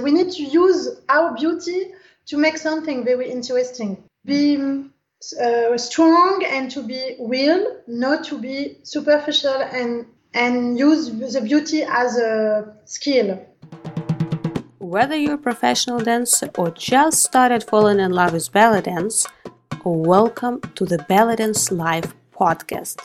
We 0.00 0.10
need 0.10 0.30
to 0.32 0.42
use 0.42 0.88
our 1.08 1.34
beauty 1.34 1.92
to 2.26 2.36
make 2.36 2.56
something 2.56 3.04
very 3.04 3.30
interesting. 3.30 4.02
Be 4.24 4.56
uh, 5.40 5.76
strong 5.76 6.44
and 6.46 6.70
to 6.70 6.82
be 6.82 7.16
real, 7.20 7.78
not 7.86 8.24
to 8.24 8.38
be 8.38 8.78
superficial 8.82 9.54
and 9.54 10.06
and 10.34 10.78
use 10.78 11.10
the 11.10 11.40
beauty 11.40 11.82
as 11.82 12.16
a 12.16 12.74
skill. 12.84 13.46
Whether 14.78 15.16
you're 15.16 15.34
a 15.34 15.38
professional 15.38 16.00
dancer 16.00 16.50
or 16.56 16.70
just 16.70 17.22
started 17.22 17.62
falling 17.64 18.00
in 18.00 18.12
love 18.12 18.32
with 18.32 18.50
belly 18.50 18.80
dance, 18.80 19.26
welcome 19.84 20.60
to 20.74 20.84
the 20.84 20.98
Belly 21.08 21.36
Dance 21.36 21.70
Live 21.70 22.14
podcast. 22.42 22.96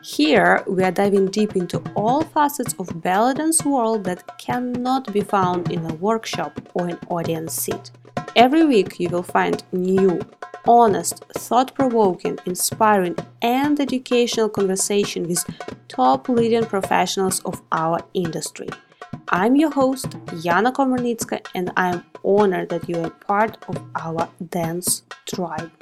Here 0.00 0.62
we 0.68 0.84
are 0.84 0.92
diving 0.92 1.26
deep 1.26 1.56
into 1.56 1.78
all 1.96 2.22
facets 2.22 2.72
of 2.78 3.02
belly 3.02 3.34
dance 3.34 3.64
world 3.64 4.04
that 4.04 4.38
cannot 4.38 5.12
be 5.12 5.22
found 5.22 5.72
in 5.72 5.80
a 5.90 5.94
workshop 5.94 6.52
or 6.74 6.86
an 6.86 6.98
audience 7.08 7.52
seat. 7.62 7.90
Every 8.36 8.64
week 8.64 9.00
you 9.00 9.08
will 9.08 9.24
find 9.24 9.64
new, 9.72 10.20
honest, 10.68 11.24
thought-provoking, 11.46 12.38
inspiring 12.46 13.16
and 13.42 13.80
educational 13.80 14.48
conversation 14.48 15.26
with 15.26 15.44
top 15.88 16.28
leading 16.28 16.66
professionals 16.66 17.40
of 17.40 17.60
our 17.72 17.98
industry. 18.14 18.68
I'm 19.30 19.56
your 19.56 19.72
host, 19.72 20.10
Yana 20.46 20.72
Komarnitska, 20.72 21.44
and 21.56 21.72
I 21.76 21.88
am 21.94 22.04
honored 22.24 22.68
that 22.68 22.88
you 22.88 23.00
are 23.02 23.10
part 23.10 23.58
of 23.68 23.82
our 23.96 24.28
dance 24.50 25.02
tribe. 25.34 25.72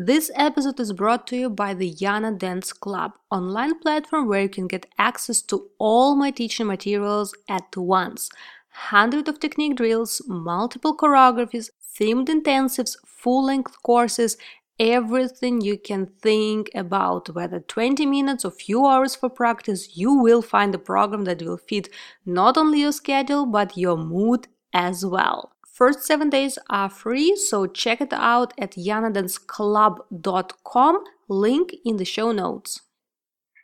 This 0.00 0.30
episode 0.36 0.78
is 0.78 0.92
brought 0.92 1.26
to 1.26 1.36
you 1.36 1.50
by 1.50 1.74
the 1.74 1.92
Yana 1.92 2.38
Dance 2.38 2.72
Club, 2.72 3.14
online 3.32 3.80
platform 3.80 4.28
where 4.28 4.42
you 4.42 4.48
can 4.48 4.68
get 4.68 4.86
access 4.96 5.42
to 5.42 5.70
all 5.78 6.14
my 6.14 6.30
teaching 6.30 6.68
materials 6.68 7.34
at 7.48 7.76
once. 7.76 8.30
Hundreds 8.68 9.28
of 9.28 9.40
technique 9.40 9.74
drills, 9.74 10.22
multiple 10.28 10.96
choreographies, 10.96 11.70
themed 11.98 12.28
intensives, 12.28 12.94
full-length 13.04 13.82
courses, 13.82 14.36
everything 14.78 15.60
you 15.62 15.76
can 15.76 16.06
think 16.22 16.70
about, 16.76 17.30
whether 17.30 17.58
20 17.58 18.06
minutes 18.06 18.44
or 18.44 18.52
few 18.52 18.86
hours 18.86 19.16
for 19.16 19.28
practice, 19.28 19.96
you 19.96 20.14
will 20.14 20.42
find 20.42 20.72
a 20.76 20.78
program 20.78 21.24
that 21.24 21.42
will 21.42 21.58
fit 21.58 21.88
not 22.24 22.56
only 22.56 22.82
your 22.82 22.92
schedule 22.92 23.46
but 23.46 23.76
your 23.76 23.96
mood 23.96 24.46
as 24.72 25.04
well. 25.04 25.50
First 25.78 26.02
seven 26.02 26.28
days 26.28 26.58
are 26.68 26.90
free, 26.90 27.36
so 27.36 27.68
check 27.68 28.00
it 28.00 28.12
out 28.12 28.52
at 28.58 28.72
yanadanceclub.com, 28.72 31.04
link 31.28 31.76
in 31.84 31.98
the 31.98 32.04
show 32.04 32.32
notes. 32.32 32.80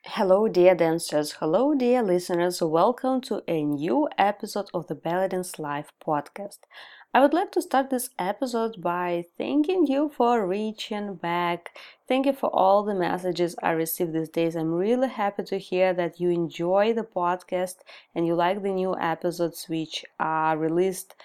Hello, 0.04 0.46
dear 0.46 0.76
dancers. 0.76 1.32
Hello, 1.40 1.74
dear 1.74 2.04
listeners. 2.04 2.62
Welcome 2.62 3.20
to 3.22 3.42
a 3.48 3.64
new 3.64 4.08
episode 4.16 4.68
of 4.72 4.86
the 4.86 4.94
Belly 4.94 5.26
Dance 5.26 5.58
Live 5.58 5.90
podcast. 6.06 6.58
I 7.12 7.20
would 7.20 7.34
like 7.34 7.50
to 7.50 7.60
start 7.60 7.90
this 7.90 8.10
episode 8.16 8.80
by 8.80 9.24
thanking 9.36 9.88
you 9.88 10.12
for 10.16 10.46
reaching 10.46 11.16
back. 11.16 11.76
Thank 12.06 12.26
you 12.26 12.32
for 12.32 12.48
all 12.54 12.84
the 12.84 12.94
messages 12.94 13.56
I 13.60 13.72
received 13.72 14.12
these 14.12 14.28
days. 14.28 14.54
I'm 14.54 14.72
really 14.72 15.08
happy 15.08 15.42
to 15.42 15.58
hear 15.58 15.92
that 15.94 16.20
you 16.20 16.30
enjoy 16.30 16.92
the 16.92 17.02
podcast 17.02 17.78
and 18.14 18.24
you 18.24 18.36
like 18.36 18.62
the 18.62 18.70
new 18.70 18.94
episodes 19.00 19.66
which 19.68 20.04
are 20.20 20.56
released 20.56 21.16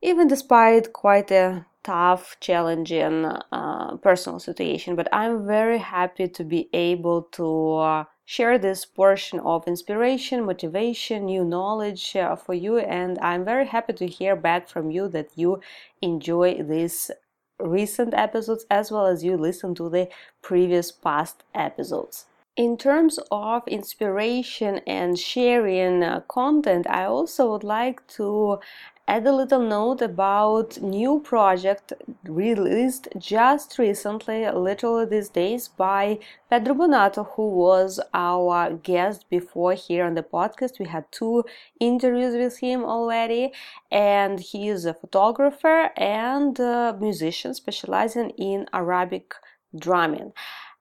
even 0.00 0.28
despite 0.28 0.92
quite 0.92 1.30
a 1.30 1.66
tough, 1.82 2.36
challenging 2.40 3.24
uh, 3.24 3.96
personal 3.96 4.38
situation. 4.38 4.94
But 4.94 5.08
I'm 5.12 5.46
very 5.46 5.78
happy 5.78 6.28
to 6.28 6.44
be 6.44 6.68
able 6.72 7.22
to 7.32 7.76
uh, 7.76 8.04
share 8.24 8.58
this 8.58 8.84
portion 8.84 9.40
of 9.40 9.66
inspiration, 9.66 10.44
motivation, 10.44 11.24
new 11.24 11.44
knowledge 11.44 12.14
uh, 12.14 12.36
for 12.36 12.54
you. 12.54 12.78
And 12.78 13.18
I'm 13.20 13.44
very 13.44 13.66
happy 13.66 13.94
to 13.94 14.06
hear 14.06 14.36
back 14.36 14.68
from 14.68 14.90
you 14.90 15.08
that 15.08 15.30
you 15.34 15.60
enjoy 16.02 16.62
these 16.62 17.10
recent 17.58 18.14
episodes 18.14 18.66
as 18.70 18.90
well 18.92 19.06
as 19.06 19.24
you 19.24 19.36
listen 19.36 19.74
to 19.76 19.88
the 19.88 20.08
previous 20.42 20.92
past 20.92 21.42
episodes. 21.54 22.26
In 22.54 22.76
terms 22.76 23.18
of 23.30 23.66
inspiration 23.68 24.80
and 24.86 25.18
sharing 25.18 26.02
uh, 26.02 26.20
content, 26.28 26.86
I 26.90 27.04
also 27.04 27.52
would 27.52 27.64
like 27.64 28.06
to 28.18 28.58
add 29.08 29.26
a 29.26 29.32
little 29.32 29.62
note 29.62 30.02
about 30.02 30.80
new 30.82 31.18
project 31.20 31.94
released 32.24 33.08
just 33.18 33.78
recently, 33.78 34.46
literally 34.50 35.06
these 35.06 35.30
days, 35.30 35.66
by 35.66 36.18
Pedro 36.50 36.74
Bonato, 36.74 37.26
who 37.34 37.48
was 37.48 37.98
our 38.12 38.74
guest 38.74 39.24
before 39.30 39.72
here 39.72 40.04
on 40.04 40.14
the 40.14 40.22
podcast. 40.22 40.78
We 40.78 40.84
had 40.86 41.10
two 41.10 41.44
interviews 41.80 42.34
with 42.36 42.58
him 42.58 42.84
already, 42.84 43.52
and 43.90 44.38
he 44.38 44.68
is 44.68 44.84
a 44.84 44.92
photographer 44.92 45.90
and 45.96 46.60
a 46.60 46.94
musician 47.00 47.54
specializing 47.54 48.30
in 48.36 48.66
Arabic 48.74 49.34
drumming. 49.74 50.32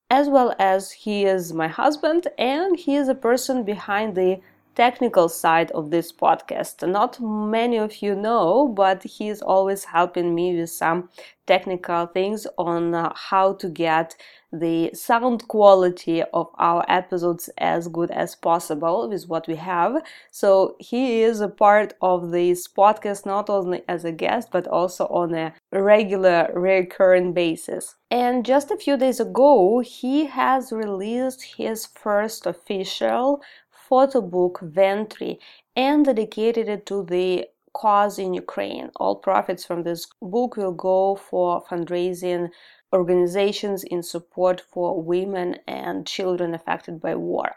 As 0.10 0.28
well 0.28 0.54
as 0.60 0.92
he 0.92 1.24
is 1.24 1.54
my 1.54 1.70
husband, 1.70 2.28
and 2.38 2.78
he 2.78 2.98
is 2.98 3.08
a 3.08 3.16
person 3.16 3.64
behind 3.64 4.16
the 4.16 4.42
technical 4.78 5.28
side 5.28 5.72
of 5.72 5.90
this 5.90 6.14
podcast. 6.14 6.88
Not 6.88 7.20
many 7.20 7.78
of 7.78 8.04
you 8.04 8.14
know, 8.14 8.68
but 8.68 9.02
he's 9.04 9.42
always 9.42 9.84
helping 9.86 10.36
me 10.36 10.56
with 10.56 10.70
some 10.70 11.10
technical 11.48 12.06
things 12.06 12.46
on 12.58 12.94
uh, 12.94 13.12
how 13.16 13.54
to 13.54 13.70
get 13.70 14.16
the 14.52 14.92
sound 14.94 15.48
quality 15.48 16.22
of 16.34 16.48
our 16.58 16.86
episodes 16.88 17.50
as 17.58 17.88
good 17.88 18.12
as 18.12 18.36
possible 18.36 19.10
with 19.10 19.28
what 19.28 19.48
we 19.48 19.56
have. 19.56 20.02
So 20.32 20.76
he 20.80 21.22
is 21.22 21.42
a 21.42 21.50
part 21.50 21.94
of 22.02 22.32
this 22.32 22.68
podcast 22.68 23.26
not 23.26 23.50
only 23.50 23.82
as 23.88 24.06
a 24.06 24.12
guest 24.12 24.50
but 24.52 24.68
also 24.68 25.06
on 25.08 25.34
a 25.34 25.54
regular 25.72 26.52
recurring 26.54 27.34
basis. 27.34 27.96
And 28.10 28.46
just 28.46 28.72
a 28.72 28.78
few 28.78 28.96
days 28.96 29.20
ago, 29.20 29.80
he 29.80 30.28
has 30.28 30.72
released 30.72 31.44
his 31.58 31.86
first 31.86 32.46
official 32.46 33.42
photo 33.90 34.22
book 34.22 34.60
Ventre 34.62 35.36
and 35.76 36.06
dedicated 36.06 36.68
it 36.68 36.86
to 36.88 37.04
the 37.04 37.48
cause 37.74 38.18
in 38.18 38.34
Ukraine. 38.34 38.90
All 38.98 39.16
profits 39.16 39.64
from 39.66 39.84
this 39.84 40.08
book 40.22 40.58
will 40.58 40.74
go 40.74 41.16
for 41.16 41.64
fundraising 41.70 42.50
organizations 42.94 43.84
in 43.84 44.02
support 44.02 44.62
for 44.72 45.02
women 45.02 45.58
and 45.68 46.08
children 46.08 46.54
affected 46.54 47.00
by 47.00 47.16
war. 47.16 47.56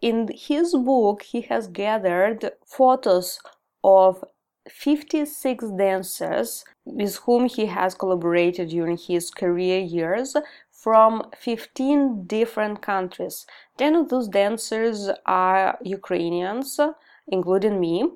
In 0.00 0.28
his 0.32 0.74
book, 0.74 1.22
he 1.22 1.40
has 1.42 1.66
gathered 1.66 2.52
photos 2.64 3.40
of 3.82 4.22
56 4.68 5.64
dancers 5.78 6.64
with 6.84 7.16
whom 7.24 7.46
he 7.46 7.66
has 7.66 7.94
collaborated 7.94 8.68
during 8.68 8.96
his 8.96 9.30
career 9.30 9.78
years 9.78 10.36
from 10.86 11.20
15 11.36 12.26
different 12.28 12.80
countries. 12.80 13.44
10 13.76 13.96
of 13.96 14.08
those 14.08 14.28
dancers 14.28 15.10
are 15.26 15.76
Ukrainians, 15.82 16.78
including 17.26 17.80
me, 17.80 18.08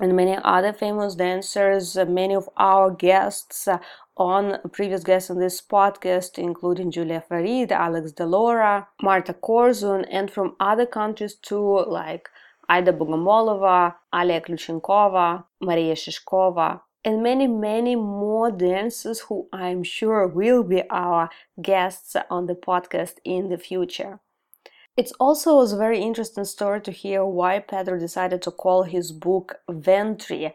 and 0.00 0.16
many 0.16 0.36
other 0.42 0.72
famous 0.72 1.14
dancers. 1.14 1.94
Many 1.94 2.34
of 2.34 2.48
our 2.56 2.90
guests 2.90 3.68
uh, 3.68 3.78
on 4.16 4.58
previous 4.72 5.04
guests 5.04 5.30
on 5.30 5.38
this 5.38 5.60
podcast, 5.60 6.40
including 6.40 6.90
Julia 6.90 7.20
Farid, 7.20 7.70
Alex 7.70 8.10
Delora, 8.10 8.88
Marta 9.00 9.32
Korzun, 9.32 10.04
and 10.10 10.28
from 10.28 10.56
other 10.58 10.86
countries 10.86 11.36
too, 11.36 11.84
like 11.86 12.28
Aida 12.68 12.92
Bogomolova, 12.92 13.94
Alia 14.12 14.40
Kluchenkova, 14.40 15.44
Maria 15.60 15.94
Shishkova, 15.94 16.80
and 17.04 17.22
many, 17.22 17.46
many 17.46 17.96
more 17.96 18.50
dancers 18.50 19.20
who 19.20 19.48
I'm 19.52 19.82
sure 19.82 20.26
will 20.26 20.62
be 20.62 20.82
our 20.90 21.30
guests 21.60 22.16
on 22.30 22.46
the 22.46 22.54
podcast 22.54 23.14
in 23.24 23.48
the 23.48 23.58
future. 23.58 24.20
It's 24.96 25.12
also 25.18 25.58
a 25.60 25.76
very 25.76 26.00
interesting 26.00 26.44
story 26.44 26.80
to 26.82 26.92
hear 26.92 27.24
why 27.24 27.58
Pedro 27.60 27.98
decided 27.98 28.42
to 28.42 28.50
call 28.50 28.82
his 28.82 29.10
book 29.10 29.56
Ventre. 29.68 30.52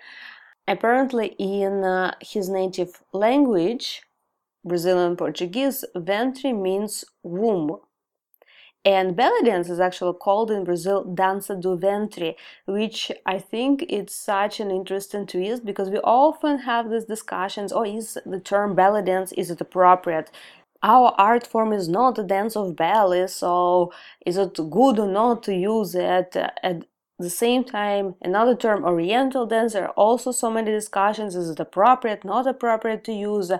Apparently, 0.67 1.35
in 1.39 1.83
uh, 1.83 2.13
his 2.21 2.47
native 2.47 3.01
language, 3.13 4.03
Brazilian 4.63 5.15
Portuguese, 5.15 5.83
Ventre 5.95 6.53
means 6.53 7.03
womb. 7.23 7.77
And 8.87 9.17
belly 9.17 9.43
dance 9.43 9.69
is 9.69 9.81
actually 9.81 10.17
called 10.17 10.49
in 10.49 10.63
Brazil 10.63 11.03
dança 11.03 11.59
do 11.61 11.75
ventre, 11.75 12.35
which 12.65 13.11
I 13.25 13.37
think 13.37 13.83
it's 13.89 14.15
such 14.15 14.61
an 14.61 14.71
interesting 14.71 15.27
twist 15.27 15.65
because 15.65 15.89
we 15.89 15.97
often 15.97 16.59
have 16.59 16.89
these 16.89 17.03
discussions, 17.03 17.73
oh, 17.73 17.83
is 17.83 18.17
the 18.25 18.39
term 18.39 18.75
belly 18.75 19.03
dance, 19.03 19.33
is 19.33 19.51
it 19.51 19.59
appropriate? 19.59 20.31
Our 20.81 21.13
art 21.17 21.45
form 21.45 21.73
is 21.73 21.89
not 21.89 22.17
a 22.17 22.23
dance 22.23 22.55
of 22.55 22.77
belly, 22.77 23.27
so 23.27 23.91
is 24.25 24.37
it 24.37 24.55
good 24.55 24.99
or 24.99 25.09
not 25.09 25.43
to 25.43 25.53
use 25.53 25.93
it? 25.93 26.37
At 26.37 26.85
the 27.19 27.29
same 27.29 27.65
time, 27.65 28.15
another 28.21 28.55
term, 28.55 28.85
oriental 28.85 29.45
dance, 29.45 29.73
there 29.73 29.89
are 29.89 29.99
also 30.05 30.31
so 30.31 30.49
many 30.49 30.71
discussions, 30.71 31.35
is 31.35 31.49
it 31.49 31.59
appropriate, 31.59 32.23
not 32.23 32.47
appropriate 32.47 33.03
to 33.03 33.11
use? 33.11 33.51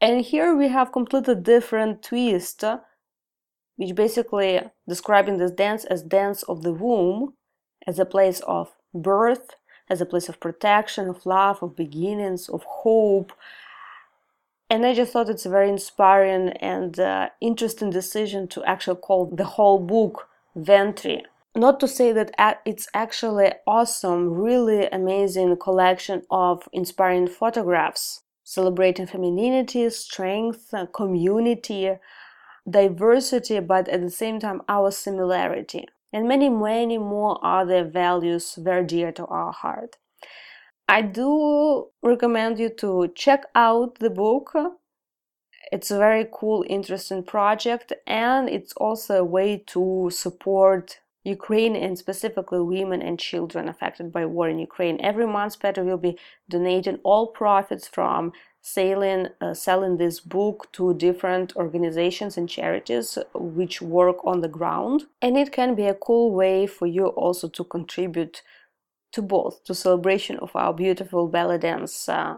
And 0.00 0.22
here 0.22 0.56
we 0.56 0.66
have 0.70 0.90
completely 0.90 1.36
different 1.36 2.02
twist 2.02 2.64
which 3.78 3.94
basically 3.94 4.60
describing 4.88 5.38
this 5.38 5.52
dance 5.52 5.84
as 5.84 6.02
dance 6.02 6.42
of 6.42 6.62
the 6.64 6.72
womb 6.72 7.32
as 7.86 7.98
a 8.00 8.04
place 8.04 8.40
of 8.40 8.74
birth, 8.92 9.54
as 9.88 10.00
a 10.00 10.06
place 10.06 10.28
of 10.28 10.40
protection, 10.40 11.08
of 11.08 11.24
love, 11.24 11.62
of 11.62 11.76
beginnings, 11.76 12.48
of 12.48 12.64
hope. 12.64 13.32
And 14.68 14.84
I 14.84 14.94
just 14.94 15.12
thought 15.12 15.30
it's 15.30 15.46
a 15.46 15.50
very 15.50 15.68
inspiring 15.68 16.48
and 16.60 16.98
uh, 16.98 17.28
interesting 17.40 17.90
decision 17.90 18.48
to 18.48 18.64
actually 18.64 19.00
call 19.00 19.26
the 19.26 19.44
whole 19.44 19.78
book 19.78 20.28
Ventre. 20.56 21.20
Not 21.54 21.78
to 21.78 21.86
say 21.86 22.12
that 22.12 22.60
it's 22.66 22.88
actually 22.92 23.52
awesome, 23.64 24.30
really 24.30 24.88
amazing 24.88 25.56
collection 25.56 26.24
of 26.30 26.68
inspiring 26.72 27.28
photographs 27.28 28.22
celebrating 28.48 29.06
femininity, 29.06 29.90
strength, 29.90 30.72
community, 30.94 31.90
diversity, 32.68 33.60
but 33.60 33.88
at 33.88 34.00
the 34.00 34.10
same 34.10 34.40
time 34.40 34.62
our 34.68 34.90
similarity. 34.90 35.86
And 36.12 36.26
many, 36.26 36.48
many 36.48 36.98
more 36.98 37.38
other 37.44 37.84
values 37.84 38.54
very 38.56 38.84
dear 38.84 39.12
to 39.12 39.26
our 39.26 39.52
heart. 39.52 39.96
I 40.88 41.02
do 41.02 41.88
recommend 42.02 42.58
you 42.58 42.70
to 42.78 43.12
check 43.14 43.44
out 43.54 43.98
the 43.98 44.08
book. 44.08 44.54
It's 45.70 45.90
a 45.90 45.98
very 45.98 46.26
cool, 46.32 46.64
interesting 46.66 47.22
project, 47.24 47.92
and 48.06 48.48
it's 48.48 48.72
also 48.72 49.16
a 49.16 49.24
way 49.24 49.62
to 49.66 50.08
support 50.10 51.00
Ukraine 51.24 51.76
and 51.76 51.98
specifically 51.98 52.60
women 52.60 53.02
and 53.02 53.18
children 53.18 53.68
affected 53.68 54.10
by 54.10 54.24
war 54.24 54.48
in 54.48 54.58
Ukraine. 54.58 54.98
Every 55.02 55.26
month, 55.26 55.60
Pedro 55.60 55.84
will 55.84 55.98
be 55.98 56.18
donating 56.48 57.00
all 57.04 57.26
profits 57.26 57.86
from 57.86 58.32
selling 58.60 59.28
uh, 59.40 59.54
selling 59.54 59.96
this 59.96 60.20
book 60.20 60.68
to 60.72 60.94
different 60.94 61.54
organizations 61.56 62.36
and 62.36 62.48
charities 62.48 63.16
which 63.34 63.80
work 63.80 64.16
on 64.24 64.40
the 64.40 64.48
ground 64.48 65.04
and 65.22 65.36
it 65.36 65.52
can 65.52 65.74
be 65.74 65.86
a 65.86 65.94
cool 65.94 66.34
way 66.34 66.66
for 66.66 66.86
you 66.86 67.06
also 67.06 67.48
to 67.48 67.64
contribute 67.64 68.42
to 69.12 69.22
both 69.22 69.62
to 69.64 69.74
celebration 69.74 70.36
of 70.40 70.50
our 70.54 70.74
beautiful 70.74 71.28
belly 71.28 71.58
dance 71.58 72.08
uh, 72.08 72.36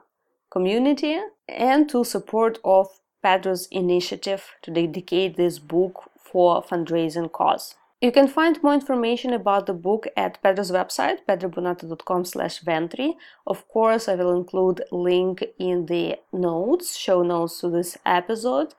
community 0.50 1.18
and 1.48 1.88
to 1.88 2.04
support 2.04 2.58
of 2.64 2.88
Pedro's 3.22 3.66
initiative 3.70 4.44
to 4.62 4.70
dedicate 4.70 5.36
this 5.36 5.58
book 5.58 6.10
for 6.18 6.62
fundraising 6.62 7.30
cause. 7.30 7.74
You 8.00 8.12
can 8.12 8.28
find 8.28 8.62
more 8.62 8.72
information 8.72 9.34
about 9.34 9.66
the 9.66 9.74
book 9.74 10.06
at 10.16 10.42
Pedro's 10.42 10.70
website, 10.70 11.18
pedrobonato.com 11.28 12.24
slash 12.24 12.60
ventre. 12.60 13.10
Of 13.46 13.68
course, 13.68 14.08
I 14.08 14.14
will 14.14 14.34
include 14.34 14.82
link 14.90 15.44
in 15.58 15.84
the 15.84 16.16
notes, 16.32 16.96
show 16.96 17.22
notes 17.22 17.60
to 17.60 17.68
this 17.68 17.98
episode. 18.06 18.74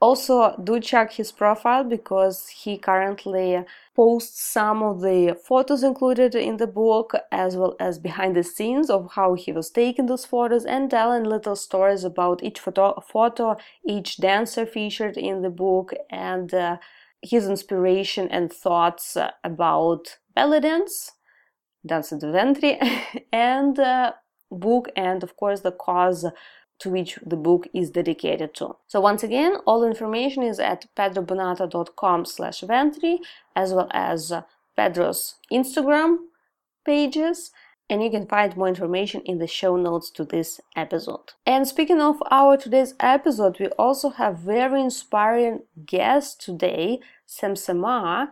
Also, 0.00 0.56
do 0.62 0.78
check 0.80 1.12
his 1.12 1.32
profile 1.32 1.82
because 1.82 2.48
he 2.48 2.78
currently 2.78 3.64
posts 3.94 4.40
some 4.40 4.82
of 4.82 5.02
the 5.02 5.36
photos 5.44 5.82
included 5.82 6.34
in 6.34 6.56
the 6.56 6.68
book 6.68 7.14
as 7.32 7.56
well 7.56 7.76
as 7.80 7.98
behind 7.98 8.34
the 8.34 8.44
scenes 8.44 8.88
of 8.88 9.10
how 9.16 9.34
he 9.34 9.52
was 9.52 9.70
taking 9.70 10.06
those 10.06 10.24
photos 10.24 10.64
and 10.64 10.88
telling 10.88 11.24
little 11.24 11.56
stories 11.56 12.04
about 12.04 12.42
each 12.42 12.60
photo, 12.60 12.98
photo 13.00 13.56
each 13.84 14.18
dancer 14.18 14.64
featured 14.64 15.18
in 15.18 15.42
the 15.42 15.50
book 15.50 15.92
and 16.08 16.54
uh, 16.54 16.78
his 17.22 17.48
inspiration 17.48 18.28
and 18.30 18.52
thoughts 18.52 19.16
uh, 19.16 19.30
about 19.44 20.18
belly 20.34 20.60
dance, 20.60 21.12
dance 21.84 22.12
at 22.12 22.20
the 22.20 22.30
ventre, 22.30 22.76
and 23.32 23.78
uh, 23.78 24.12
book, 24.50 24.88
and 24.96 25.22
of 25.22 25.36
course 25.36 25.60
the 25.60 25.72
cause 25.72 26.26
to 26.78 26.88
which 26.88 27.18
the 27.24 27.36
book 27.36 27.68
is 27.74 27.90
dedicated 27.90 28.54
to. 28.54 28.74
So 28.86 29.00
once 29.00 29.22
again, 29.22 29.56
all 29.66 29.84
information 29.84 30.42
is 30.42 30.58
at 30.58 30.86
pedrobonato.com 30.96 32.24
slash 32.24 32.60
ventre, 32.62 33.16
as 33.54 33.74
well 33.74 33.88
as 33.92 34.32
Pedro's 34.76 35.34
Instagram 35.52 36.16
pages 36.86 37.50
and 37.90 38.02
you 38.02 38.10
can 38.10 38.26
find 38.26 38.56
more 38.56 38.68
information 38.68 39.20
in 39.26 39.38
the 39.38 39.48
show 39.48 39.76
notes 39.76 40.10
to 40.10 40.24
this 40.24 40.60
episode. 40.76 41.32
And 41.44 41.66
speaking 41.66 42.00
of 42.00 42.22
our 42.30 42.56
today's 42.56 42.94
episode, 43.00 43.58
we 43.58 43.66
also 43.70 44.10
have 44.10 44.38
very 44.38 44.80
inspiring 44.80 45.62
guest 45.84 46.40
today, 46.40 47.00
Samsama, 47.28 48.28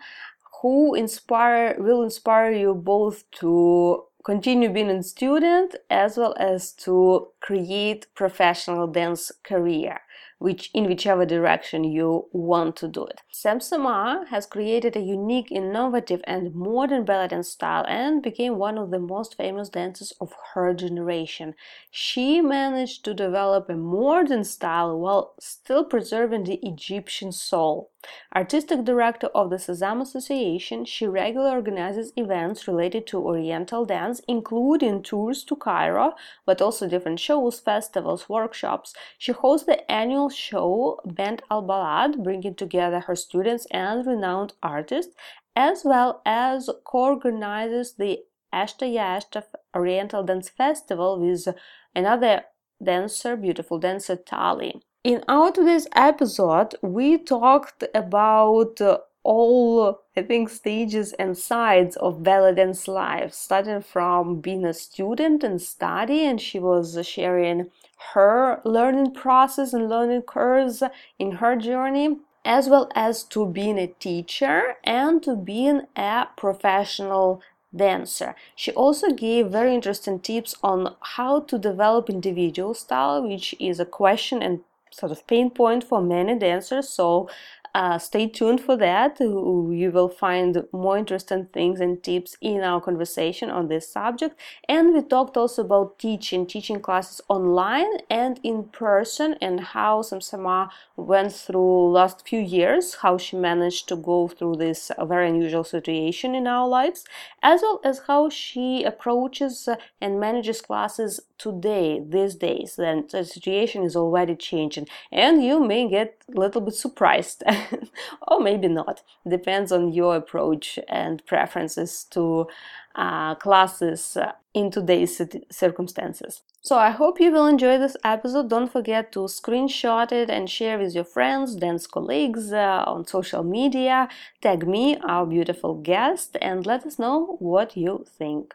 who 0.63 0.95
inspire 0.95 1.77
will 1.79 2.03
inspire 2.03 2.53
you 2.53 2.73
both 2.75 3.29
to 3.33 4.05
continue 4.25 4.69
being 4.69 4.91
a 4.91 5.03
student 5.03 5.75
as 5.91 6.17
well 6.17 6.35
as 6.39 6.73
to 6.73 7.29
create 7.41 8.07
professional 8.15 8.87
dance 8.87 9.33
career 9.43 10.01
which 10.39 10.71
in 10.73 10.85
whichever 10.85 11.27
direction 11.27 11.85
you 11.85 12.29
want 12.33 12.77
to 12.77 12.89
do 12.89 13.05
it. 13.05 13.21
Samsama 13.33 14.29
has 14.29 14.47
created 14.47 14.97
a 14.97 15.01
unique, 15.01 15.51
innovative, 15.51 16.21
and 16.25 16.55
modern 16.55 17.05
belly 17.05 17.29
dance 17.29 17.49
style 17.49 17.85
and 17.89 18.23
became 18.23 18.57
one 18.57 18.79
of 18.79 18.91
the 18.91 18.99
most 18.99 19.37
famous 19.37 19.69
dancers 19.69 20.13
of 20.21 20.33
her 20.55 20.73
generation. 20.75 21.55
She 21.91 22.41
managed 22.41 23.05
to 23.05 23.15
develop 23.15 23.69
a 23.69 23.75
modern 23.75 24.45
style 24.45 24.99
while 24.99 25.35
still 25.41 25.85
preserving 25.85 26.45
the 26.45 26.61
Egyptian 26.63 27.33
soul. 27.33 27.91
Artistic 28.35 28.85
director 28.85 29.27
of 29.35 29.51
the 29.51 29.57
Sazam 29.57 30.01
Association, 30.01 30.85
she 30.85 31.07
regularly 31.07 31.51
organizes 31.51 32.13
events 32.17 32.69
related 32.69 33.09
to 33.09 33.19
Oriental 33.19 33.85
dance, 33.85 34.21
including 34.29 35.03
tours 35.03 35.43
to 35.45 35.57
Cairo, 35.57 36.15
but 36.47 36.63
also 36.63 36.89
different 36.89 37.19
shows, 37.19 37.59
festivals, 37.59 38.29
workshops. 38.29 38.95
She 39.19 39.33
hosts 39.33 39.67
the 39.67 39.91
annual 39.91 40.29
show 40.31 41.01
Bent 41.05 41.43
Al 41.51 41.65
Balad, 41.65 42.23
bringing 42.23 42.55
together 42.55 43.01
her 43.01 43.17
students 43.17 43.67
and 43.73 44.07
renowned 44.07 44.53
artists, 44.63 45.17
as 45.57 45.85
well 45.85 46.23
as 46.25 46.71
co-organizes 46.85 47.95
the 47.95 48.21
Eshta 48.55 48.87
Yashta 48.87 49.43
Oriental 49.75 50.23
Dance 50.23 50.49
Festival 50.49 51.19
with 51.19 51.49
another 51.97 52.45
dancer, 52.83 53.37
beautiful 53.37 53.79
dancer 53.79 54.15
Tali. 54.15 54.83
In 55.05 55.23
our 55.29 55.53
today's 55.53 55.87
episode, 55.95 56.75
we 56.83 57.19
talked 57.19 57.85
about 57.95 58.81
uh, 58.81 58.99
all, 59.23 60.01
I 60.17 60.23
think, 60.23 60.49
stages 60.49 61.13
and 61.13 61.39
sides 61.39 61.95
of 61.97 62.25
dance 62.25 62.89
life, 62.89 63.33
starting 63.33 63.81
from 63.81 64.41
being 64.41 64.65
a 64.65 64.75
student 64.75 65.45
and 65.45 65.63
study, 65.63 66.25
and 66.25 66.41
she 66.41 66.59
was 66.59 66.99
sharing 67.07 67.71
her 68.13 68.61
learning 68.65 69.15
process 69.15 69.73
and 69.73 69.89
learning 69.89 70.23
curves 70.23 70.83
in 71.17 71.31
her 71.33 71.55
journey, 71.55 72.19
as 72.45 72.69
well 72.69 72.91
as 72.97 73.23
to 73.25 73.47
being 73.47 73.79
a 73.79 73.87
teacher 73.87 74.75
and 74.83 75.23
to 75.23 75.37
being 75.37 75.83
a 75.95 76.27
professional 76.37 77.41
dancer. 77.75 78.35
She 78.57 78.73
also 78.73 79.11
gave 79.11 79.49
very 79.49 79.75
interesting 79.75 80.19
tips 80.19 80.57
on 80.63 80.97
how 81.01 81.41
to 81.41 81.59
develop 81.59 82.11
individual 82.11 82.75
style, 82.75 83.23
which 83.23 83.55
is 83.61 83.79
a 83.79 83.87
question 83.87 84.43
and 84.43 84.61
sort 84.99 85.13
of 85.13 85.27
pain 85.27 85.51
point 85.51 85.85
for 85.85 86.01
many 86.03 86.39
dancers. 86.39 86.89
So 86.89 87.29
uh, 87.75 87.99
stay 87.99 88.29
tuned 88.29 88.61
for 88.61 88.77
that. 88.77 89.21
You 89.21 89.91
will 89.93 90.09
find 90.09 90.65
more 90.73 90.99
interesting 90.99 91.47
things 91.53 91.81
and 91.81 92.03
tips 92.03 92.37
in 92.41 92.63
our 92.63 92.81
conversation 92.81 93.51
on 93.51 93.69
this 93.69 93.89
subject. 93.89 94.39
And 94.69 94.95
we 94.95 95.03
talked 95.03 95.37
also 95.37 95.63
about 95.63 95.99
teaching, 95.99 96.47
teaching 96.47 96.81
classes 96.81 97.21
online 97.29 97.99
and 98.11 98.41
in 98.43 98.65
person, 98.65 99.37
and 99.41 99.61
how 99.61 100.03
Samsama 100.03 100.71
went 100.97 101.33
through 101.33 101.93
last 101.93 102.27
few 102.27 102.41
years, 102.41 102.95
how 102.97 103.19
she 103.19 103.37
managed 103.37 103.89
to 103.89 103.97
go 103.97 104.29
through 104.29 104.57
this 104.57 104.91
very 105.01 105.29
unusual 105.29 105.65
situation 105.65 106.35
in 106.35 106.47
our 106.47 106.67
lives, 106.67 107.05
as 107.43 107.63
well 107.63 107.81
as 107.85 108.03
how 108.07 108.29
she 108.29 108.85
approaches 108.85 109.69
and 110.01 110.21
manages 110.21 110.61
classes 110.61 111.21
today, 111.39 112.03
these 112.05 112.35
days. 112.35 112.77
Then 112.77 113.07
the 113.11 113.25
situation 113.25 113.85
is 113.85 113.97
already 113.97 114.35
changing, 114.37 114.89
and 115.13 115.45
you 115.45 115.61
may 115.65 115.89
get 115.89 116.23
a 116.35 116.39
little 116.39 116.61
bit 116.61 116.75
surprised 116.75 117.43
or 118.29 118.41
maybe 118.41 118.69
not. 118.69 119.03
Depends 119.27 119.73
on 119.73 119.93
your 119.93 120.17
approach 120.17 120.79
and 120.89 121.25
preferences 121.27 122.05
to 122.11 122.47
uh, 122.95 123.35
classes 123.37 124.17
in 124.55 124.71
today's 124.71 125.21
circumstances. 125.51 126.43
So 126.61 126.77
I 126.77 126.91
hope 126.91 127.21
you 127.21 127.31
will 127.31 127.47
enjoy 127.47 127.79
this 127.79 127.97
episode. 128.05 128.51
Don't 128.51 128.71
forget 128.71 129.13
to 129.13 129.21
screenshot 129.21 130.11
it 130.13 130.29
and 130.29 130.51
share 130.51 130.79
with 130.79 130.95
your 130.95 131.05
friends, 131.05 131.55
dance 131.55 131.87
colleagues 131.87 132.53
uh, 132.53 132.85
on 132.87 133.07
social 133.07 133.45
media. 133.45 134.09
Tag 134.43 134.67
me, 134.67 134.97
our 134.99 135.25
beautiful 135.25 135.75
guest, 135.75 136.37
and 136.43 136.67
let 136.67 136.85
us 136.85 136.99
know 136.99 137.37
what 137.39 137.77
you 137.77 138.05
think. 138.07 138.55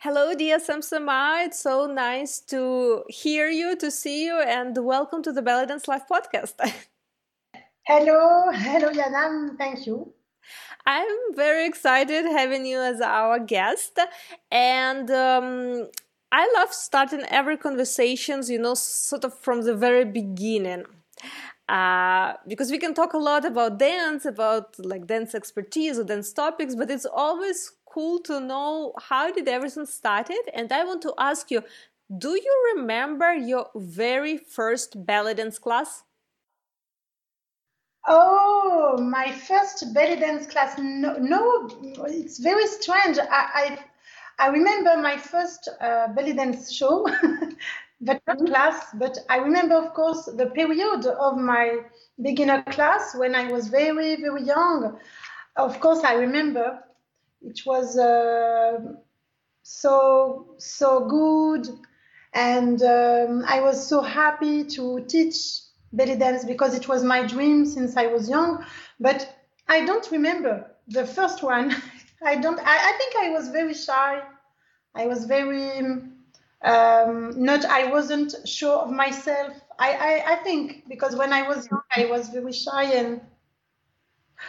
Hello, 0.00 0.32
dear 0.32 0.58
Samsama. 0.58 1.46
It's 1.46 1.58
so 1.58 1.86
nice 1.86 2.38
to 2.52 3.02
hear 3.08 3.48
you, 3.48 3.74
to 3.76 3.90
see 3.90 4.26
you, 4.26 4.38
and 4.38 4.76
welcome 4.84 5.22
to 5.24 5.32
the 5.32 5.42
Belly 5.42 5.66
Dance 5.66 5.88
Life 5.88 6.04
podcast. 6.08 6.54
Hello, 7.88 8.52
hello, 8.52 8.88
Yana. 8.92 9.56
Thank 9.58 9.84
you. 9.86 10.14
I'm 10.86 11.34
very 11.34 11.66
excited 11.66 12.24
having 12.26 12.66
you 12.66 12.80
as 12.80 13.00
our 13.00 13.38
guest, 13.38 13.98
and 14.50 15.10
um, 15.10 15.88
I 16.32 16.50
love 16.56 16.72
starting 16.72 17.22
every 17.28 17.56
conversations, 17.56 18.50
you 18.50 18.58
know, 18.58 18.74
sort 18.74 19.24
of 19.24 19.34
from 19.38 19.62
the 19.62 19.74
very 19.74 20.04
beginning. 20.04 20.84
uh, 21.68 22.34
because 22.48 22.70
we 22.70 22.78
can 22.78 22.94
talk 22.94 23.14
a 23.14 23.18
lot 23.18 23.44
about 23.44 23.78
dance, 23.78 24.24
about 24.26 24.78
like 24.78 25.06
dance 25.06 25.34
expertise 25.34 25.98
or 25.98 26.04
dance 26.04 26.32
topics, 26.32 26.74
but 26.76 26.90
it's 26.90 27.06
always 27.06 27.72
cool 27.86 28.18
to 28.20 28.40
know 28.40 28.92
how 29.10 29.30
did 29.32 29.48
everything 29.48 29.86
started. 29.86 30.42
And 30.54 30.72
I 30.72 30.84
want 30.84 31.02
to 31.02 31.14
ask 31.18 31.50
you, 31.50 31.62
do 32.18 32.30
you 32.30 32.54
remember 32.76 33.34
your 33.34 33.70
very 33.76 34.38
first 34.38 35.06
belly 35.06 35.34
dance 35.34 35.58
class? 35.58 36.04
Oh, 38.10 38.96
my 38.98 39.30
first 39.32 39.92
belly 39.92 40.16
dance 40.16 40.46
class. 40.46 40.78
No, 40.78 41.14
no 41.18 41.70
it's 42.06 42.38
very 42.38 42.66
strange. 42.66 43.18
I, 43.18 43.78
I, 44.40 44.46
I 44.46 44.48
remember 44.48 44.96
my 44.96 45.18
first 45.18 45.68
uh, 45.80 46.08
belly 46.08 46.32
dance 46.32 46.72
show, 46.72 47.06
but 48.00 48.22
not 48.26 48.38
class. 48.46 48.86
But 48.94 49.18
I 49.28 49.36
remember, 49.36 49.74
of 49.76 49.92
course, 49.92 50.24
the 50.24 50.46
period 50.46 51.04
of 51.06 51.36
my 51.36 51.80
beginner 52.22 52.62
class 52.62 53.14
when 53.14 53.34
I 53.34 53.52
was 53.52 53.68
very, 53.68 54.16
very 54.16 54.42
young. 54.42 54.98
Of 55.56 55.78
course, 55.80 56.02
I 56.02 56.14
remember 56.14 56.82
it 57.42 57.60
was 57.66 57.98
uh, 57.98 58.78
so 59.62 60.54
so 60.58 61.06
good, 61.08 61.68
and 62.32 62.82
um, 62.82 63.44
I 63.46 63.60
was 63.60 63.86
so 63.86 64.00
happy 64.00 64.64
to 64.64 65.04
teach 65.08 65.36
belly 65.92 66.16
dance 66.16 66.44
because 66.44 66.74
it 66.74 66.88
was 66.88 67.02
my 67.02 67.26
dream 67.26 67.64
since 67.66 67.96
I 67.96 68.06
was 68.06 68.28
young. 68.28 68.64
But 69.00 69.34
I 69.68 69.84
don't 69.84 70.10
remember 70.10 70.70
the 70.88 71.06
first 71.06 71.42
one. 71.42 71.74
I 72.24 72.36
don't. 72.36 72.58
I, 72.58 72.64
I 72.64 72.92
think 72.98 73.14
I 73.16 73.30
was 73.30 73.48
very 73.48 73.74
shy. 73.74 74.22
I 74.94 75.06
was 75.06 75.24
very 75.26 75.80
um, 76.62 77.32
not. 77.36 77.64
I 77.64 77.90
wasn't 77.90 78.34
sure 78.44 78.76
of 78.78 78.90
myself. 78.90 79.54
I, 79.78 79.92
I, 79.92 80.32
I 80.32 80.36
think 80.42 80.88
because 80.88 81.14
when 81.14 81.32
I 81.32 81.46
was 81.46 81.68
young, 81.70 81.82
I 81.94 82.06
was 82.06 82.28
very 82.30 82.52
shy 82.52 82.84
and. 82.84 83.20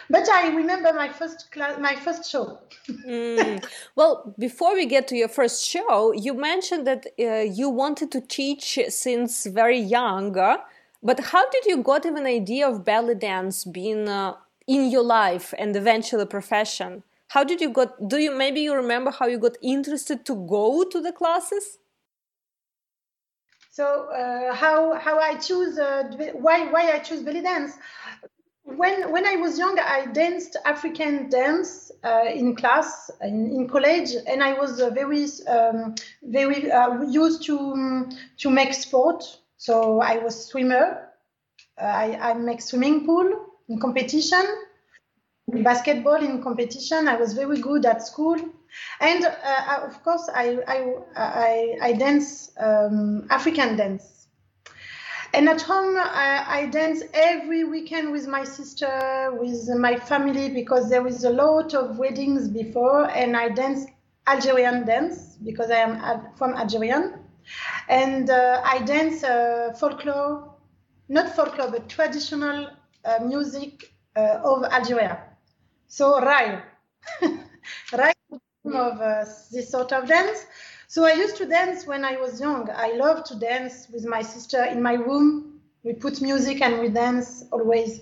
But 0.08 0.28
I 0.28 0.54
remember 0.54 0.92
my 0.92 1.08
first 1.08 1.50
class, 1.50 1.76
my 1.80 1.96
first 1.96 2.30
show. 2.30 2.60
mm. 2.88 3.64
Well, 3.96 4.34
before 4.38 4.74
we 4.74 4.86
get 4.86 5.08
to 5.08 5.16
your 5.16 5.26
first 5.26 5.66
show, 5.66 6.12
you 6.12 6.32
mentioned 6.32 6.86
that 6.86 7.06
uh, 7.18 7.50
you 7.52 7.68
wanted 7.68 8.12
to 8.12 8.20
teach 8.20 8.78
since 8.88 9.46
very 9.46 9.80
young. 9.80 10.36
But 11.02 11.20
how 11.20 11.48
did 11.48 11.64
you 11.64 11.82
got 11.82 12.04
even 12.04 12.26
idea 12.26 12.68
of 12.68 12.84
belly 12.84 13.14
dance 13.14 13.64
being 13.64 14.08
uh, 14.08 14.34
in 14.66 14.90
your 14.90 15.02
life 15.02 15.54
and 15.58 15.74
eventually 15.74 16.26
profession? 16.26 17.02
How 17.28 17.44
did 17.44 17.60
you 17.60 17.70
got? 17.70 18.08
Do 18.08 18.18
you 18.18 18.32
maybe 18.36 18.60
you 18.60 18.74
remember 18.74 19.10
how 19.10 19.26
you 19.26 19.38
got 19.38 19.56
interested 19.62 20.26
to 20.26 20.34
go 20.34 20.84
to 20.84 21.00
the 21.00 21.12
classes? 21.12 21.78
So 23.70 24.10
uh, 24.10 24.52
how 24.52 24.98
how 24.98 25.18
I 25.18 25.36
choose 25.36 25.78
uh, 25.78 26.10
why 26.34 26.66
why 26.66 26.92
I 26.92 26.98
choose 26.98 27.22
belly 27.22 27.40
dance? 27.40 27.78
When 28.64 29.10
when 29.10 29.26
I 29.26 29.36
was 29.36 29.58
young, 29.58 29.78
I 29.78 30.06
danced 30.06 30.56
African 30.66 31.30
dance 31.30 31.90
uh, 32.04 32.24
in 32.26 32.56
class 32.56 33.10
in, 33.22 33.50
in, 33.52 33.68
college, 33.68 34.10
and 34.26 34.42
I 34.42 34.52
was 34.52 34.80
uh, 34.80 34.90
very 34.90 35.24
um, 35.46 35.94
very 36.22 36.70
uh, 36.70 37.00
used 37.02 37.44
to 37.44 38.08
to 38.38 38.50
make 38.50 38.74
sport 38.74 39.24
so 39.60 40.00
I 40.00 40.16
was 40.16 40.46
swimmer. 40.46 41.10
Uh, 41.78 41.84
I, 41.84 42.30
I 42.30 42.32
make 42.32 42.62
swimming 42.62 43.04
pool 43.04 43.30
in 43.68 43.78
competition, 43.78 44.42
basketball 45.48 46.16
in 46.16 46.42
competition. 46.42 47.06
I 47.06 47.16
was 47.16 47.34
very 47.34 47.60
good 47.60 47.84
at 47.84 48.02
school, 48.02 48.36
and 49.02 49.26
uh, 49.26 49.80
of 49.82 50.02
course 50.02 50.30
I 50.34 50.46
I 50.66 50.78
I, 51.14 51.78
I 51.88 51.92
dance 51.92 52.52
um, 52.58 53.26
African 53.28 53.76
dance. 53.76 54.28
And 55.34 55.46
at 55.48 55.60
home, 55.62 55.96
I, 55.96 56.44
I, 56.48 56.66
dance 56.66 57.02
every 57.14 57.62
weekend 57.62 58.10
with 58.10 58.26
my 58.26 58.42
sister, 58.42 59.30
with 59.38 59.68
my 59.78 59.96
family, 59.96 60.50
because 60.50 60.90
there 60.90 61.06
is 61.06 61.22
a 61.22 61.30
lot 61.30 61.72
of 61.72 61.98
weddings 61.98 62.48
before, 62.48 63.08
and 63.10 63.36
I 63.36 63.50
dance 63.50 63.86
Algerian 64.26 64.84
dance 64.86 65.36
because 65.44 65.70
I 65.70 65.76
am 65.76 66.26
from 66.36 66.54
Algerian. 66.54 67.29
And 67.88 68.30
uh, 68.30 68.62
I 68.64 68.78
dance 68.82 69.24
uh, 69.24 69.74
folklore, 69.78 70.54
not 71.08 71.34
folklore, 71.34 71.70
but 71.70 71.88
traditional 71.88 72.68
uh, 73.04 73.18
music 73.24 73.92
of 74.16 74.64
Algeria. 74.64 75.24
So 75.88 76.20
Rai, 76.20 76.62
Rai 77.92 78.12
of 78.64 78.98
this 79.50 79.70
sort 79.70 79.92
of 79.92 80.06
dance. 80.06 80.46
So 80.90 81.04
I 81.04 81.12
used 81.12 81.36
to 81.36 81.46
dance 81.46 81.86
when 81.86 82.04
I 82.04 82.16
was 82.16 82.40
young. 82.40 82.68
I 82.68 82.92
loved 82.92 83.26
to 83.26 83.36
dance 83.36 83.88
with 83.92 84.04
my 84.04 84.22
sister 84.22 84.64
in 84.64 84.82
my 84.82 84.94
room. 84.94 85.60
We 85.84 85.92
put 85.92 86.20
music 86.20 86.60
and 86.60 86.80
we 86.80 86.88
dance 86.88 87.44
always. 87.52 88.00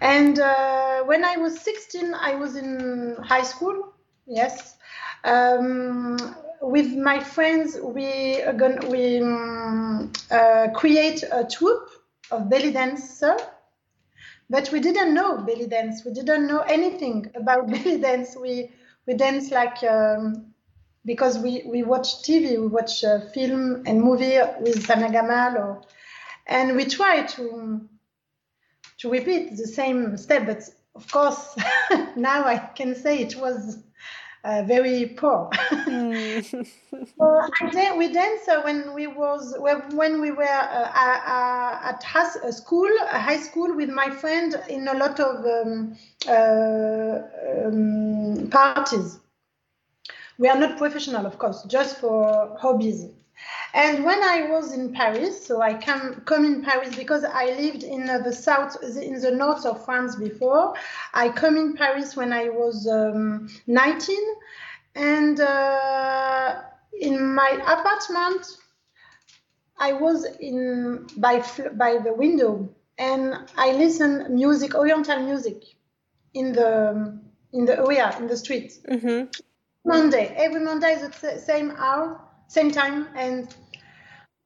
And 0.00 0.38
uh, 0.38 1.04
when 1.04 1.24
I 1.24 1.36
was 1.36 1.60
16, 1.60 2.14
I 2.14 2.34
was 2.34 2.56
in 2.56 3.16
high 3.22 3.42
school. 3.42 3.92
Yes. 4.26 4.76
Um, 5.24 6.36
with 6.60 6.94
my 6.96 7.20
friends, 7.20 7.78
we 7.82 8.42
going 8.56 8.90
we 8.90 9.20
um, 9.20 10.12
uh, 10.30 10.68
create 10.74 11.22
a 11.30 11.44
troupe 11.44 11.90
of 12.30 12.48
belly 12.48 12.72
dancer, 12.72 13.36
but 14.50 14.70
we 14.72 14.80
didn't 14.80 15.14
know 15.14 15.38
belly 15.38 15.66
dance. 15.66 16.04
We 16.04 16.12
didn't 16.12 16.46
know 16.46 16.60
anything 16.60 17.30
about 17.34 17.66
belly 17.70 17.98
dance. 17.98 18.36
We 18.36 18.70
we 19.06 19.14
dance 19.14 19.50
like 19.50 19.82
um, 19.84 20.54
because 21.04 21.38
we 21.38 21.62
we 21.66 21.82
watch 21.82 22.22
TV, 22.22 22.60
we 22.60 22.66
watch 22.66 23.04
uh, 23.04 23.20
film 23.32 23.82
and 23.86 24.02
movie 24.02 24.38
with 24.60 24.86
Samia 24.86 25.12
Gamal, 25.12 25.56
or, 25.56 25.82
and 26.46 26.76
we 26.76 26.84
try 26.84 27.22
to 27.22 27.88
to 28.98 29.10
repeat 29.10 29.56
the 29.56 29.66
same 29.66 30.16
step. 30.16 30.46
But 30.46 30.68
of 30.94 31.10
course, 31.10 31.56
now 32.16 32.44
I 32.44 32.58
can 32.58 32.94
say 32.94 33.18
it 33.18 33.36
was 33.36 33.78
uh, 34.46 34.62
very 34.62 35.06
poor. 35.06 35.50
mm. 35.86 36.66
so 37.18 37.96
we 37.98 38.12
danced 38.12 38.48
uh, 38.48 38.62
when 38.62 38.94
we 38.94 39.08
was 39.08 39.56
when 39.58 40.20
we 40.20 40.30
were 40.30 40.44
uh, 40.44 41.80
at 41.82 42.02
high 42.04 42.30
school, 42.50 42.88
a 43.10 43.18
high 43.18 43.40
school 43.40 43.74
with 43.74 43.90
my 43.90 44.08
friend 44.08 44.54
in 44.68 44.86
a 44.86 44.94
lot 44.94 45.18
of 45.18 45.44
um, 45.44 45.96
uh, 46.28 47.22
um, 47.66 48.48
parties. 48.50 49.18
We 50.38 50.48
are 50.48 50.58
not 50.58 50.78
professional, 50.78 51.26
of 51.26 51.38
course, 51.38 51.64
just 51.64 51.98
for 51.98 52.56
hobbies. 52.60 53.06
And 53.76 54.04
when 54.04 54.22
I 54.22 54.48
was 54.48 54.72
in 54.72 54.90
Paris, 54.90 55.46
so 55.46 55.60
I 55.60 55.74
come 55.74 56.22
come 56.24 56.46
in 56.46 56.62
Paris 56.62 56.96
because 56.96 57.24
I 57.24 57.44
lived 57.60 57.82
in 57.82 58.06
the 58.06 58.32
south, 58.32 58.82
in 58.82 59.20
the 59.20 59.30
north 59.30 59.66
of 59.66 59.84
France 59.84 60.16
before. 60.16 60.74
I 61.12 61.28
come 61.28 61.58
in 61.58 61.74
Paris 61.74 62.16
when 62.16 62.32
I 62.32 62.48
was 62.48 62.88
um, 62.88 63.50
19, 63.66 64.16
and 64.94 65.38
uh, 65.40 66.62
in 66.98 67.34
my 67.34 67.50
apartment, 67.66 68.46
I 69.76 69.92
was 69.92 70.24
in 70.40 71.06
by 71.18 71.44
by 71.74 71.98
the 71.98 72.14
window, 72.14 72.74
and 72.96 73.46
I 73.58 73.72
listen 73.72 74.34
music, 74.34 74.74
Oriental 74.74 75.20
music, 75.22 75.64
in 76.32 76.54
the 76.54 77.20
in 77.52 77.66
the 77.66 77.78
area 77.78 78.16
in 78.18 78.26
the 78.26 78.38
street. 78.38 78.72
Mm-hmm. 78.88 79.26
Monday, 79.84 80.34
every 80.34 80.60
Monday 80.60 80.92
is 80.94 81.06
the 81.20 81.38
same 81.38 81.72
hour 81.72 82.22
same 82.48 82.70
time. 82.70 83.08
And 83.14 83.54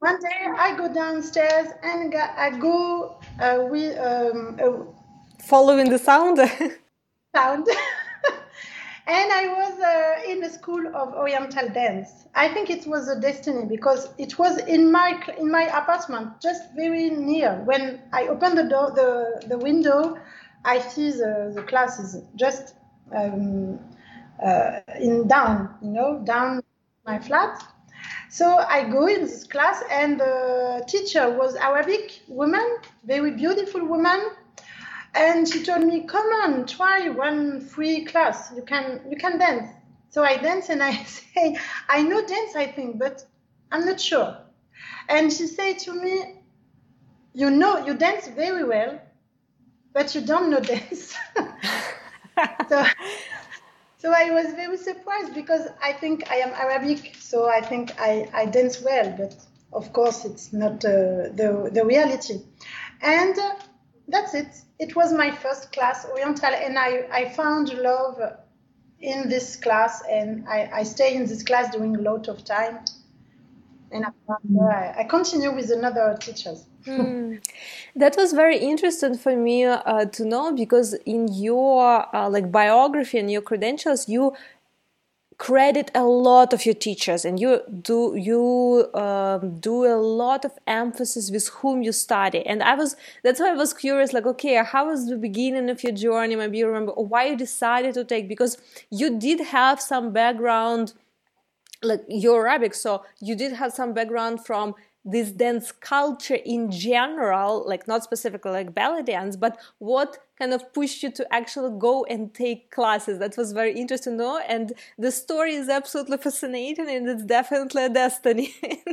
one 0.01 0.19
day 0.19 0.47
I 0.57 0.75
go 0.75 0.91
downstairs 0.91 1.67
and 1.83 2.13
I 2.15 2.57
go 2.57 3.19
uh, 3.39 3.59
with 3.69 3.95
um, 3.99 4.59
uh, 4.59 5.43
following 5.43 5.91
the 5.91 5.99
sound. 5.99 6.37
sound. 7.35 7.67
and 9.07 9.31
I 9.31 9.45
was 9.47 9.79
uh, 9.79 10.31
in 10.31 10.39
the 10.39 10.49
school 10.49 10.87
of 10.95 11.13
Oriental 11.13 11.69
dance. 11.69 12.25
I 12.33 12.47
think 12.47 12.71
it 12.71 12.87
was 12.87 13.09
a 13.09 13.19
destiny 13.19 13.65
because 13.69 14.09
it 14.17 14.39
was 14.39 14.57
in 14.65 14.91
my 14.91 15.21
in 15.37 15.51
my 15.51 15.65
apartment, 15.65 16.41
just 16.41 16.73
very 16.75 17.11
near. 17.11 17.61
When 17.65 18.01
I 18.11 18.27
open 18.27 18.55
the 18.55 18.63
door, 18.63 18.91
the 18.95 19.45
the 19.47 19.59
window, 19.59 20.17
I 20.65 20.79
see 20.79 21.11
the 21.11 21.51
the 21.53 21.61
classes 21.61 22.17
just 22.35 22.73
um, 23.15 23.79
uh, 24.43 24.79
in 24.99 25.27
down, 25.27 25.75
you 25.83 25.91
know, 25.91 26.23
down 26.25 26.63
my 27.05 27.19
flat. 27.19 27.63
So 28.31 28.59
I 28.59 28.89
go 28.89 29.07
in 29.07 29.23
this 29.23 29.45
class, 29.45 29.83
and 29.91 30.17
the 30.19 30.85
teacher 30.87 31.29
was 31.37 31.55
Arabic 31.55 32.21
woman, 32.29 32.77
very 33.03 33.31
beautiful 33.31 33.85
woman, 33.85 34.21
and 35.13 35.45
she 35.47 35.61
told 35.63 35.83
me, 35.83 36.05
"Come 36.07 36.27
on, 36.43 36.65
try 36.65 37.09
one 37.09 37.59
free 37.59 38.05
class. 38.05 38.53
You 38.55 38.63
can 38.63 39.01
you 39.09 39.17
can 39.17 39.37
dance." 39.37 39.69
So 40.09 40.23
I 40.23 40.37
dance, 40.37 40.69
and 40.69 40.81
I 40.81 40.93
say, 41.17 41.57
"I 41.89 42.03
know 42.03 42.25
dance, 42.25 42.55
I 42.55 42.67
think, 42.67 42.97
but 42.99 43.25
I'm 43.71 43.85
not 43.85 43.99
sure." 43.99 44.37
And 45.09 45.31
she 45.33 45.45
said 45.47 45.79
to 45.79 45.93
me, 45.93 46.15
"You 47.33 47.49
know, 47.51 47.85
you 47.85 47.95
dance 47.95 48.29
very 48.29 48.63
well, 48.63 49.01
but 49.93 50.15
you 50.15 50.21
don't 50.21 50.49
know 50.49 50.61
dance." 50.73 51.15
so 52.69 52.85
so 53.97 54.11
I 54.11 54.31
was 54.31 54.53
very 54.53 54.77
surprised 54.77 55.35
because 55.35 55.67
I 55.81 55.93
think 55.93 56.31
I 56.31 56.37
am 56.37 56.49
Arabic, 56.53 57.15
so 57.31 57.49
I 57.49 57.61
think 57.61 57.93
I, 57.97 58.27
I 58.33 58.45
dance 58.45 58.81
well, 58.81 59.15
but 59.17 59.33
of 59.71 59.93
course 59.93 60.25
it's 60.25 60.51
not 60.51 60.83
uh, 60.83 61.31
the, 61.39 61.69
the 61.71 61.85
reality. 61.85 62.41
And 63.01 63.37
that's 64.09 64.33
it. 64.33 64.49
It 64.79 64.97
was 64.97 65.13
my 65.13 65.31
first 65.31 65.71
class 65.71 66.05
Oriental, 66.11 66.53
and 66.53 66.77
I, 66.77 67.07
I 67.09 67.29
found 67.29 67.69
love 67.69 68.19
in 68.99 69.29
this 69.29 69.55
class, 69.55 70.03
and 70.09 70.45
I, 70.49 70.69
I 70.73 70.83
stay 70.83 71.15
in 71.15 71.25
this 71.25 71.41
class 71.41 71.73
doing 71.73 71.95
a 71.95 72.01
lot 72.01 72.27
of 72.27 72.43
time. 72.43 72.79
And 73.93 74.05
I, 74.05 74.95
I 74.99 75.03
continue 75.05 75.55
with 75.55 75.71
another 75.71 76.17
teachers. 76.19 76.65
mm. 76.85 77.41
That 77.95 78.17
was 78.17 78.33
very 78.33 78.57
interesting 78.57 79.17
for 79.17 79.37
me 79.37 79.65
uh, 79.65 80.05
to 80.05 80.25
know 80.25 80.53
because 80.53 80.95
in 81.05 81.29
your 81.31 82.13
uh, 82.13 82.29
like 82.29 82.51
biography 82.51 83.19
and 83.19 83.31
your 83.31 83.41
credentials, 83.41 84.09
you 84.09 84.33
credit 85.41 85.89
a 85.95 86.03
lot 86.03 86.53
of 86.53 86.67
your 86.67 86.75
teachers 86.75 87.25
and 87.25 87.39
you 87.39 87.61
do 87.81 88.13
you 88.15 88.87
um, 88.93 89.59
do 89.59 89.85
a 89.85 89.97
lot 89.97 90.45
of 90.45 90.51
emphasis 90.67 91.31
with 91.31 91.47
whom 91.47 91.81
you 91.81 91.91
study. 91.91 92.45
And 92.45 92.61
i 92.61 92.75
was 92.75 92.95
that's 93.23 93.39
why 93.39 93.49
i 93.49 93.55
was 93.63 93.73
curious 93.73 94.13
like 94.13 94.27
okay 94.33 94.53
how 94.73 94.89
was 94.89 95.07
the 95.07 95.17
beginning 95.17 95.71
of 95.71 95.81
your 95.83 95.93
journey? 95.93 96.35
Maybe 96.35 96.59
you 96.59 96.67
remember 96.67 96.91
why 96.91 97.25
you 97.29 97.35
decided 97.35 97.95
to 97.95 98.03
take 98.03 98.29
because 98.29 98.59
you 98.91 99.17
did 99.17 99.39
have 99.39 99.81
some 99.81 100.13
background 100.13 100.93
like 101.81 102.01
your 102.07 102.47
arabic 102.47 102.75
so 102.75 103.03
you 103.19 103.35
did 103.35 103.53
have 103.53 103.73
some 103.73 103.93
background 103.93 104.45
from 104.45 104.75
this 105.03 105.31
dance 105.31 105.71
culture 105.71 106.37
in 106.45 106.69
general, 106.69 107.65
like 107.67 107.87
not 107.87 108.03
specifically 108.03 108.51
like 108.51 108.73
belly 108.73 109.03
dance, 109.03 109.35
but 109.35 109.59
what 109.79 110.17
kind 110.37 110.53
of 110.53 110.71
pushed 110.73 111.01
you 111.01 111.11
to 111.11 111.33
actually 111.33 111.77
go 111.79 112.05
and 112.05 112.33
take 112.33 112.69
classes? 112.71 113.19
That 113.19 113.35
was 113.35 113.51
very 113.51 113.73
interesting 113.73 114.17
to 114.17 114.23
know. 114.23 114.37
And 114.47 114.73
the 114.97 115.11
story 115.11 115.55
is 115.55 115.69
absolutely 115.69 116.17
fascinating 116.17 116.89
and 116.89 117.09
it's 117.09 117.23
definitely 117.23 117.85
a 117.85 117.89
destiny. 117.89 118.53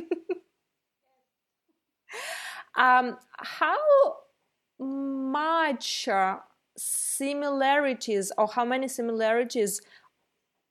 um, 2.75 3.19
how 3.37 3.77
much 4.79 6.09
uh, 6.09 6.38
similarities 6.77 8.33
or 8.38 8.47
how 8.47 8.65
many 8.65 8.88
similarities 8.88 9.81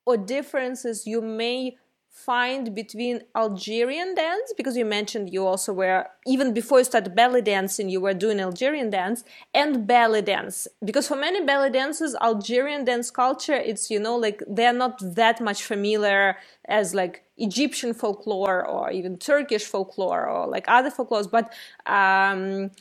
or 0.06 0.17
differences 0.17 1.06
you 1.06 1.22
may 1.22 1.77
find 2.25 2.74
between 2.74 3.21
Algerian 3.36 4.15
dance 4.15 4.53
because 4.57 4.75
you 4.75 4.86
mentioned 4.86 5.31
you 5.31 5.45
also 5.45 5.71
were 5.71 6.07
even 6.25 6.53
before 6.53 6.79
you 6.79 6.83
started 6.83 7.15
belly 7.15 7.41
dancing 7.41 7.89
you 7.89 8.01
were 8.01 8.13
doing 8.13 8.39
Algerian 8.39 8.89
dance 8.89 9.24
and 9.53 9.86
belly 9.86 10.24
dance. 10.24 10.67
Because 10.83 11.07
for 11.07 11.15
many 11.15 11.45
belly 11.45 11.69
dancers 11.69 12.15
Algerian 12.21 12.86
dance 12.86 13.12
culture 13.12 13.53
it's 13.53 13.91
you 13.91 14.00
know 14.00 14.15
like 14.15 14.41
they're 14.47 14.74
not 14.74 15.00
that 15.15 15.39
much 15.39 15.63
familiar 15.63 16.38
as 16.67 16.95
like 16.95 17.24
Egyptian 17.38 17.93
folklore 17.93 18.65
or 18.65 18.91
even 18.91 19.17
Turkish 19.17 19.63
folklore 19.63 20.27
or 20.27 20.47
like 20.47 20.65
other 20.67 20.89
folklores. 20.89 21.29
But 21.29 21.53
um, 21.86 22.71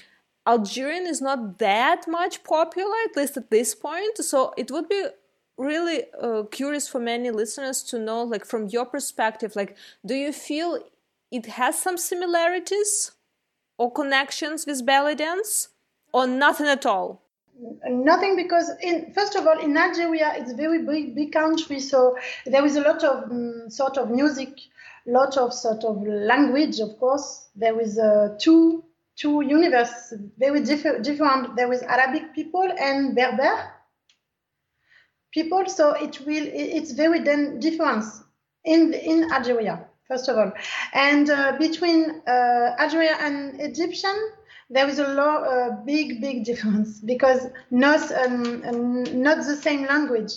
Algerian 0.47 1.07
is 1.07 1.21
not 1.21 1.59
that 1.59 2.07
much 2.09 2.43
popular 2.45 2.97
at 3.11 3.17
least 3.17 3.37
at 3.37 3.51
this 3.51 3.75
point. 3.75 4.17
So 4.19 4.55
it 4.57 4.71
would 4.71 4.89
be 4.89 5.07
really 5.59 6.05
uh, 6.21 6.43
curious 6.51 6.89
for 6.89 7.01
many 7.01 7.31
listeners 7.31 7.83
to 7.83 7.99
know 7.99 8.23
like 8.23 8.45
from 8.45 8.69
your 8.69 8.85
perspective 8.85 9.57
like 9.57 9.77
do 10.05 10.15
you 10.15 10.33
feel 10.33 10.79
it 11.31 11.47
has 11.47 11.81
some 11.81 11.97
similarities 11.97 13.13
or 13.79 13.91
connections 13.91 14.67
with 14.67 14.85
belly 14.85 15.15
dance 15.15 15.69
or 16.13 16.27
nothing 16.27 16.67
at 16.67 16.87
all? 16.87 17.23
Nothing 17.89 18.37
because 18.37 18.71
in 18.83 19.13
first 19.15 19.35
of 19.35 19.47
all 19.47 19.59
in 19.59 19.77
algeria 19.77 20.35
it's 20.37 20.53
very 20.53 20.83
big 20.83 21.15
big 21.15 21.33
country 21.33 21.81
so 21.81 22.17
there 22.45 22.65
is 22.67 22.77
a 22.77 22.83
lot 22.83 23.03
of 23.03 23.31
um, 23.31 23.71
sort 23.71 23.97
of 23.97 24.11
music 24.11 24.61
lot 25.07 25.37
of 25.39 25.55
sort 25.55 25.85
of 25.85 26.03
language 26.07 26.81
of 26.81 26.99
course. 26.99 27.47
There 27.55 27.81
is 27.81 27.99
uh, 27.99 28.37
two 28.39 28.85
two 29.17 29.43
universe 29.43 30.13
very 30.37 30.61
different. 30.61 31.57
There 31.57 31.73
is 31.73 31.83
arabic 31.83 32.35
people 32.35 32.69
and 32.79 33.15
berber 33.15 33.71
people. 35.39 35.63
So 35.79 35.85
it 36.07 36.15
will 36.27 36.47
it's 36.53 36.93
very 36.93 37.21
different 37.67 38.05
in 38.65 38.81
in 38.95 39.19
Algeria 39.33 39.77
first 40.09 40.29
of 40.29 40.37
all, 40.39 40.53
and 40.95 41.31
uh, 41.31 41.57
between 41.59 42.23
uh, 42.27 42.77
Algeria 42.79 43.17
and 43.21 43.61
Egyptian 43.61 44.17
there 44.69 44.89
is 44.89 44.99
a 44.99 45.09
lot, 45.09 45.47
uh, 45.47 45.71
big 45.85 46.21
big 46.21 46.45
difference 46.45 47.01
because 47.13 47.47
not 47.71 48.03
um, 48.13 49.05
not 49.23 49.39
the 49.39 49.57
same 49.57 49.87
language. 49.87 50.33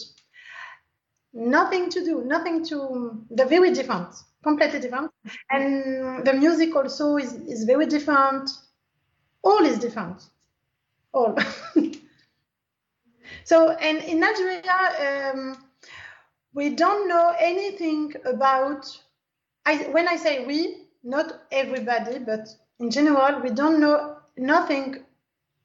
Nothing 1.31 1.89
to 1.91 2.03
do, 2.03 2.23
nothing 2.25 2.65
to. 2.65 3.23
They're 3.29 3.45
very 3.57 3.71
different, 3.71 4.15
completely 4.43 4.79
different, 4.79 5.12
and 5.51 6.25
the 6.25 6.33
music 6.33 6.75
also 6.75 7.17
is 7.17 7.33
is 7.33 7.65
very 7.65 7.85
different. 7.85 8.49
All 9.43 9.63
is 9.63 9.77
different, 9.79 10.21
all. 11.13 11.38
So, 13.43 13.71
and 13.71 13.97
in 14.04 14.23
Algeria, 14.23 15.32
um, 15.34 15.58
we 16.54 16.69
don't 16.69 17.08
know 17.08 17.36
anything 17.39 18.13
about. 18.25 18.86
I, 19.65 19.78
when 19.91 20.08
I 20.08 20.15
say 20.15 20.45
we, 20.45 20.88
not 21.04 21.41
everybody, 21.52 22.19
but 22.19 22.49
in 22.80 22.89
general, 22.89 23.41
we 23.41 23.49
don't 23.49 23.80
know 23.80 24.17
nothing 24.38 25.04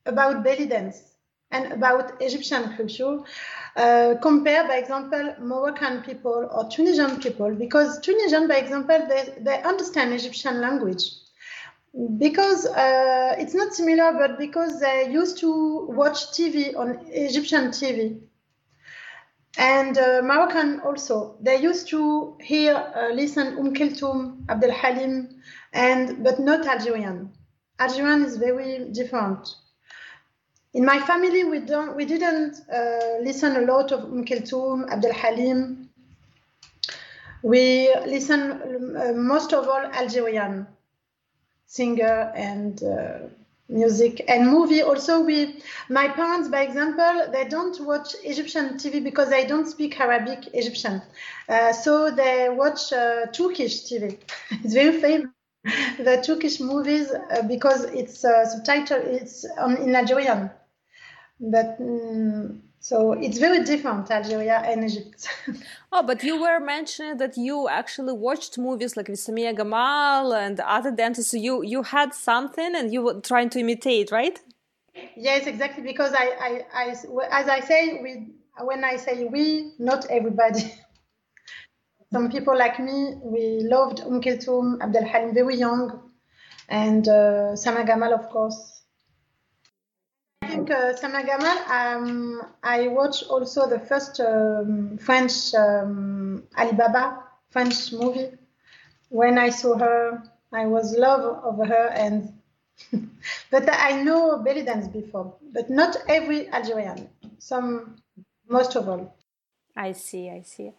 about 0.07 0.45
belly 0.45 0.67
dance 0.67 1.15
and 1.51 1.73
about 1.73 2.21
Egyptian 2.21 2.77
culture. 2.77 3.21
Uh, 3.77 4.15
compare, 4.21 4.67
by 4.67 4.77
example, 4.77 5.35
Moroccan 5.41 6.03
people 6.03 6.49
or 6.53 6.69
Tunisian 6.69 7.21
people, 7.21 7.55
because 7.55 8.01
Tunisian, 8.01 8.49
by 8.49 8.57
example, 8.57 9.07
they, 9.09 9.35
they 9.41 9.63
understand 9.63 10.13
Egyptian 10.13 10.61
language 10.61 11.05
because 12.19 12.67
uh, 12.67 13.37
it's 13.39 13.55
not 13.55 13.73
similar, 13.73 14.13
but 14.13 14.39
because 14.39 14.81
they 14.81 15.11
used 15.11 15.39
to 15.39 15.87
watch 15.91 16.33
TV 16.33 16.77
on 16.77 16.99
Egyptian 17.07 17.69
TV. 17.69 18.21
And 19.57 19.97
uh, 19.97 20.21
Moroccan 20.23 20.81
also, 20.81 21.37
they 21.41 21.61
used 21.61 21.89
to 21.91 22.37
hear, 22.41 22.75
uh, 22.75 23.13
listen 23.15 23.57
Umm 23.57 23.73
Kulthum, 23.75 24.45
Abdel 24.49 24.73
Halim, 24.73 25.41
and 25.73 26.25
but 26.25 26.41
not 26.41 26.67
Algerian. 26.67 27.31
Algerian 27.79 28.25
is 28.25 28.37
very 28.37 28.91
different. 28.91 29.49
In 30.73 30.85
my 30.85 30.99
family, 30.99 31.45
we 31.45 31.61
don't, 31.61 31.95
we 31.95 32.05
didn't 32.05 32.57
uh, 32.73 33.19
listen 33.23 33.55
a 33.55 33.61
lot 33.61 33.93
of 33.93 34.03
Umm 34.03 34.25
Kulthum, 34.25 34.91
Abdel 34.91 35.13
Halim. 35.13 35.89
We 37.45 37.95
listen 38.07 38.97
uh, 38.97 39.13
most 39.15 39.53
of 39.53 39.69
all 39.69 39.87
Algerian 39.93 40.67
singer 41.75 42.33
and 42.37 42.83
uh, 42.83 43.19
music 43.69 44.23
and 44.29 44.51
movie. 44.51 44.83
Also 44.83 45.21
we 45.23 45.63
my 45.89 46.09
parents 46.09 46.49
by 46.49 46.63
example 46.63 47.15
they 47.33 47.45
don't 47.49 47.77
watch 47.91 48.15
egyptian 48.25 48.67
tv 48.81 49.03
because 49.03 49.29
they 49.31 49.45
don't 49.47 49.67
speak 49.67 49.99
arabic 50.01 50.41
egyptian. 50.55 51.03
Uh, 51.49 51.73
so 51.73 52.11
they 52.11 52.49
watch 52.51 52.93
uh, 52.93 53.27
turkish 53.33 53.77
tv 53.89 54.19
it's 54.63 54.75
very 54.75 55.01
famous 55.01 55.39
the 55.99 56.23
turkish 56.27 56.61
movies 56.61 57.11
uh, 57.11 57.43
because 57.49 57.85
it's 57.85 58.25
uh, 58.25 58.45
subtitle 58.47 59.01
it's 59.19 59.45
in 59.85 59.95
algerian. 59.95 60.51
But 61.41 61.81
mm, 61.81 62.61
so 62.85 63.13
it's 63.13 63.39
very 63.39 63.65
different, 63.65 64.11
Algeria 64.11 64.59
and 64.59 64.85
Egypt. 64.85 65.27
oh, 65.93 66.03
but 66.03 66.23
you 66.23 66.39
were 66.39 66.61
mentioning 66.61 67.17
that 67.17 67.35
you 67.35 67.67
actually 67.67 68.13
watched 68.13 68.59
movies 68.59 68.95
like 68.95 69.09
with 69.09 69.19
Samia 69.19 69.57
Gamal 69.57 70.39
and 70.39 70.61
other 70.61 70.91
dancers. 70.91 71.29
So 71.29 71.39
you 71.39 71.63
you 71.63 71.83
had 71.83 72.13
something 72.13 72.77
and 72.77 72.93
you 72.93 73.01
were 73.01 73.23
trying 73.23 73.49
to 73.55 73.61
imitate, 73.61 74.13
right? 74.13 74.39
Yes, 75.17 75.47
exactly. 75.47 75.83
Because 75.83 76.13
I, 76.13 76.27
I, 76.49 76.61
I 76.75 76.95
as 77.31 77.49
I 77.49 77.61
say, 77.61 78.01
we 78.03 78.35
when 78.63 78.85
I 78.85 78.97
say 78.97 79.25
we, 79.33 79.73
not 79.79 80.05
everybody. 80.11 80.71
Some 82.13 82.31
people 82.31 82.55
like 82.55 82.79
me, 82.79 83.15
we 83.23 83.61
loved 83.63 84.01
Umm 84.01 84.21
Kulthum, 84.21 84.83
Abdel 84.83 85.07
Halim 85.07 85.33
very 85.33 85.57
young, 85.57 86.03
and 86.69 87.09
uh, 87.09 87.57
Samia 87.57 87.89
Gamal, 87.89 88.13
of 88.13 88.29
course 88.29 88.74
think 90.67 90.79
uh, 90.79 91.23
Gamal, 91.23 91.69
um, 91.69 92.43
I 92.63 92.89
watched 92.89 93.25
also 93.25 93.69
the 93.69 93.79
first 93.79 94.21
um, 94.21 94.99
French 94.99 95.55
um, 95.55 96.45
Alibaba 96.57 97.25
French 97.51 97.93
movie. 97.93 98.31
When 99.11 99.39
I 99.39 99.51
saw 99.51 99.77
her, 99.79 100.23
I 100.53 100.67
was 100.67 100.97
love 100.97 101.21
of 101.21 101.67
her, 101.67 101.89
and 101.95 102.33
but 103.51 103.69
I 103.69 104.03
know 104.03 104.39
belly 104.39 104.63
dance 104.63 104.89
before, 104.89 105.37
but 105.53 105.71
not 105.71 105.97
every 106.09 106.49
Algerian. 106.49 107.09
Some, 107.39 107.97
most 108.49 108.77
of 108.77 108.89
all. 108.89 109.17
I 109.77 109.93
see. 109.93 110.31
I 110.31 110.43
see. 110.43 110.73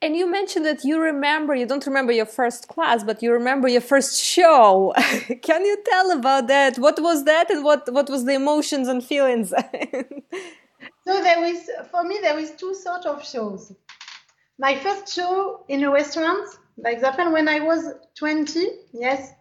And 0.00 0.14
you 0.14 0.30
mentioned 0.30 0.64
that 0.64 0.84
you 0.84 1.00
remember, 1.00 1.56
you 1.56 1.66
don't 1.66 1.84
remember 1.84 2.12
your 2.12 2.26
first 2.26 2.68
class, 2.68 3.02
but 3.02 3.20
you 3.20 3.32
remember 3.32 3.66
your 3.66 3.80
first 3.80 4.22
show. 4.22 4.92
Can 5.42 5.64
you 5.64 5.76
tell 5.84 6.12
about 6.12 6.46
that? 6.46 6.78
What 6.78 7.00
was 7.00 7.24
that 7.24 7.50
and 7.50 7.64
what, 7.64 7.92
what 7.92 8.08
was 8.08 8.24
the 8.24 8.34
emotions 8.34 8.86
and 8.86 9.02
feelings? 9.02 9.48
so 9.50 11.22
there 11.22 11.40
was, 11.40 11.68
for 11.90 12.04
me, 12.04 12.18
there 12.22 12.36
was 12.36 12.52
two 12.52 12.76
sort 12.76 13.06
of 13.06 13.26
shows. 13.26 13.72
My 14.56 14.76
first 14.76 15.12
show 15.12 15.64
in 15.68 15.82
a 15.82 15.90
restaurant, 15.90 16.48
for 16.80 16.90
example, 16.90 17.32
when 17.32 17.48
I 17.48 17.58
was 17.58 17.92
20, 18.14 18.66
yes, 18.92 19.32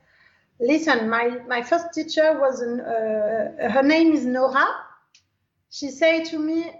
listen, 0.59 1.07
my, 1.07 1.37
my 1.47 1.61
first 1.61 1.93
teacher 1.93 2.39
was, 2.39 2.61
an, 2.61 2.81
uh, 2.81 3.69
her 3.69 3.83
name 3.83 4.11
is 4.13 4.25
Nora. 4.25 4.65
She 5.69 5.89
said 5.89 6.25
to 6.25 6.39
me, 6.39 6.71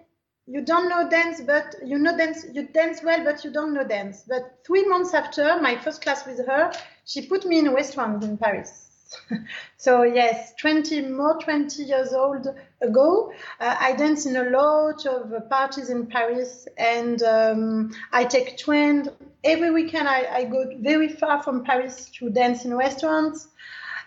you 0.48 0.62
don't 0.62 0.88
know 0.88 1.10
dance, 1.10 1.42
but 1.42 1.76
you 1.86 1.98
know 1.98 2.18
dance, 2.18 2.46
you 2.54 2.64
dance 2.68 3.04
well, 3.04 3.24
but 3.24 3.44
you 3.44 3.52
don't 3.52 3.74
know 3.74 3.84
dance. 3.84 4.24
But 4.28 4.60
three 4.66 4.88
months 4.88 5.14
after 5.14 5.60
my 5.62 5.76
first 5.76 6.02
class 6.02 6.26
with 6.26 6.46
her, 6.48 6.72
she 7.06 7.28
put 7.28 7.46
me 7.46 7.60
in 7.60 7.68
a 7.68 7.74
restaurant 7.74 8.24
in 8.24 8.38
Paris. 8.38 8.86
so 9.78 10.04
yes, 10.04 10.54
20 10.60 11.02
more 11.10 11.38
20 11.40 11.84
years 11.84 12.14
old 12.14 12.48
ago, 12.82 13.32
uh, 13.60 13.76
I 13.80 13.94
danced 13.94 14.26
in 14.26 14.38
a 14.38 14.50
lot 14.50 15.06
of 15.06 15.34
uh, 15.34 15.42
parties 15.42 15.90
in 15.90 16.08
Paris, 16.08 16.68
and 16.78 17.22
um, 17.24 17.92
I 18.14 18.24
take 18.24 18.58
train 18.58 19.10
every 19.44 19.72
weekend. 19.72 20.08
I, 20.08 20.28
I, 20.32 20.44
go 20.46 20.66
very 20.80 21.10
far 21.10 21.44
from 21.44 21.64
Paris 21.64 22.10
to 22.20 22.30
dance 22.30 22.66
in 22.66 22.74
restaurants, 22.76 23.50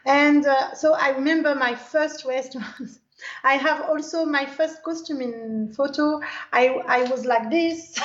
and 0.06 0.46
uh, 0.46 0.74
so 0.74 0.94
I 0.94 1.10
remember 1.10 1.54
my 1.54 1.74
first 1.74 2.24
restaurant. 2.26 2.98
I 3.44 3.54
have 3.54 3.82
also 3.88 4.24
my 4.24 4.46
first 4.46 4.82
costume 4.82 5.20
in 5.20 5.72
photo. 5.72 6.20
I 6.52 6.68
I 6.86 7.02
was 7.10 7.24
like 7.24 7.50
this, 7.50 7.98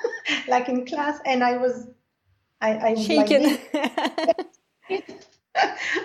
like 0.48 0.68
in 0.68 0.86
class, 0.86 1.18
and 1.24 1.42
I 1.42 1.56
was 1.56 1.88
I, 2.60 2.70
I 2.72 2.90
was 2.92 3.04
shaking. 3.04 3.58
Like 4.26 4.52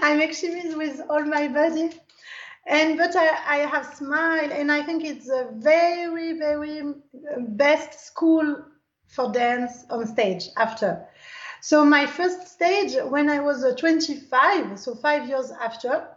I 0.02 0.16
make 0.16 0.32
shimmies 0.32 0.76
with 0.78 1.02
all 1.10 1.24
my 1.24 1.48
body. 1.48 1.90
And 2.68 2.98
but 2.98 3.16
I, 3.16 3.28
I 3.48 3.58
have 3.60 3.96
smile, 3.96 4.52
and 4.52 4.72
I 4.72 4.84
think 4.84 5.06
it's 5.06 5.30
a 5.30 5.48
very, 5.54 6.38
very 6.38 6.96
best 7.40 8.08
school 8.08 8.66
for 9.08 9.32
dance 9.32 9.86
on 9.90 10.06
stage 10.06 10.50
after. 10.58 11.08
So 11.62 11.86
my 11.86 12.06
first 12.06 12.48
stage 12.48 12.96
when 13.10 13.30
I 13.30 13.40
was 13.40 13.63
uh, 13.63 13.74
25, 13.76 14.78
so 14.78 14.96
five 14.96 15.30
years 15.30 15.52
after, 15.52 16.08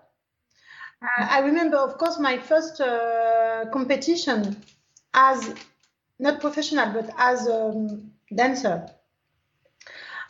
uh, 1.03 1.27
I 1.31 1.41
remember, 1.41 1.77
of 1.77 1.97
course, 1.99 2.19
my 2.19 2.39
first 2.39 2.81
uh, 2.81 3.65
competition 3.73 4.57
as 5.15 5.55
not 6.19 6.41
professional 6.41 6.93
but 6.93 7.11
as 7.19 7.47
a 7.47 7.65
um, 7.67 8.13
dancer. 8.35 8.87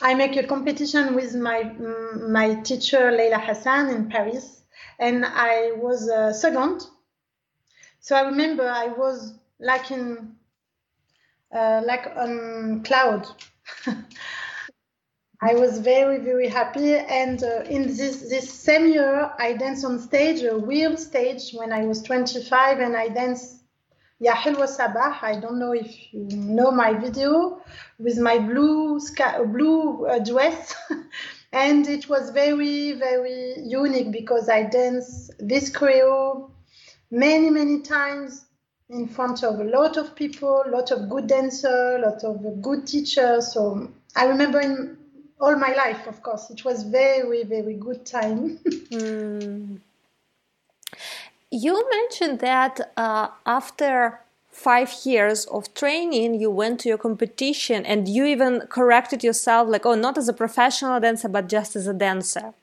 I 0.01 0.15
make 0.15 0.35
a 0.35 0.43
competition 0.47 1.13
with 1.13 1.35
my 1.35 1.63
my 1.63 2.55
teacher 2.61 3.11
Leila 3.11 3.37
Hassan 3.37 3.89
in 3.89 4.09
Paris, 4.09 4.63
and 4.99 5.25
I 5.25 5.73
was 5.75 6.09
uh, 6.09 6.33
second. 6.33 6.81
So 7.99 8.15
I 8.15 8.21
remember 8.21 8.67
I 8.67 8.87
was 8.87 9.35
like 9.59 9.91
in 9.91 10.35
uh, 11.53 11.81
like 11.85 12.11
on 12.15 12.83
cloud. 12.83 13.27
I 15.43 15.55
was 15.55 15.79
very 15.79 16.19
very 16.19 16.47
happy, 16.47 16.93
and 16.95 17.43
uh, 17.43 17.63
in 17.63 17.87
this 17.87 18.29
this 18.29 18.47
same 18.53 18.85
year 18.87 19.31
I 19.39 19.53
danced 19.53 19.83
on 19.83 19.97
stage, 19.97 20.43
a 20.43 20.55
real 20.55 20.95
stage, 20.97 21.51
when 21.53 21.73
I 21.73 21.85
was 21.85 22.03
25, 22.03 22.79
and 22.79 22.95
I 22.95 23.07
danced 23.07 23.63
Ya 24.19 24.35
Hilwa 24.35 24.67
Sabah. 24.67 25.17
I 25.23 25.39
don't 25.39 25.57
know 25.57 25.73
if 25.73 26.13
you 26.13 26.27
know 26.37 26.69
my 26.69 26.93
video 26.93 27.59
with 27.97 28.19
my 28.19 28.37
blue 28.37 28.99
sky, 28.99 29.43
blue 29.43 30.05
uh, 30.05 30.19
dress. 30.19 30.75
and 31.51 31.87
it 31.87 32.07
was 32.07 32.29
very, 32.29 32.91
very 32.93 33.55
unique 33.65 34.11
because 34.11 34.47
I 34.47 34.63
danced 34.63 35.31
this 35.39 35.71
choreo 35.71 36.51
many, 37.09 37.49
many 37.49 37.81
times 37.81 38.45
in 38.89 39.07
front 39.07 39.43
of 39.43 39.59
a 39.59 39.63
lot 39.63 39.97
of 39.97 40.15
people, 40.15 40.63
a 40.65 40.69
lot 40.69 40.91
of 40.91 41.09
good 41.09 41.25
dancers, 41.25 41.95
a 41.95 42.07
lot 42.07 42.23
of 42.23 42.61
good 42.61 42.85
teachers. 42.85 43.53
So 43.53 43.91
I 44.15 44.25
remember 44.25 44.59
in 44.59 44.97
all 45.41 45.55
my 45.55 45.73
life, 45.73 46.07
of 46.07 46.21
course, 46.21 46.49
it 46.51 46.63
was 46.63 46.83
very, 46.83 47.43
very 47.43 47.73
good 47.73 48.05
time. 48.05 48.59
mm. 48.91 49.79
You 51.49 51.89
mentioned 51.89 52.39
that 52.39 52.93
uh, 52.95 53.29
after 53.45 54.21
five 54.51 54.93
years 55.03 55.45
of 55.45 55.73
training, 55.73 56.39
you 56.39 56.51
went 56.51 56.79
to 56.81 56.89
your 56.89 56.97
competition 56.97 57.85
and 57.85 58.07
you 58.07 58.23
even 58.25 58.61
corrected 58.69 59.23
yourself, 59.23 59.67
like, 59.67 59.85
oh, 59.85 59.95
not 59.95 60.17
as 60.17 60.29
a 60.29 60.33
professional 60.33 60.99
dancer, 60.99 61.27
but 61.27 61.49
just 61.49 61.75
as 61.75 61.87
a 61.87 61.93
dancer. 61.93 62.53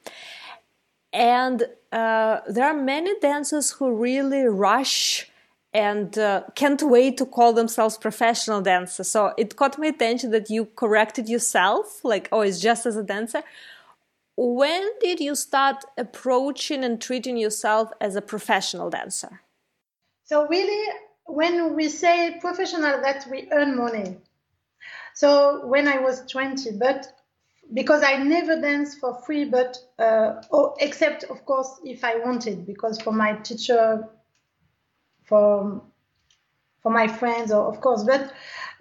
And 1.12 1.64
uh, 1.90 2.40
there 2.48 2.66
are 2.66 2.74
many 2.74 3.18
dancers 3.18 3.72
who 3.72 3.92
really 3.92 4.44
rush 4.44 5.27
and 5.72 6.18
uh, 6.18 6.42
can't 6.54 6.82
wait 6.82 7.16
to 7.18 7.26
call 7.26 7.52
themselves 7.52 7.98
professional 7.98 8.60
dancers. 8.60 9.08
So 9.08 9.34
it 9.36 9.56
caught 9.56 9.78
my 9.78 9.86
attention 9.86 10.30
that 10.30 10.48
you 10.50 10.66
corrected 10.76 11.28
yourself, 11.28 12.00
like, 12.04 12.28
oh, 12.32 12.40
it's 12.40 12.60
just 12.60 12.86
as 12.86 12.96
a 12.96 13.02
dancer 13.02 13.42
when 14.40 14.88
did 15.00 15.18
you 15.18 15.34
start 15.34 15.84
approaching 15.96 16.84
and 16.84 17.00
treating 17.00 17.36
yourself 17.36 17.90
as 18.00 18.14
a 18.14 18.22
professional 18.22 18.88
dancer? 18.88 19.40
So, 20.26 20.46
really, 20.46 20.92
when 21.24 21.74
we 21.74 21.88
say 21.88 22.38
professional, 22.40 23.00
that 23.02 23.26
we 23.28 23.48
earn 23.50 23.76
money. 23.76 24.16
So, 25.14 25.66
when 25.66 25.88
I 25.88 25.98
was 25.98 26.24
20, 26.30 26.78
but 26.78 27.12
because 27.74 28.04
I 28.04 28.22
never 28.22 28.60
dance 28.60 28.94
for 28.94 29.20
free, 29.26 29.44
but 29.44 29.76
uh, 29.98 30.40
oh, 30.52 30.76
except, 30.78 31.24
of 31.24 31.44
course, 31.44 31.80
if 31.82 32.04
I 32.04 32.18
wanted, 32.20 32.64
because 32.64 33.00
for 33.00 33.12
my 33.12 33.32
teacher, 33.38 34.08
for 35.28 35.82
for 36.82 36.92
my 36.92 37.08
friends, 37.08 37.52
or 37.52 37.66
of 37.66 37.80
course, 37.80 38.04
but 38.04 38.32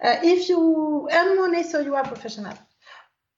uh, 0.02 0.16
if 0.22 0.48
you 0.48 1.08
earn 1.12 1.36
money, 1.36 1.62
so 1.64 1.80
you 1.80 1.94
are 1.94 2.04
professional. 2.04 2.56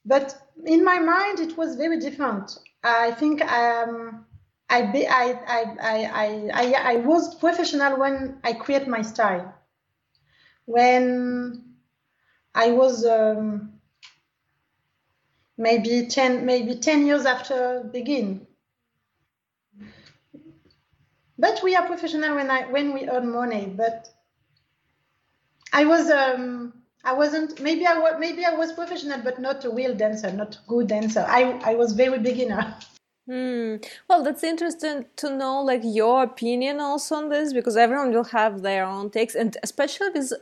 But 0.05 0.37
in 0.64 0.85
my 0.85 0.99
mind, 0.99 1.40
it 1.40 1.57
was 1.57 1.77
very 1.77 1.99
different. 1.99 2.59
I 2.83 3.11
think 3.12 3.42
um, 3.42 4.27
I, 4.68 4.83
be, 4.83 5.07
I, 5.07 5.33
I, 5.46 5.77
I, 5.81 6.51
I, 6.53 6.92
I 6.92 6.96
was 6.96 7.35
professional 7.35 7.99
when 7.99 8.38
I 8.44 8.53
create 8.53 8.87
my 8.87 9.03
style. 9.03 9.55
When 10.66 11.75
I 12.55 12.70
was 12.70 13.05
um, 13.07 13.81
maybe 15.57 16.07
10, 16.07 16.46
maybe 16.46 16.77
10 16.77 17.07
years 17.07 17.27
after 17.27 17.88
begin. 17.92 18.46
But 21.40 21.62
we 21.64 21.74
are 21.74 21.87
professional 21.87 22.35
when 22.37 22.50
I 22.50 22.61
when 22.70 22.92
we 22.92 23.09
earn 23.09 23.31
money. 23.33 23.72
But 23.83 24.09
I 25.72 25.85
was 25.87 26.11
um, 26.11 26.74
I 27.03 27.14
wasn't 27.14 27.61
maybe 27.61 27.87
I 27.87 27.98
was 27.98 28.14
maybe 28.18 28.44
I 28.44 28.55
was 28.55 28.72
professional 28.72 29.20
but 29.22 29.40
not 29.40 29.64
a 29.64 29.70
real 29.70 29.94
dancer, 29.94 30.31
not 30.31 30.57
a 30.57 30.59
good 30.68 30.88
dancer. 30.88 31.24
I 31.26 31.42
I 31.64 31.74
was 31.74 31.92
very 31.92 32.18
beginner. 32.18 32.76
Hmm. 33.26 33.76
Well, 34.09 34.22
that's 34.24 34.42
interesting 34.42 35.07
to 35.16 35.31
know, 35.31 35.62
like 35.62 35.83
your 35.85 36.24
opinion 36.24 36.81
also 36.81 37.14
on 37.14 37.29
this, 37.29 37.53
because 37.53 37.76
everyone 37.76 38.12
will 38.12 38.24
have 38.24 38.62
their 38.62 38.85
own 38.85 39.11
takes, 39.11 39.35
and 39.35 39.57
especially 39.62 40.11
with 40.11 40.33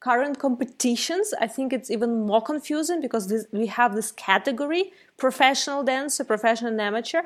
current 0.00 0.38
competitions, 0.38 1.34
I 1.40 1.46
think 1.46 1.72
it's 1.72 1.90
even 1.90 2.26
more 2.26 2.42
confusing 2.42 3.00
because 3.00 3.28
this, 3.28 3.46
we 3.52 3.66
have 3.66 3.94
this 3.94 4.10
category: 4.12 4.92
professional 5.18 5.84
dancer, 5.84 6.24
professional 6.24 6.80
amateur, 6.80 7.22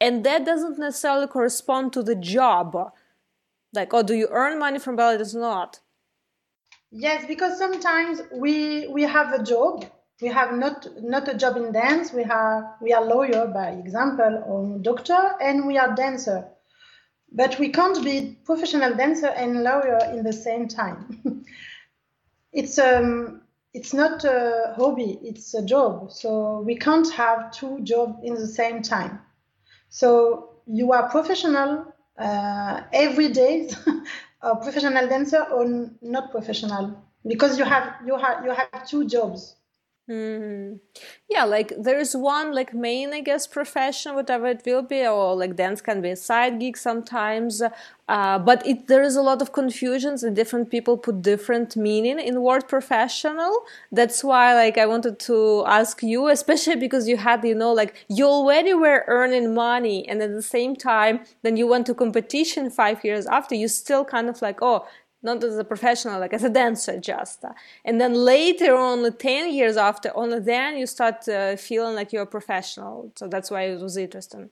and 0.00 0.24
that 0.24 0.44
doesn't 0.44 0.78
necessarily 0.78 1.26
correspond 1.26 1.92
to 1.92 2.02
the 2.02 2.14
job. 2.14 2.92
Like, 3.72 3.92
oh, 3.92 4.02
do 4.02 4.14
you 4.14 4.28
earn 4.30 4.58
money 4.58 4.78
from 4.78 4.96
ballet 4.96 5.16
or 5.16 5.40
not? 5.40 5.80
Yes, 6.90 7.24
because 7.26 7.58
sometimes 7.58 8.20
we 8.32 8.86
we 8.88 9.02
have 9.02 9.32
a 9.32 9.42
job. 9.42 9.84
We 10.22 10.28
have 10.28 10.56
not 10.56 10.86
not 11.02 11.28
a 11.28 11.34
job 11.36 11.56
in 11.56 11.72
dance. 11.72 12.12
We 12.12 12.22
are 12.24 12.76
we 12.80 12.92
are 12.92 13.04
lawyer, 13.04 13.46
by 13.48 13.70
example, 13.70 14.42
or 14.46 14.78
doctor, 14.78 15.34
and 15.40 15.66
we 15.66 15.76
are 15.76 15.94
dancer. 15.94 16.48
But 17.32 17.58
we 17.58 17.70
can't 17.70 18.04
be 18.04 18.38
professional 18.44 18.94
dancer 18.94 19.26
and 19.26 19.64
lawyer 19.64 19.98
in 20.12 20.22
the 20.22 20.32
same 20.32 20.68
time. 20.68 21.44
it's 22.52 22.78
um 22.78 23.42
it's 23.72 23.92
not 23.92 24.24
a 24.24 24.74
hobby. 24.76 25.18
It's 25.20 25.52
a 25.54 25.64
job. 25.64 26.12
So 26.12 26.60
we 26.60 26.76
can't 26.76 27.12
have 27.12 27.50
two 27.50 27.80
jobs 27.80 28.20
in 28.22 28.34
the 28.34 28.46
same 28.46 28.82
time. 28.82 29.18
So 30.00 30.08
you 30.66 30.92
are 30.92 31.08
professional 31.08 31.70
uh, 32.18 32.80
every 32.92 33.28
day 33.28 33.70
a 34.42 34.56
professional 34.56 35.06
dancer 35.08 35.42
or 35.56 35.64
not 36.02 36.32
professional? 36.32 36.84
Because 37.26 37.58
you 37.58 37.64
have 37.64 37.86
you 38.04 38.16
have 38.18 38.44
you 38.44 38.50
have 38.50 38.88
two 38.88 39.06
jobs 39.06 39.54
Mm-hmm. 40.08 40.76
Yeah, 41.30 41.44
like 41.44 41.72
there 41.78 41.98
is 41.98 42.14
one 42.14 42.52
like 42.52 42.74
main, 42.74 43.14
I 43.14 43.22
guess, 43.22 43.46
profession, 43.46 44.14
whatever 44.14 44.48
it 44.48 44.62
will 44.66 44.82
be, 44.82 45.06
or 45.06 45.34
like 45.34 45.56
dance 45.56 45.80
can 45.80 46.02
be 46.02 46.10
a 46.10 46.16
side 46.16 46.60
gig 46.60 46.76
sometimes. 46.76 47.62
Uh, 48.06 48.38
but 48.38 48.66
it, 48.66 48.86
there 48.86 49.02
is 49.02 49.16
a 49.16 49.22
lot 49.22 49.40
of 49.40 49.54
confusions 49.54 50.22
and 50.22 50.36
different 50.36 50.70
people 50.70 50.98
put 50.98 51.22
different 51.22 51.74
meaning 51.74 52.18
in 52.20 52.42
word 52.42 52.68
professional. 52.68 53.64
That's 53.90 54.22
why 54.22 54.54
like 54.54 54.76
I 54.76 54.84
wanted 54.84 55.18
to 55.20 55.64
ask 55.66 56.02
you, 56.02 56.28
especially 56.28 56.76
because 56.76 57.08
you 57.08 57.16
had, 57.16 57.42
you 57.42 57.54
know, 57.54 57.72
like 57.72 58.04
you 58.08 58.26
already 58.26 58.74
were 58.74 59.04
earning 59.08 59.54
money 59.54 60.06
and 60.06 60.20
at 60.20 60.32
the 60.34 60.42
same 60.42 60.76
time, 60.76 61.20
then 61.40 61.56
you 61.56 61.66
went 61.66 61.86
to 61.86 61.94
competition 61.94 62.68
five 62.68 63.02
years 63.04 63.24
after, 63.26 63.54
you 63.54 63.68
still 63.68 64.04
kind 64.04 64.28
of 64.28 64.42
like, 64.42 64.58
oh, 64.60 64.86
not 65.24 65.42
as 65.42 65.56
a 65.56 65.64
professional, 65.64 66.20
like 66.20 66.32
as 66.32 66.44
a 66.44 66.50
dancer 66.50 67.00
just. 67.00 67.44
And 67.84 68.00
then 68.00 68.14
later, 68.14 68.74
only 68.74 69.10
10 69.10 69.52
years 69.52 69.76
after, 69.76 70.12
only 70.14 70.38
then 70.38 70.76
you 70.76 70.86
start 70.86 71.26
uh, 71.28 71.56
feeling 71.56 71.94
like 71.94 72.12
you're 72.12 72.22
a 72.22 72.26
professional. 72.26 73.12
So 73.16 73.26
that's 73.26 73.50
why 73.50 73.62
it 73.62 73.80
was 73.80 73.96
interesting. 73.96 74.50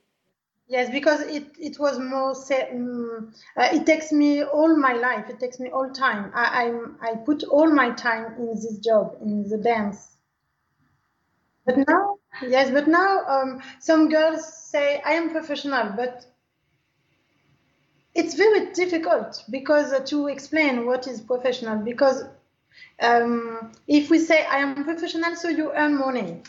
Yes, 0.67 0.89
because 0.89 1.21
it, 1.21 1.45
it 1.59 1.77
was 1.77 1.99
more, 1.99 2.33
um, 2.71 3.33
uh, 3.57 3.69
it 3.71 3.85
takes 3.85 4.11
me 4.11 4.43
all 4.43 4.75
my 4.75 4.93
life, 4.93 5.29
it 5.29 5.39
takes 5.39 5.59
me 5.59 5.69
all 5.69 5.89
time. 5.91 6.31
I, 6.33 6.71
I, 7.01 7.11
I 7.11 7.15
put 7.17 7.43
all 7.43 7.69
my 7.69 7.91
time 7.91 8.33
in 8.39 8.47
this 8.47 8.77
job, 8.79 9.17
in 9.21 9.47
the 9.47 9.57
dance. 9.57 10.17
But 11.65 11.77
now, 11.87 12.17
yes, 12.41 12.71
but 12.71 12.87
now 12.87 13.23
um, 13.27 13.61
some 13.79 14.09
girls 14.09 14.51
say, 14.51 15.01
I 15.05 15.13
am 15.13 15.29
professional, 15.29 15.93
but 15.95 16.25
it's 18.15 18.35
very 18.35 18.71
difficult 18.73 19.43
because 19.49 19.91
uh, 19.91 19.99
to 20.05 20.27
explain 20.27 20.85
what 20.85 21.07
is 21.07 21.21
professional, 21.21 21.77
because 21.77 22.23
um, 23.01 23.71
if 23.87 24.09
we 24.09 24.19
say 24.19 24.45
I 24.45 24.57
am 24.57 24.83
professional, 24.83 25.35
so 25.35 25.49
you 25.49 25.71
earn 25.73 25.97
money 25.97 26.41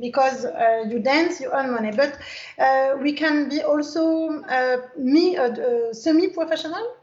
because 0.00 0.44
uh, 0.44 0.84
you 0.88 0.98
dance, 0.98 1.40
you 1.40 1.50
earn 1.52 1.72
money. 1.72 1.92
But 1.92 2.18
uh, 2.58 2.96
we 3.00 3.12
can 3.12 3.48
be 3.48 3.62
also 3.62 4.42
uh, 4.42 4.78
me 4.96 5.36
a, 5.36 5.90
a 5.90 5.94
semi-professional 5.94 6.96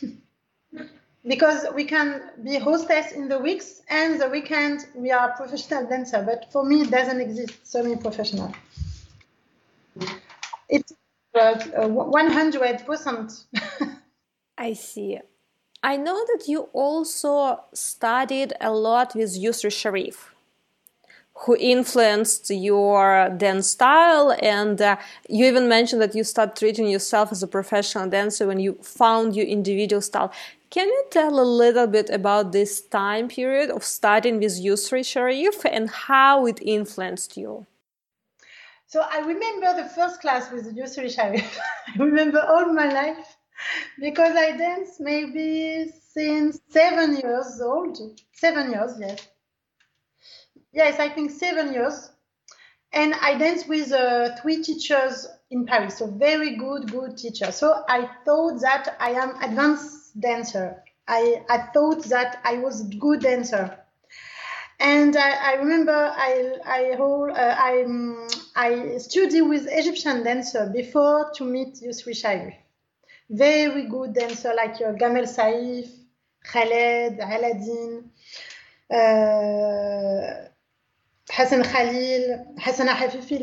because 1.26 1.66
we 1.74 1.84
can 1.84 2.22
be 2.42 2.58
hostess 2.58 3.12
in 3.12 3.28
the 3.28 3.38
weeks 3.38 3.82
and 3.88 4.20
the 4.20 4.28
weekend 4.28 4.86
we 4.94 5.10
are 5.10 5.32
professional 5.36 5.86
dancer. 5.86 6.22
But 6.24 6.50
for 6.52 6.64
me, 6.64 6.82
it 6.82 6.90
doesn't 6.90 7.20
exist 7.20 7.66
semi-professional. 7.66 8.54
It's 10.68 10.94
uh, 11.34 11.88
one 11.88 12.30
hundred 12.30 12.84
percent. 12.86 13.44
I 14.58 14.72
see. 14.74 15.18
I 15.82 15.96
know 15.96 16.24
that 16.32 16.44
you 16.46 16.68
also 16.72 17.64
studied 17.72 18.52
a 18.60 18.70
lot 18.70 19.14
with 19.14 19.40
Yusri 19.40 19.72
Sharif 19.72 20.34
who 21.46 21.56
influenced 21.56 22.50
your 22.50 23.30
dance 23.38 23.70
style 23.70 24.36
and 24.42 24.82
uh, 24.82 24.96
you 25.26 25.46
even 25.46 25.68
mentioned 25.68 26.02
that 26.02 26.14
you 26.14 26.22
started 26.22 26.54
treating 26.54 26.86
yourself 26.86 27.32
as 27.32 27.42
a 27.42 27.46
professional 27.46 28.06
dancer 28.10 28.46
when 28.46 28.60
you 28.60 28.74
found 28.82 29.34
your 29.34 29.46
individual 29.46 30.02
style 30.02 30.30
can 30.70 30.86
you 30.86 31.04
tell 31.10 31.40
a 31.40 31.42
little 31.42 31.88
bit 31.88 32.10
about 32.10 32.52
this 32.52 32.80
time 32.80 33.26
period 33.26 33.70
of 33.70 33.82
studying 33.82 34.38
with 34.38 34.52
Yusri 34.62 35.04
Sharif 35.04 35.64
and 35.64 35.90
how 35.90 36.46
it 36.46 36.60
influenced 36.62 37.36
you? 37.36 37.66
So 38.90 39.00
I 39.00 39.18
remember 39.20 39.82
the 39.82 39.88
first 39.88 40.20
class 40.20 40.50
with 40.52 40.64
the 40.64 40.72
Yusri 40.80 41.10
Sharif. 41.14 41.58
I 41.88 42.02
remember 42.02 42.40
all 42.40 42.72
my 42.72 42.92
life 42.92 43.36
because 44.00 44.34
I 44.36 44.56
danced 44.56 45.00
maybe 45.00 45.90
since 46.12 46.60
seven 46.68 47.16
years 47.16 47.60
old. 47.62 47.98
Seven 48.32 48.72
years, 48.72 48.92
yes 48.98 49.28
yes, 50.72 50.98
I 50.98 51.08
think 51.08 51.30
seven 51.30 51.72
years. 51.72 52.10
And 52.92 53.14
I 53.22 53.38
danced 53.38 53.68
with 53.68 53.92
uh, 53.92 54.36
three 54.42 54.62
teachers 54.62 55.26
in 55.50 55.64
Paris, 55.64 55.98
so 55.98 56.06
very 56.06 56.56
good, 56.56 56.90
good 56.90 57.16
teacher. 57.16 57.52
So 57.52 57.84
I 57.88 58.08
thought 58.24 58.60
that 58.62 58.96
I 58.98 59.10
am 59.10 59.40
advanced 59.42 60.20
dancer. 60.20 60.82
I, 61.06 61.42
I 61.48 61.58
thought 61.72 62.04
that 62.06 62.40
I 62.44 62.56
was 62.58 62.82
good 62.82 63.20
dancer. 63.20 63.78
And 64.80 65.16
I, 65.16 65.52
I 65.52 65.54
remember 65.56 65.92
I 65.92 66.56
I 66.64 66.94
hold, 66.96 67.30
uh, 67.30 67.56
I 67.58 67.82
um, 67.84 68.28
I 68.56 68.98
studied 68.98 69.42
with 69.42 69.66
Egyptian 69.70 70.22
dancer 70.22 70.70
before 70.74 71.30
to 71.34 71.44
meet 71.44 71.74
Yusri 71.76 72.16
Sharif. 72.16 72.54
Very 73.28 73.86
good 73.86 74.14
dancer 74.14 74.52
like 74.56 74.80
your 74.80 74.94
Gamal 74.94 75.26
Seif, 75.26 75.88
Khaled, 76.44 77.18
Aladdin. 77.20 78.10
Uh, 78.90 80.48
Hassan 81.30 81.62
Khalil, 81.62 82.54
Hassan 82.58 82.88
Hafifi, 82.88 83.40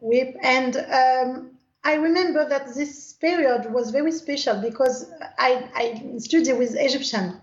Whip. 0.00 0.36
And 0.42 0.76
um, 0.76 1.50
I 1.82 1.94
remember 1.94 2.48
that 2.48 2.74
this 2.74 3.14
period 3.14 3.72
was 3.72 3.90
very 3.90 4.12
special 4.12 4.60
because 4.60 5.10
I, 5.38 5.68
I 5.74 6.18
studied 6.18 6.56
with 6.56 6.76
Egyptian. 6.76 7.40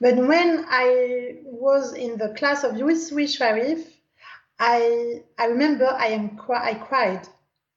But 0.00 0.16
when 0.16 0.64
I 0.68 1.38
was 1.44 1.94
in 1.94 2.18
the 2.18 2.34
class 2.34 2.62
of 2.62 2.72
Yusri 2.72 3.28
Sharif, 3.28 3.93
I, 4.58 5.22
I 5.38 5.46
remember 5.46 5.86
I, 5.86 6.06
am, 6.08 6.38
I 6.48 6.74
cried. 6.74 7.28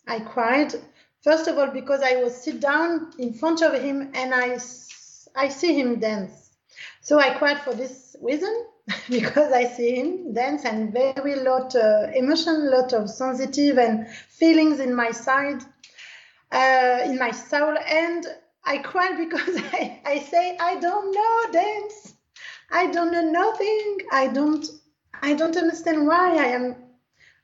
I 0.07 0.19
cried, 0.19 0.73
first 1.21 1.47
of 1.47 1.57
all, 1.57 1.67
because 1.67 2.01
I 2.01 2.17
was 2.17 2.35
sit 2.35 2.59
down 2.59 3.11
in 3.17 3.33
front 3.33 3.61
of 3.61 3.73
him 3.73 4.11
and 4.13 4.33
I, 4.33 4.57
I 5.35 5.49
see 5.49 5.79
him 5.79 5.99
dance. 5.99 6.51
So 7.01 7.19
I 7.19 7.37
cried 7.37 7.59
for 7.61 7.73
this 7.73 8.15
reason. 8.21 8.65
because 9.09 9.51
I 9.51 9.65
see 9.65 9.95
him 9.95 10.33
dance 10.33 10.63
and 10.63 10.93
very 10.93 11.35
lot 11.35 11.75
uh, 11.75 12.07
emotion, 12.15 12.71
lot 12.71 12.93
of 12.93 13.09
sensitive 13.09 13.77
and 13.77 14.07
feelings 14.07 14.79
in 14.79 14.95
my 14.95 15.11
side, 15.11 15.61
uh, 16.51 16.99
in 17.03 17.19
my 17.19 17.31
soul, 17.31 17.75
and 17.77 18.25
I 18.63 18.77
cry 18.77 19.13
because 19.17 19.57
I, 19.73 19.99
I 20.05 20.19
say 20.19 20.57
I 20.57 20.79
don't 20.79 21.13
know 21.13 21.51
dance. 21.51 22.13
I 22.71 22.87
don't 22.87 23.11
know 23.11 23.29
nothing. 23.29 23.97
I 24.11 24.27
don't 24.27 24.65
I 25.21 25.33
don't 25.33 25.57
understand 25.57 26.07
why 26.07 26.35
I 26.35 26.47
am 26.47 26.75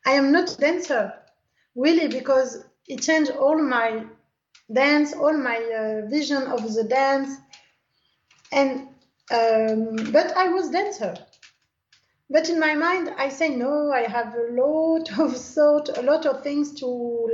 I 0.06 0.12
am 0.12 0.32
not 0.32 0.58
dancer 0.60 1.14
really 1.76 2.08
because 2.08 2.66
it 2.88 3.02
changed 3.02 3.32
all 3.32 3.58
my 3.62 4.06
dance, 4.72 5.14
all 5.14 5.34
my 5.34 5.58
uh, 5.58 6.08
vision 6.10 6.44
of 6.44 6.74
the 6.74 6.84
dance, 6.84 7.38
and 8.52 8.88
um, 9.32 10.12
but 10.12 10.36
I 10.38 10.50
was 10.50 10.70
dancer. 10.70 11.16
But 12.30 12.50
in 12.50 12.60
my 12.60 12.74
mind, 12.74 13.14
I 13.18 13.30
say 13.30 13.50
no. 13.50 13.92
I 13.92 14.02
have 14.10 14.34
a 14.36 14.48
lot 14.52 15.20
of 15.20 15.38
thought, 15.38 15.98
a 15.98 16.02
lot 16.02 16.26
of 16.26 16.44
things 16.44 16.74
to 16.80 16.88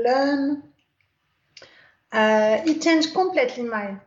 learn. 0.06 0.64
Uh, 2.12 2.62
it 2.66 2.82
changed 2.82 3.14
completely 3.14 3.64
my 3.64 3.98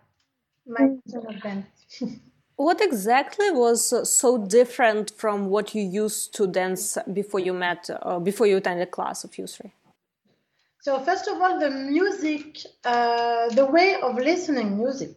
my 0.67 0.89
vision 1.05 1.27
of 1.27 1.43
dance. 1.43 2.03
what 2.65 2.81
exactly 2.81 3.51
was 3.51 3.79
so 4.09 4.39
different 4.39 5.13
from 5.17 5.47
what 5.47 5.75
you 5.75 5.83
used 5.83 6.35
to 6.35 6.47
dance 6.47 6.99
before 7.13 7.41
you 7.41 7.53
met, 7.53 7.91
uh, 7.91 8.19
before 8.19 8.47
you 8.47 8.57
attended 8.57 8.91
class 8.91 9.25
of 9.25 9.31
Yusri? 9.33 9.71
So 10.81 10.99
first 11.01 11.29
of 11.29 11.41
all, 11.41 11.59
the 11.59 11.71
music, 11.71 12.59
uh, 12.85 13.49
the 13.51 13.67
way 13.67 13.97
of 14.03 14.17
listening 14.17 14.77
music 14.77 15.15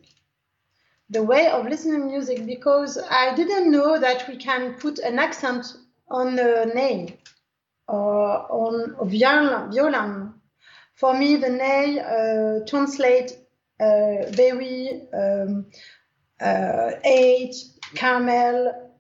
the 1.10 1.22
way 1.22 1.48
of 1.48 1.66
listening 1.66 2.08
music 2.08 2.46
because 2.46 2.98
I 2.98 3.36
didn't 3.36 3.72
know 3.72 4.00
that 4.00 4.28
we 4.28 4.38
can 4.38 4.74
put 4.74 5.00
an 5.00 5.20
accent 5.20 5.66
on 6.10 6.36
the 6.36 6.72
nay 6.74 7.20
or 7.88 8.52
on 8.52 8.96
violin. 9.08 10.34
For 10.96 11.14
me, 11.14 11.36
the 11.36 11.50
nay 11.50 12.00
uh, 12.00 12.66
translate 12.66 13.38
uh, 13.80 14.32
very 14.32 15.02
um, 15.14 15.68
uh, 16.42 16.92
eight, 17.04 17.56
camel, 17.96 18.92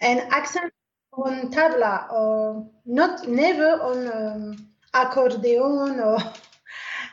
and 0.00 0.20
accent 0.32 0.72
on 1.12 1.50
tabla 1.50 2.10
or 2.12 2.68
not 2.86 3.28
never 3.28 3.80
on 3.82 4.08
um, 4.08 4.68
accordion 4.94 6.00
or 6.00 6.18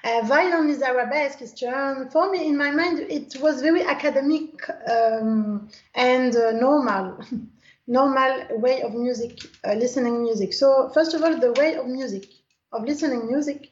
Uh, 0.04 0.22
violin 0.26 0.70
is 0.70 0.82
arabesque, 0.82 1.42
is 1.42 1.54
German. 1.54 2.10
For 2.10 2.32
me, 2.32 2.48
in 2.48 2.58
my 2.58 2.72
mind, 2.72 3.00
it 3.00 3.36
was 3.42 3.62
very 3.62 3.84
academic 3.84 4.64
um, 4.90 5.70
and 5.94 6.36
uh, 6.36 6.52
normal, 6.52 7.20
normal 7.88 8.48
way 8.52 8.82
of 8.82 8.94
music, 8.94 9.40
uh, 9.68 9.74
listening 9.74 10.24
music. 10.24 10.54
So 10.54 10.90
first 10.94 11.14
of 11.14 11.24
all, 11.24 11.38
the 11.38 11.52
way 11.54 11.76
of 11.76 11.86
music, 11.88 12.28
of 12.72 12.84
listening 12.84 13.28
music, 13.28 13.72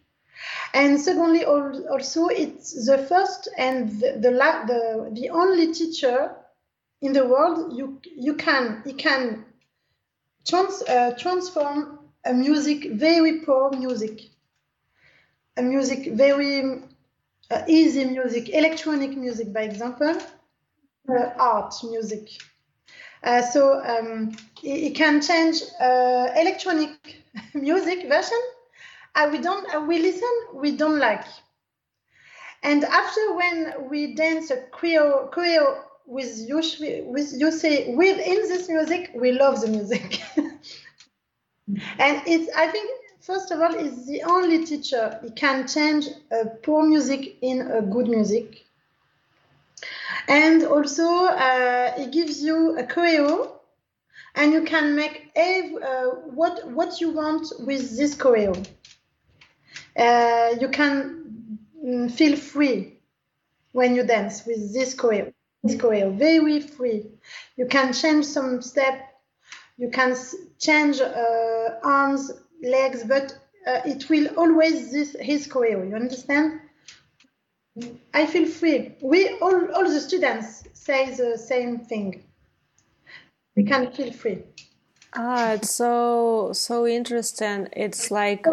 and 0.73 1.00
secondly, 1.00 1.45
also 1.45 2.28
it's 2.28 2.86
the 2.86 2.97
first 2.97 3.50
and 3.58 3.89
the 4.00 4.13
the 4.21 4.32
the, 4.32 5.10
the 5.13 5.30
only 5.30 5.73
teacher 5.73 6.36
in 7.02 7.13
the 7.13 7.26
world 7.26 7.78
you 7.78 8.00
you 8.04 8.34
can 8.36 8.82
he 8.86 8.93
can 8.93 9.45
trans, 10.45 10.82
uh, 10.84 11.12
transform 11.17 12.00
a 12.26 12.34
music 12.34 12.91
very 12.93 13.41
poor 13.41 13.71
music 13.71 14.30
a 15.58 15.62
music 15.62 16.13
very 16.13 16.82
uh, 17.50 17.63
easy 17.67 18.06
music, 18.06 18.50
electronic 18.50 19.15
music, 19.17 19.54
by 19.54 19.62
example, 19.62 20.15
uh, 21.10 21.30
art 21.39 21.73
music. 21.84 22.30
Uh, 23.23 23.41
so 23.41 23.82
um, 23.84 24.32
it, 24.63 24.91
it, 24.91 24.95
can 24.95 25.21
change 25.21 25.62
uh, 25.82 26.28
electronic 26.36 26.91
music 27.54 28.08
version. 28.08 28.38
Uh, 29.17 29.30
we 29.32 29.39
don't, 29.39 29.73
uh, 29.73 29.82
we 29.82 29.97
listen, 29.97 30.30
we 30.53 30.77
don't 30.77 30.99
like. 30.99 31.25
And 32.62 32.84
after 32.84 33.34
when 33.34 33.89
we 33.89 34.13
dance 34.13 34.51
a 34.51 34.58
choreo, 34.71 35.32
choreo 35.32 35.80
with 36.06 36.38
you, 36.47 36.58
with 37.03 37.34
you 37.36 37.51
say 37.51 37.95
within 37.95 38.36
this 38.47 38.69
music, 38.69 39.10
we 39.15 39.32
love 39.32 39.60
the 39.62 39.69
music. 39.69 40.21
and 40.38 42.21
it's, 42.27 42.56
I 42.56 42.67
think 42.67 42.91
first 43.19 43.49
of 43.49 43.60
all, 43.60 43.73
is 43.73 44.06
the 44.06 44.21
only 44.21 44.63
teacher. 44.63 45.19
He 45.23 45.32
can 45.32 45.67
change 45.67 46.08
a 46.32 46.45
poor 46.45 46.88
music 46.88 47.38
in 47.41 47.62
a 47.71 47.82
good 47.82 48.08
music. 48.08 48.65
And 50.27 50.63
also, 50.63 51.08
uh, 51.25 51.93
it 51.97 52.12
gives 52.12 52.43
you 52.43 52.77
a 52.77 52.84
choreo, 52.84 53.51
and 54.36 54.53
you 54.53 54.62
can 54.63 54.95
make 54.95 55.32
every, 55.36 55.82
uh, 55.82 56.10
what 56.39 56.69
what 56.71 57.01
you 57.01 57.10
want 57.10 57.51
with 57.60 57.97
this 57.97 58.13
choreo. 58.13 58.53
Uh, 59.98 60.56
you 60.62 60.70
can 60.70 61.60
mm, 61.84 62.12
feel 62.12 62.38
free 62.38 63.00
when 63.72 63.96
you 63.96 64.04
dance 64.04 64.46
with 64.46 64.74
this 64.74 64.96
choreo. 64.96 65.34
This 65.64 65.76
choreo, 65.76 66.16
very 66.18 66.62
free. 66.62 67.06
You 67.56 67.66
can 67.66 67.94
change 67.94 68.26
some 68.26 68.62
step. 68.62 68.96
You 69.78 69.90
can 69.90 70.16
change 70.60 71.00
uh, 71.02 71.80
arms, 71.84 72.32
legs, 72.62 73.04
but 73.04 73.38
uh, 73.68 73.82
it 73.86 74.10
will 74.10 74.28
always 74.38 74.92
this 74.92 75.16
his 75.20 75.48
choreo. 75.48 75.88
You 75.90 75.96
understand? 75.96 76.62
I 78.14 78.26
feel 78.26 78.48
free. 78.48 78.96
We 79.02 79.30
all, 79.40 79.72
all 79.74 79.84
the 79.84 80.00
students 80.00 80.64
say 80.74 81.14
the 81.14 81.38
same 81.38 81.80
thing. 81.80 82.24
We 83.56 83.64
can 83.64 83.92
feel 83.92 84.12
free. 84.12 84.44
Ah, 85.14 85.54
it's 85.54 85.72
so 85.72 86.52
so 86.54 86.86
interesting. 86.86 87.68
It's 87.74 88.12
like 88.12 88.46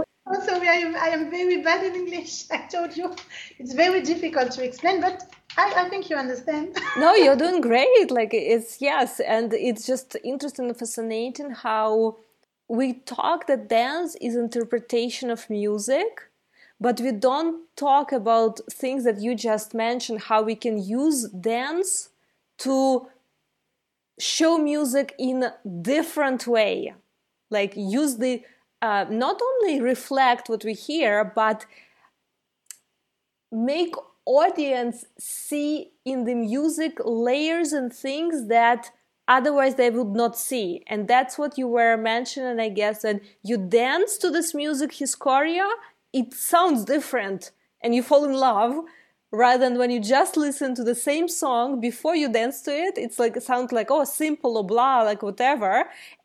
sorry, 0.44 0.68
I 0.68 0.78
am, 0.86 0.96
I 0.96 1.08
am 1.08 1.30
very 1.30 1.62
bad 1.62 1.84
in 1.84 1.94
English. 1.94 2.44
I 2.50 2.58
told 2.58 2.96
you 2.96 3.14
it's 3.58 3.72
very 3.72 4.02
difficult 4.02 4.52
to 4.52 4.64
explain, 4.64 5.00
but 5.00 5.30
I, 5.56 5.84
I 5.84 5.88
think 5.88 6.10
you 6.10 6.16
understand. 6.16 6.76
no, 6.98 7.14
you're 7.14 7.36
doing 7.36 7.60
great. 7.60 8.10
Like 8.10 8.32
it's 8.32 8.80
yes, 8.80 9.20
and 9.20 9.52
it's 9.52 9.86
just 9.86 10.16
interesting 10.24 10.66
and 10.66 10.76
fascinating 10.76 11.50
how 11.50 12.16
we 12.68 12.94
talk 12.94 13.46
that 13.46 13.68
dance 13.68 14.16
is 14.20 14.36
interpretation 14.36 15.30
of 15.30 15.48
music, 15.50 16.30
but 16.80 17.00
we 17.00 17.12
don't 17.12 17.62
talk 17.76 18.12
about 18.12 18.60
things 18.70 19.04
that 19.04 19.20
you 19.20 19.34
just 19.34 19.74
mentioned. 19.74 20.22
How 20.22 20.42
we 20.42 20.56
can 20.56 20.78
use 20.78 21.28
dance 21.28 22.10
to 22.58 23.08
show 24.18 24.58
music 24.58 25.14
in 25.18 25.42
a 25.42 25.54
different 25.82 26.46
way, 26.46 26.94
like 27.50 27.74
use 27.76 28.16
the 28.16 28.42
uh, 28.84 29.06
not 29.08 29.40
only 29.48 29.80
reflect 29.80 30.48
what 30.50 30.62
we 30.64 30.74
hear, 30.74 31.24
but 31.24 31.64
make 33.50 33.94
audience 34.26 35.04
see 35.18 35.92
in 36.04 36.24
the 36.24 36.34
music 36.34 36.98
layers 37.04 37.72
and 37.72 37.92
things 37.92 38.48
that 38.48 38.90
otherwise 39.26 39.76
they 39.76 39.88
would 39.88 40.14
not 40.22 40.36
see. 40.36 40.82
And 40.86 41.08
that's 41.08 41.38
what 41.38 41.56
you 41.60 41.66
were 41.78 41.96
mentioning 41.96 42.58
i 42.60 42.70
guess 42.80 43.02
that 43.02 43.20
you 43.42 43.56
dance 43.56 44.18
to 44.22 44.28
this 44.30 44.50
music 44.62 44.90
his 45.00 45.14
choreo 45.24 45.68
it 46.12 46.28
sounds 46.34 46.84
different 46.84 47.42
and 47.82 47.94
you 47.94 48.02
fall 48.02 48.24
in 48.24 48.34
love 48.50 48.72
rather 49.30 49.62
than 49.64 49.78
when 49.78 49.90
you 49.90 50.00
just 50.00 50.36
listen 50.36 50.74
to 50.74 50.84
the 50.84 50.94
same 50.94 51.28
song 51.28 51.80
before 51.88 52.16
you 52.16 52.28
dance 52.40 52.58
to 52.62 52.72
it 52.86 52.94
it's 52.96 53.18
like 53.18 53.34
it 53.36 53.42
sounds 53.42 53.72
like 53.72 53.90
oh 53.90 54.04
simple 54.04 54.56
or 54.58 54.66
blah 54.72 55.02
like 55.02 55.22
whatever. 55.22 55.74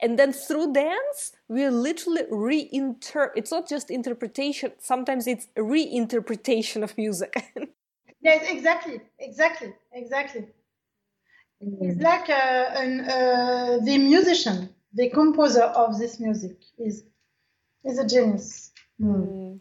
And 0.01 0.17
then 0.19 0.31
through 0.33 0.73
dance 0.73 1.33
we 1.49 1.67
literally 1.67 2.23
reinter 2.29 3.31
it's 3.35 3.51
not 3.51 3.67
just 3.67 3.89
interpretation 3.89 4.71
sometimes 4.77 5.27
it's 5.27 5.47
reinterpretation 5.57 6.83
of 6.83 6.97
music 6.97 7.33
yes 8.21 8.45
exactly 8.49 9.01
exactly 9.19 9.73
exactly 9.93 10.45
it's 11.61 12.01
like 12.01 12.29
uh, 12.29 12.69
an, 12.77 13.01
uh, 13.01 13.79
the 13.83 13.97
musician 13.97 14.69
the 14.93 15.09
composer 15.09 15.63
of 15.63 15.97
this 15.97 16.19
music 16.19 16.57
is 16.77 17.03
is 17.83 17.97
a 17.97 18.07
genius 18.07 18.71
mm. 19.01 19.59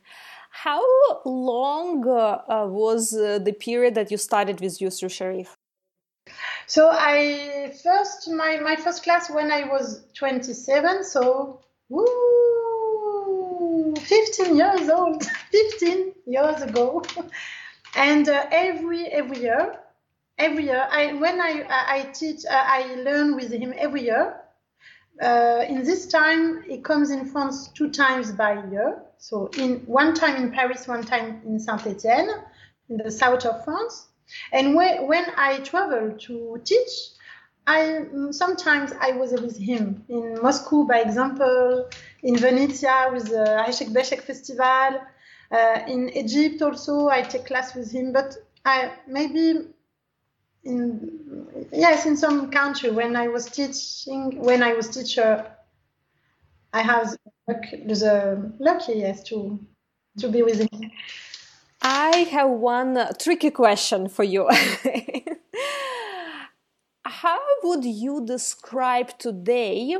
How 0.64 0.82
long 1.24 2.04
uh, 2.08 2.66
was 2.66 3.14
uh, 3.14 3.38
the 3.38 3.52
period 3.52 3.94
that 3.94 4.10
you 4.10 4.16
started 4.16 4.60
with 4.60 4.80
Yousry 4.80 5.08
Sharif? 5.08 5.56
So 6.66 6.90
I 6.90 7.72
first 7.80 8.28
my 8.28 8.58
my 8.58 8.74
first 8.74 9.04
class 9.04 9.30
when 9.30 9.52
I 9.52 9.62
was 9.68 10.02
27, 10.14 11.04
so 11.04 11.60
woo, 11.88 12.04
15 13.96 14.56
years 14.56 14.88
old, 14.88 15.24
15 15.52 16.14
years 16.26 16.62
ago, 16.62 17.02
and 17.96 18.28
uh, 18.28 18.46
every 18.50 19.06
every 19.06 19.38
year, 19.38 19.78
every 20.38 20.64
year 20.64 20.86
I 20.90 21.14
when 21.14 21.40
I 21.40 21.64
I 21.68 22.02
teach 22.12 22.44
uh, 22.44 22.64
I 22.66 22.94
learn 22.96 23.36
with 23.36 23.52
him 23.52 23.72
every 23.76 24.02
year. 24.04 24.40
Uh, 25.20 25.64
in 25.68 25.82
this 25.82 26.06
time, 26.06 26.62
he 26.62 26.78
comes 26.78 27.10
in 27.10 27.26
France 27.26 27.68
two 27.74 27.90
times 27.90 28.30
by 28.30 28.64
year. 28.70 29.02
So 29.18 29.50
in 29.58 29.80
one 29.80 30.14
time 30.14 30.36
in 30.36 30.52
Paris, 30.52 30.86
one 30.86 31.02
time 31.02 31.42
in 31.44 31.58
Saint-Étienne, 31.58 32.40
in 32.88 32.98
the 32.98 33.10
south 33.10 33.44
of 33.44 33.64
France. 33.64 34.06
And 34.52 34.74
when, 34.74 35.06
when 35.06 35.26
I 35.36 35.58
travel 35.60 36.16
to 36.16 36.60
teach, 36.64 36.90
I 37.68 38.06
sometimes 38.30 38.94
I 38.98 39.10
was 39.10 39.32
with 39.32 39.58
him 39.58 40.02
in 40.08 40.40
Moscow, 40.40 40.84
by 40.84 41.00
example, 41.00 41.90
in 42.22 42.34
Venetia 42.38 43.10
with 43.12 43.28
the 43.28 43.44
Aishek 43.66 43.92
Beshek 43.92 44.22
Festival. 44.22 45.02
Uh, 45.50 45.80
in 45.86 46.08
Egypt 46.08 46.62
also, 46.62 47.08
I 47.08 47.20
take 47.20 47.44
class 47.44 47.74
with 47.74 47.92
him, 47.92 48.14
but 48.14 48.36
I 48.64 48.92
maybe 49.06 49.66
in 50.64 51.68
yes 51.70 52.06
in 52.06 52.16
some 52.16 52.50
country 52.50 52.90
when 52.90 53.14
I 53.16 53.28
was 53.28 53.44
teaching 53.46 54.42
when 54.42 54.62
I 54.62 54.72
was 54.72 54.88
teacher 54.88 55.44
I 56.72 56.82
have 56.82 57.16
the 57.46 58.52
lucky 58.58 58.94
yes 58.94 59.22
to 59.24 59.58
to 60.20 60.28
be 60.28 60.42
with 60.42 60.60
him. 60.60 60.90
I 61.82 62.28
have 62.30 62.48
one 62.48 63.08
tricky 63.18 63.50
question 63.50 64.08
for 64.08 64.24
you. 64.24 64.48
How 67.22 67.38
would 67.64 67.84
you 67.84 68.24
describe 68.24 69.18
today 69.18 69.96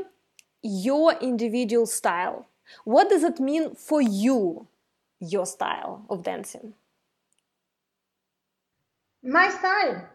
your 0.61 1.13
individual 1.21 1.85
style? 1.85 2.47
What 2.83 3.09
does 3.09 3.23
it 3.23 3.39
mean 3.39 3.75
for 3.75 4.01
you, 4.01 4.67
your 5.19 5.45
style 5.45 6.05
of 6.09 6.23
dancing? 6.23 6.73
My 9.21 9.49
style 9.49 10.07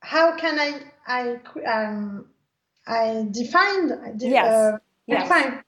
how 0.00 0.36
can 0.36 0.58
I 0.58 0.80
I 1.06 1.20
um, 1.66 2.26
I 2.86 3.26
defined 3.30 3.92
yes. 4.18 4.46
Uh, 4.46 4.78
yes. 5.06 5.22
define 5.22 5.62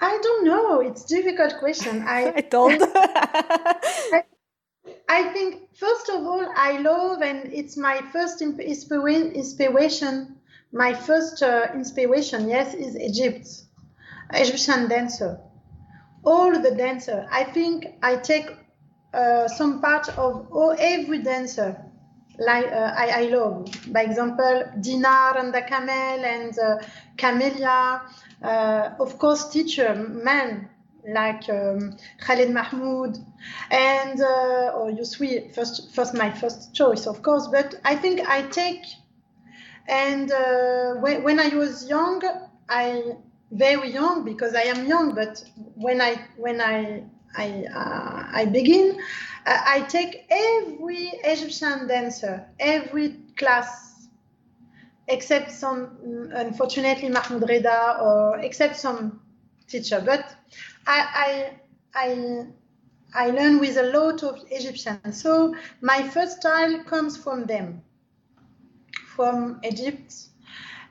I 0.00 0.18
don't 0.22 0.44
know. 0.44 0.80
It's 0.80 1.04
difficult 1.04 1.58
question. 1.58 2.04
I, 2.06 2.32
I 2.36 2.40
told. 2.42 2.80
I, 2.82 4.22
I, 5.08 5.32
think 5.32 5.74
first 5.74 6.08
of 6.10 6.24
all, 6.26 6.46
I 6.54 6.78
love 6.78 7.22
and 7.22 7.52
it's 7.52 7.76
my 7.76 8.02
first 8.12 8.42
inspiration. 8.42 10.36
My 10.72 10.92
first 10.92 11.42
uh, 11.42 11.68
inspiration, 11.74 12.48
yes, 12.48 12.74
is 12.74 12.94
Egypt, 12.96 13.48
Egyptian 14.34 14.88
dancer. 14.88 15.40
All 16.24 16.52
the 16.60 16.72
dancer. 16.72 17.26
I 17.30 17.44
think 17.44 17.86
I 18.02 18.16
take 18.16 18.50
uh, 19.14 19.48
some 19.48 19.80
part 19.80 20.08
of 20.18 20.46
all, 20.52 20.76
every 20.78 21.22
dancer 21.22 21.82
like 22.38 22.66
uh, 22.66 22.92
I, 22.96 23.22
I, 23.22 23.22
love. 23.28 23.66
By 23.88 24.02
example, 24.02 24.64
Dinar 24.80 25.38
and 25.38 25.52
the 25.52 25.62
camel 25.62 26.24
and 26.24 26.56
uh, 26.58 26.78
Camelia. 27.16 28.02
Uh, 28.42 28.90
of 29.00 29.18
course, 29.18 29.48
teacher 29.50 29.94
men 29.94 30.68
like 31.08 31.48
um, 31.48 31.96
Khalid 32.20 32.50
Mahmoud 32.50 33.18
and 33.70 34.20
uh, 34.20 34.72
or. 34.76 34.90
First, 35.54 35.94
first 35.94 36.14
my 36.14 36.30
first 36.30 36.74
choice, 36.74 37.06
of 37.06 37.22
course. 37.22 37.48
But 37.48 37.74
I 37.84 37.96
think 37.96 38.28
I 38.28 38.42
take 38.42 38.84
and 39.88 40.30
uh, 40.30 40.94
when, 40.94 41.22
when 41.22 41.40
I 41.40 41.48
was 41.48 41.88
young, 41.88 42.22
I 42.68 43.16
very 43.50 43.90
young 43.90 44.24
because 44.24 44.54
I 44.54 44.62
am 44.62 44.86
young. 44.86 45.14
But 45.14 45.42
when 45.74 46.00
I 46.00 46.20
when 46.36 46.60
I 46.60 47.04
I 47.36 47.64
uh, 47.74 48.26
I 48.32 48.44
begin. 48.44 48.98
I 49.46 49.80
take 49.88 50.26
every 50.30 51.10
Egyptian 51.24 51.86
dancer, 51.88 52.44
every 52.60 53.16
class, 53.36 54.08
except 55.06 55.50
some, 55.52 56.28
unfortunately, 56.34 57.08
Mahmoud 57.08 57.48
Reda, 57.48 57.98
or 58.02 58.38
except 58.40 58.76
some 58.76 59.22
teacher. 59.66 60.02
But 60.04 60.27
I, 60.88 61.50
I, 61.94 62.46
I, 63.14 63.30
learn 63.30 63.60
with 63.60 63.76
a 63.76 63.82
lot 63.82 64.22
of 64.22 64.42
Egyptians. 64.50 65.20
So 65.22 65.54
my 65.82 66.08
first 66.08 66.38
style 66.40 66.82
comes 66.84 67.16
from 67.16 67.44
them, 67.44 67.82
from 69.14 69.60
Egypt. 69.62 70.14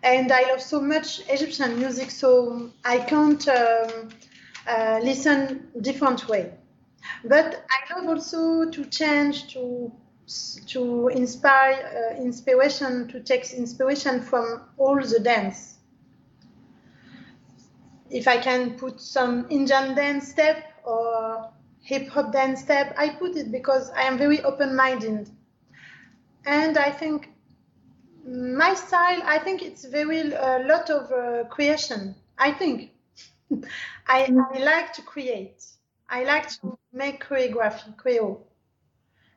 And 0.03 0.31
I 0.31 0.41
love 0.49 0.61
so 0.61 0.79
much 0.79 1.21
Egyptian 1.27 1.79
music, 1.79 2.11
so 2.11 2.69
I 2.85 2.99
can't 2.99 3.47
um, 3.47 4.09
uh, 4.67 4.99
listen 5.01 5.71
different 5.81 6.29
way. 6.29 6.53
But 7.25 7.65
I 7.69 7.95
love 7.95 8.07
also 8.07 8.69
to 8.69 8.85
change 8.85 9.51
to 9.53 9.91
to 10.67 11.07
inspire 11.07 12.11
uh, 12.13 12.21
inspiration 12.21 13.07
to 13.07 13.21
take 13.21 13.51
inspiration 13.53 14.21
from 14.21 14.61
all 14.77 14.99
the 15.01 15.19
dance. 15.19 15.76
If 18.09 18.27
I 18.27 18.37
can 18.37 18.77
put 18.77 19.01
some 19.01 19.47
Indian 19.49 19.95
dance 19.95 20.29
step 20.29 20.63
or 20.83 21.49
hip 21.81 22.07
hop 22.09 22.31
dance 22.31 22.61
step, 22.61 22.93
I 22.97 23.09
put 23.09 23.35
it 23.35 23.51
because 23.51 23.89
I 23.91 24.03
am 24.03 24.17
very 24.17 24.41
open 24.43 24.75
minded. 24.75 25.29
And 26.45 26.77
I 26.77 26.91
think 26.91 27.29
my 28.25 28.73
style, 28.73 29.21
I 29.25 29.39
think 29.39 29.61
it's 29.61 29.85
very 29.85 30.19
a 30.19 30.41
uh, 30.41 30.63
lot 30.65 30.89
of 30.89 31.11
uh, 31.11 31.47
creation. 31.49 32.15
I 32.37 32.51
think 32.51 32.91
I, 34.07 34.29
I 34.53 34.59
like 34.59 34.93
to 34.93 35.01
create. 35.01 35.63
I 36.09 36.23
like 36.23 36.49
to 36.61 36.77
make 36.93 37.23
choreography, 37.23 37.95
choreo. 37.97 38.39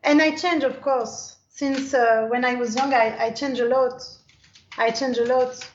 And 0.02 0.22
I 0.22 0.36
change, 0.36 0.64
of 0.64 0.80
course. 0.80 1.36
Since 1.48 1.94
uh, 1.94 2.26
when 2.30 2.44
I 2.44 2.54
was 2.54 2.74
young, 2.74 2.94
I, 2.94 3.26
I 3.26 3.30
change 3.30 3.60
a 3.60 3.68
lot. 3.68 4.02
I 4.78 4.90
change 4.90 5.18
a 5.18 5.24
lot. 5.24 5.68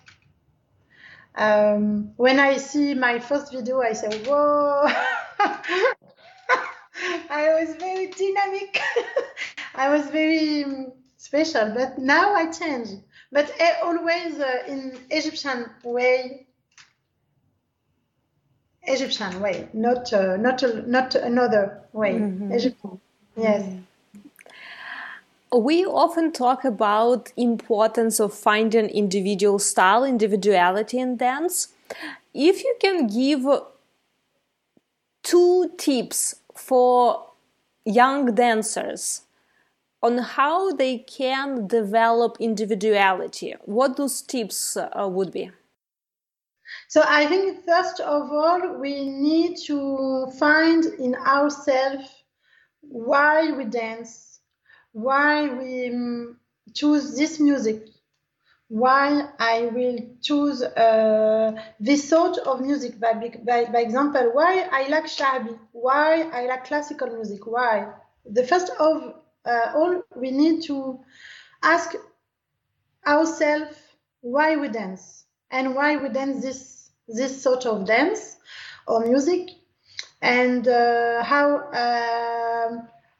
Um, 1.38 2.11
when 2.15 2.39
I 2.39 2.57
see 2.57 2.93
my 2.93 3.19
first 3.19 3.51
video, 3.51 3.81
I 3.81 3.93
say, 3.93 4.23
whoa. 4.23 4.88
I 7.29 7.59
was 7.59 7.75
very 7.75 8.07
dynamic. 8.07 8.79
I 9.75 9.89
was 9.89 10.07
very 10.09 10.63
um, 10.63 10.93
special, 11.17 11.73
but 11.75 11.97
now 11.97 12.33
I 12.33 12.51
change. 12.51 12.89
But 13.31 13.51
uh, 13.59 13.86
always 13.86 14.39
uh, 14.39 14.63
in 14.67 14.97
Egyptian 15.09 15.69
way, 15.83 16.47
Egyptian 18.83 19.41
way, 19.41 19.67
not 19.73 20.13
uh, 20.13 20.38
not 20.38 20.63
not 20.88 21.15
another 21.15 21.81
way. 21.91 22.13
Mm-hmm. 22.13 22.51
Egyptian, 22.53 23.01
yes. 23.36 23.63
Mm-hmm. 23.63 23.79
We 25.56 25.86
often 25.86 26.34
talk 26.34 26.66
about 26.66 27.32
importance 27.38 28.20
of 28.20 28.34
finding 28.34 28.89
individual 28.89 29.58
style, 29.60 30.03
individuality 30.03 30.99
in 30.99 31.16
dance. 31.16 31.70
If 32.34 32.62
you 32.64 32.76
can 32.82 33.08
give 33.08 33.45
two 35.24 35.72
tips 35.78 36.36
for 36.53 37.26
young 37.86 38.36
dancers 38.36 39.22
on 40.03 40.18
how 40.18 40.74
they 40.74 40.97
can 40.99 41.68
develop 41.68 42.38
individuality, 42.39 43.56
what 43.64 43.95
those 43.95 44.22
tips 44.22 44.76
uh, 44.78 45.08
would 45.10 45.32
be? 45.32 45.51
So 46.89 47.03
I 47.08 47.28
think 47.28 47.64
first 47.66 47.99
of 47.99 48.32
all, 48.32 48.78
we 48.78 49.10
need 49.10 49.58
to 49.66 50.28
find 50.38 50.86
in 50.99 51.16
ourselves 51.16 52.10
why 52.82 53.51
we 53.51 53.66
dance, 53.66 54.34
why 54.95 55.49
we 55.49 55.89
um, 55.89 56.37
choose 56.73 57.17
this 57.17 57.37
music, 57.37 57.83
why 58.69 59.27
I 59.37 59.65
will 59.73 59.99
choose 60.21 60.63
uh, 60.63 61.51
this 61.81 62.07
sort 62.07 62.37
of 62.37 62.61
music. 62.61 62.97
By, 62.97 63.13
by, 63.13 63.65
by 63.65 63.81
example, 63.81 64.31
why 64.31 64.65
I 64.71 64.87
like 64.87 65.07
shabi, 65.07 65.59
why 65.73 66.29
I 66.31 66.45
like 66.45 66.63
classical 66.63 67.09
music, 67.09 67.45
why. 67.45 67.91
The 68.25 68.47
first 68.47 68.71
of 68.79 69.15
uh, 69.45 69.71
all, 69.75 70.01
we 70.15 70.31
need 70.31 70.63
to 70.63 71.01
ask 71.61 71.93
ourselves 73.05 73.75
why 74.21 74.55
we 74.55 74.69
dance 74.69 75.25
and 75.51 75.75
why 75.75 75.97
we 75.97 76.07
dance 76.07 76.41
this 76.41 76.89
this 77.09 77.43
sort 77.43 77.65
of 77.65 77.85
dance 77.85 78.37
or 78.87 79.05
music 79.05 79.49
and 80.21 80.67
uh, 80.69 81.21
how 81.21 81.69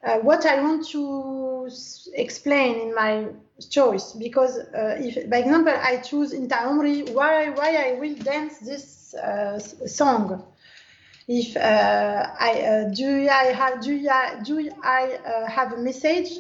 uh, 0.06 0.10
uh, 0.10 0.20
what 0.20 0.46
I 0.46 0.62
want 0.62 0.88
to 0.90 1.70
explain 2.14 2.80
in 2.80 2.96
my 2.96 3.28
choice 3.70 4.12
because 4.14 4.58
uh, 4.58 4.98
if 5.00 5.30
by 5.30 5.38
example 5.38 5.74
I 5.74 5.98
choose 5.98 6.34
Inta 6.34 6.56
Umri 6.56 7.10
why 7.14 7.50
why 7.50 7.76
I 7.76 8.00
will 8.00 8.16
dance 8.16 8.60
this 8.60 9.14
uh, 9.16 9.60
song? 9.60 10.44
If 11.28 11.58
uh, 11.58 12.28
I 12.40 12.92
do 12.94 13.28
I 13.30 13.46
have 13.54 13.82
do 13.82 14.08
I 14.10 14.42
do 14.44 14.70
I 14.84 15.20
have 15.48 15.74
a 15.74 15.78
message? 15.78 16.32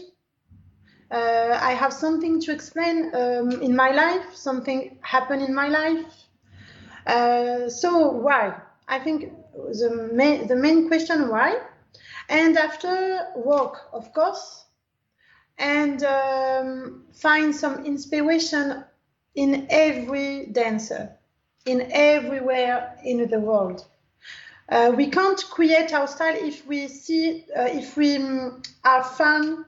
I 1.11 1.71
have 1.73 1.93
something 1.93 2.41
to 2.41 2.51
explain 2.51 3.11
um, 3.15 3.51
in 3.61 3.75
my 3.75 3.91
life 3.91 4.35
something 4.35 4.97
happened 5.01 5.43
in 5.43 5.53
my 5.55 5.69
life. 5.69 6.25
Uh, 7.07 7.69
so 7.69 8.09
why? 8.11 8.55
I 8.87 8.99
think 8.99 9.31
the 9.53 10.09
main, 10.13 10.47
the 10.47 10.55
main 10.55 10.87
question 10.87 11.29
why, 11.29 11.59
and 12.29 12.57
after 12.57 13.27
work, 13.35 13.87
of 13.93 14.13
course, 14.13 14.65
and 15.57 16.03
um, 16.03 17.03
find 17.13 17.55
some 17.55 17.85
inspiration 17.85 18.83
in 19.35 19.67
every 19.69 20.47
dancer, 20.47 21.17
in 21.65 21.89
everywhere 21.91 22.97
in 23.03 23.29
the 23.29 23.39
world. 23.39 23.85
Uh, 24.69 24.91
we 24.95 25.07
can't 25.09 25.43
create 25.51 25.93
our 25.93 26.07
style 26.07 26.35
if 26.35 26.65
we 26.65 26.87
see 26.87 27.45
uh, 27.55 27.67
if 27.69 27.95
we 27.95 28.15
um, 28.17 28.61
are 28.83 29.03
fan 29.03 29.63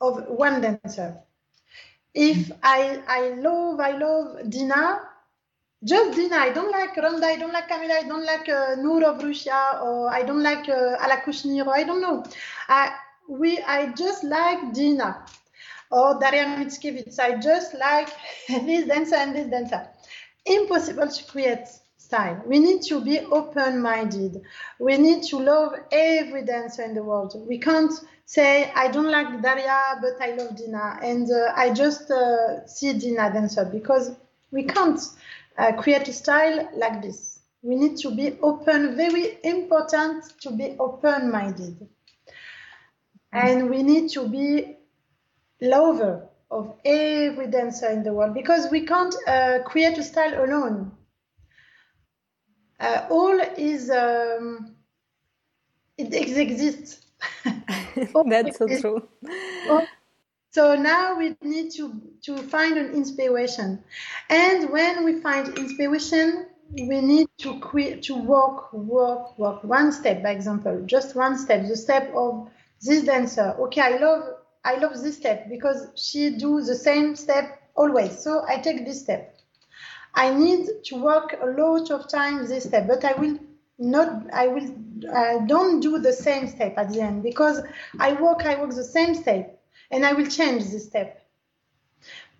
of 0.00 0.26
one 0.28 0.60
dancer. 0.60 1.16
If 2.12 2.52
I 2.62 3.02
I 3.08 3.28
love 3.30 3.80
I 3.80 3.96
love 3.96 4.50
Dina, 4.50 5.00
just 5.84 6.16
Dina. 6.16 6.36
I 6.36 6.50
don't 6.50 6.70
like 6.70 6.96
Randa. 6.96 7.26
I 7.26 7.36
don't 7.36 7.52
like 7.52 7.68
Camila. 7.68 8.02
I 8.02 8.08
don't 8.08 8.24
like 8.24 8.48
uh, 8.48 8.74
Noor 8.76 9.04
of 9.04 9.22
Russia, 9.22 9.80
or 9.82 10.10
I 10.10 10.22
don't 10.22 10.42
like 10.42 10.68
uh, 10.68 10.96
Alla 11.00 11.22
Kushnir, 11.24 11.66
or 11.66 11.74
I 11.74 11.84
don't 11.84 12.00
know. 12.00 12.24
I 12.68 12.92
we 13.28 13.58
I 13.62 13.92
just 13.92 14.24
like 14.24 14.72
Dina 14.72 15.24
or 15.90 16.18
Daria 16.18 16.44
Mickiewicz. 16.46 17.18
I 17.18 17.38
just 17.38 17.74
like 17.74 18.08
this 18.48 18.86
dancer 18.86 19.16
and 19.16 19.34
this 19.34 19.48
dancer. 19.48 19.88
Impossible 20.46 21.08
to 21.08 21.24
create 21.24 21.68
style. 21.96 22.42
We 22.46 22.58
need 22.58 22.82
to 22.82 23.00
be 23.00 23.20
open-minded. 23.20 24.42
We 24.78 24.98
need 24.98 25.22
to 25.24 25.38
love 25.38 25.72
every 25.90 26.44
dancer 26.44 26.82
in 26.82 26.94
the 26.94 27.02
world. 27.02 27.34
We 27.48 27.58
can't 27.58 27.92
say 28.26 28.70
I 28.74 28.88
don't 28.88 29.10
like 29.10 29.42
Daria, 29.42 29.98
but 30.02 30.20
I 30.20 30.34
love 30.34 30.56
Dina, 30.56 30.98
and 31.02 31.30
uh, 31.30 31.52
I 31.54 31.72
just 31.72 32.10
uh, 32.10 32.66
see 32.66 32.92
Dina 32.94 33.32
dancer 33.32 33.64
because 33.64 34.16
we 34.50 34.64
can't 34.64 35.00
uh, 35.58 35.72
create 35.72 36.08
a 36.08 36.12
style 36.12 36.68
like 36.74 37.02
this. 37.02 37.40
We 37.62 37.76
need 37.76 37.96
to 37.98 38.14
be 38.14 38.38
open, 38.42 38.96
very 38.96 39.38
important 39.42 40.24
to 40.40 40.50
be 40.50 40.76
open 40.78 41.30
minded. 41.30 41.88
And 43.32 43.70
we 43.70 43.82
need 43.82 44.10
to 44.10 44.28
be 44.28 44.76
lover 45.60 46.28
of 46.50 46.76
every 46.84 47.46
dancer 47.48 47.88
in 47.88 48.02
the 48.02 48.12
world 48.12 48.34
because 48.34 48.70
we 48.70 48.86
can't 48.86 49.14
uh, 49.26 49.60
create 49.64 49.98
a 49.98 50.02
style 50.02 50.44
alone. 50.44 50.92
Uh, 52.78 53.06
all 53.10 53.40
is, 53.56 53.90
um, 53.90 54.76
it 55.96 56.12
exists. 56.12 57.00
That's 58.26 58.58
so 58.58 58.68
true. 58.68 59.08
All 59.70 59.86
so 60.54 60.76
now 60.76 61.16
we 61.16 61.36
need 61.42 61.72
to, 61.72 62.00
to 62.22 62.38
find 62.38 62.78
an 62.78 62.94
inspiration. 62.94 63.82
And 64.30 64.70
when 64.70 65.04
we 65.04 65.20
find 65.20 65.58
inspiration, 65.58 66.46
we 66.70 67.00
need 67.00 67.26
to 67.38 67.58
create, 67.58 68.04
to 68.04 68.14
walk, 68.14 68.68
walk, 68.72 69.36
walk 69.36 69.64
one 69.64 69.90
step, 69.90 70.22
by 70.22 70.30
example, 70.30 70.80
just 70.86 71.16
one 71.16 71.36
step, 71.36 71.66
the 71.66 71.76
step 71.76 72.14
of 72.14 72.48
this 72.80 73.02
dancer. 73.02 73.56
Okay, 73.58 73.80
I 73.80 73.98
love, 73.98 74.22
I 74.64 74.76
love 74.76 75.02
this 75.02 75.16
step 75.16 75.48
because 75.50 75.88
she 75.96 76.36
do 76.36 76.62
the 76.62 76.76
same 76.76 77.16
step 77.16 77.60
always. 77.74 78.16
So 78.22 78.44
I 78.46 78.58
take 78.58 78.86
this 78.86 79.00
step. 79.00 79.36
I 80.14 80.32
need 80.32 80.68
to 80.84 81.02
work 81.02 81.34
a 81.42 81.46
lot 81.46 81.90
of 81.90 82.08
times 82.08 82.48
this 82.48 82.62
step, 82.62 82.86
but 82.86 83.04
I 83.04 83.14
will 83.14 83.40
not, 83.80 84.32
I 84.32 84.46
will, 84.46 84.72
I 85.12 85.40
don't 85.48 85.80
do 85.80 85.98
the 85.98 86.12
same 86.12 86.46
step 86.46 86.78
at 86.78 86.92
the 86.92 87.00
end 87.00 87.24
because 87.24 87.60
I 87.98 88.12
work, 88.12 88.46
I 88.46 88.54
work 88.60 88.70
the 88.70 88.84
same 88.84 89.16
step 89.16 89.53
and 89.94 90.04
I 90.04 90.12
will 90.12 90.26
change 90.26 90.64
this 90.64 90.86
step. 90.86 91.24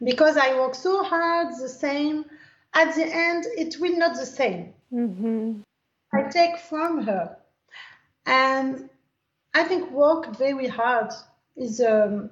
Because 0.03 0.37
I 0.37 0.59
work 0.59 0.75
so 0.75 1.05
hard, 1.05 1.55
the 1.61 1.69
same, 1.69 2.25
at 2.75 2.95
the 2.97 3.07
end, 3.07 3.45
it 3.57 3.79
will 3.81 3.97
not 3.97 4.17
the 4.17 4.27
same. 4.27 4.75
Mm-hmm. 4.93 5.61
I 6.13 6.23
take 6.31 6.59
from 6.59 7.05
her. 7.05 7.37
And 8.27 8.91
I 9.55 9.63
think 9.63 9.93
work 9.93 10.37
very 10.37 10.67
hard 10.67 11.13
is 11.57 11.81
um, 11.81 12.31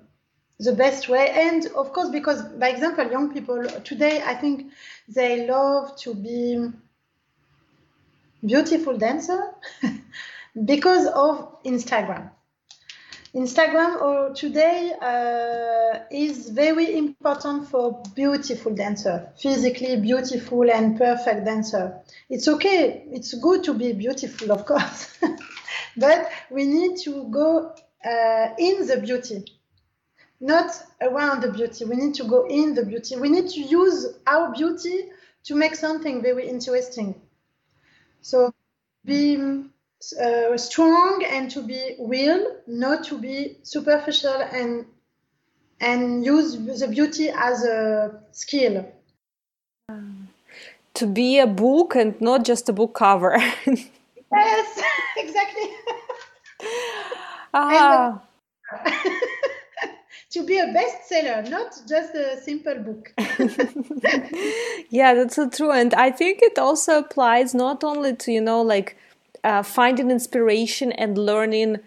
the 0.58 0.72
best 0.72 1.08
way. 1.08 1.30
And 1.30 1.66
of 1.76 1.92
course, 1.92 2.08
because, 2.08 2.42
by 2.42 2.70
example, 2.70 3.08
young 3.08 3.32
people 3.32 3.64
today, 3.84 4.22
I 4.26 4.34
think 4.34 4.72
they 5.08 5.46
love 5.46 5.96
to 5.98 6.14
be 6.14 6.68
beautiful 8.44 8.98
dancer 8.98 9.54
because 10.64 11.06
of 11.06 11.62
Instagram. 11.62 12.30
Instagram 13.34 13.98
or 14.02 14.34
today 14.34 14.92
uh, 15.00 16.04
is 16.10 16.50
very 16.50 16.98
important 16.98 17.66
for 17.66 18.02
beautiful 18.14 18.74
dancer, 18.74 19.26
physically 19.38 19.96
beautiful 19.96 20.70
and 20.70 20.98
perfect 20.98 21.46
dancer. 21.46 21.98
It's 22.28 22.46
okay, 22.46 23.04
it's 23.10 23.32
good 23.32 23.64
to 23.64 23.72
be 23.72 23.94
beautiful, 23.94 24.52
of 24.52 24.66
course, 24.66 25.18
but 25.96 26.30
we 26.50 26.66
need 26.66 26.98
to 27.04 27.24
go 27.30 27.74
uh, 28.04 28.48
in 28.58 28.86
the 28.86 29.00
beauty, 29.02 29.44
not 30.38 30.70
around 31.00 31.40
the 31.40 31.52
beauty. 31.52 31.86
We 31.86 31.96
need 31.96 32.14
to 32.16 32.24
go 32.24 32.46
in 32.46 32.74
the 32.74 32.84
beauty. 32.84 33.16
We 33.16 33.30
need 33.30 33.48
to 33.48 33.60
use 33.60 34.08
our 34.26 34.52
beauty 34.52 35.08
to 35.44 35.54
make 35.54 35.74
something 35.74 36.20
very 36.20 36.46
interesting. 36.46 37.14
So 38.20 38.52
be 39.06 39.64
uh, 40.20 40.56
strong 40.56 41.24
and 41.28 41.50
to 41.50 41.62
be 41.62 41.96
real, 42.00 42.56
not 42.66 43.04
to 43.04 43.18
be 43.18 43.58
superficial 43.62 44.34
and 44.52 44.86
and 45.80 46.24
use 46.24 46.56
the 46.80 46.88
beauty 46.88 47.28
as 47.28 47.64
a 47.64 48.20
skill. 48.30 48.86
to 50.94 51.06
be 51.06 51.38
a 51.38 51.46
book 51.46 51.96
and 51.96 52.20
not 52.20 52.44
just 52.44 52.68
a 52.68 52.72
book 52.72 52.94
cover. 52.94 53.36
yes, 53.66 54.82
exactly. 55.16 55.70
Ah. 57.54 58.22
to 60.30 60.44
be 60.44 60.58
a 60.58 60.66
bestseller, 60.66 61.48
not 61.50 61.72
just 61.88 62.14
a 62.14 62.40
simple 62.40 62.76
book. 62.76 63.12
yeah, 64.90 65.14
that's 65.14 65.36
so 65.36 65.48
true. 65.48 65.70
And 65.70 65.92
I 65.94 66.10
think 66.10 66.40
it 66.42 66.58
also 66.58 66.98
applies 66.98 67.54
not 67.54 67.84
only 67.84 68.14
to, 68.16 68.32
you 68.32 68.40
know, 68.40 68.62
like 68.62 68.96
uh, 69.44 69.62
finding 69.62 70.10
inspiration 70.10 70.92
and 70.92 71.18
learning 71.18 71.78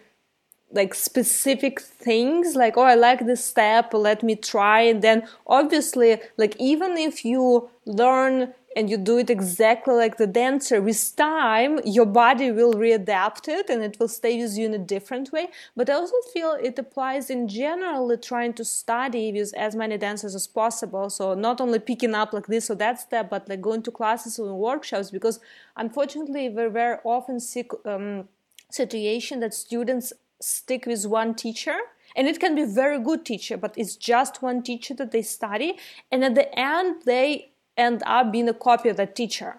like 0.71 0.93
specific 0.93 1.79
things 1.79 2.55
like 2.55 2.75
oh 2.75 2.81
i 2.81 2.95
like 2.95 3.25
this 3.25 3.45
step 3.45 3.93
let 3.93 4.23
me 4.23 4.35
try 4.35 4.81
and 4.81 5.01
then 5.01 5.25
obviously 5.47 6.19
like 6.37 6.55
even 6.59 6.97
if 6.97 7.23
you 7.23 7.69
learn 7.85 8.53
and 8.75 8.89
you 8.89 8.97
do 8.97 9.17
it 9.17 9.29
exactly 9.29 9.95
like 9.95 10.17
the 10.17 10.27
dancer. 10.27 10.81
With 10.81 11.15
time 11.15 11.79
your 11.85 12.05
body 12.05 12.51
will 12.51 12.73
readapt 12.73 13.47
it 13.47 13.69
and 13.69 13.81
it 13.81 13.97
will 13.99 14.09
stay 14.09 14.41
with 14.41 14.57
you 14.57 14.65
in 14.65 14.73
a 14.73 14.77
different 14.95 15.31
way. 15.31 15.47
But 15.75 15.89
i 15.89 15.93
also 15.93 16.15
feel 16.33 16.57
it 16.61 16.77
applies 16.77 17.29
in 17.29 17.47
generally 17.47 18.17
trying 18.17 18.53
to 18.53 18.65
study 18.65 19.31
with 19.31 19.53
as 19.55 19.75
many 19.75 19.97
dancers 19.97 20.35
as 20.35 20.47
possible. 20.47 21.09
So 21.09 21.33
not 21.33 21.61
only 21.61 21.79
picking 21.79 22.13
up 22.13 22.33
like 22.33 22.47
this 22.47 22.69
or 22.69 22.75
that 22.75 22.99
step 22.99 23.29
but 23.29 23.47
like 23.47 23.61
going 23.61 23.83
to 23.83 23.91
classes 23.91 24.37
or 24.37 24.53
workshops 24.53 25.09
because 25.09 25.39
unfortunately 25.77 26.49
we 26.49 26.67
very 26.67 26.97
often 27.05 27.39
see 27.39 27.63
um, 27.85 28.27
situation 28.69 29.39
that 29.39 29.53
students 29.53 30.11
stick 30.41 30.85
with 30.85 31.05
one 31.05 31.33
teacher 31.33 31.77
and 32.17 32.27
it 32.27 32.39
can 32.39 32.55
be 32.55 32.65
very 32.65 32.99
good 32.99 33.25
teacher 33.25 33.55
but 33.55 33.73
it's 33.77 33.95
just 33.95 34.41
one 34.41 34.61
teacher 34.61 34.93
that 34.95 35.11
they 35.11 35.21
study. 35.21 35.77
And 36.11 36.25
at 36.25 36.35
the 36.35 36.47
end 36.59 37.03
they 37.05 37.51
end 37.77 38.03
up 38.05 38.31
being 38.31 38.49
a 38.49 38.53
copy 38.53 38.89
of 38.89 38.97
that 38.97 39.15
teacher. 39.15 39.57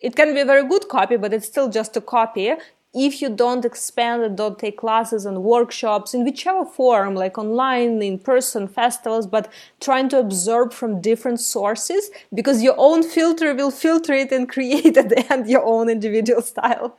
It 0.00 0.16
can 0.16 0.34
be 0.34 0.40
a 0.40 0.44
very 0.44 0.66
good 0.68 0.88
copy 0.88 1.16
but 1.16 1.32
it's 1.32 1.46
still 1.46 1.68
just 1.68 1.96
a 1.96 2.00
copy. 2.00 2.52
If 2.96 3.20
you 3.20 3.28
don't 3.28 3.64
expand 3.64 4.22
and 4.22 4.36
don't 4.36 4.56
take 4.56 4.78
classes 4.78 5.26
and 5.26 5.42
workshops 5.42 6.14
in 6.14 6.24
whichever 6.24 6.64
form 6.64 7.14
like 7.14 7.36
online 7.38 8.00
in 8.02 8.18
person 8.18 8.68
festivals 8.68 9.26
but 9.26 9.52
trying 9.80 10.08
to 10.10 10.18
absorb 10.18 10.72
from 10.72 11.00
different 11.00 11.40
sources 11.40 12.10
because 12.32 12.62
your 12.62 12.76
own 12.78 13.02
filter 13.02 13.54
will 13.54 13.72
filter 13.72 14.12
it 14.12 14.30
and 14.30 14.48
create 14.54 14.96
at 14.96 15.08
the 15.08 15.32
end 15.32 15.48
your 15.48 15.64
own 15.64 15.88
individual 15.88 16.42
style. 16.42 16.96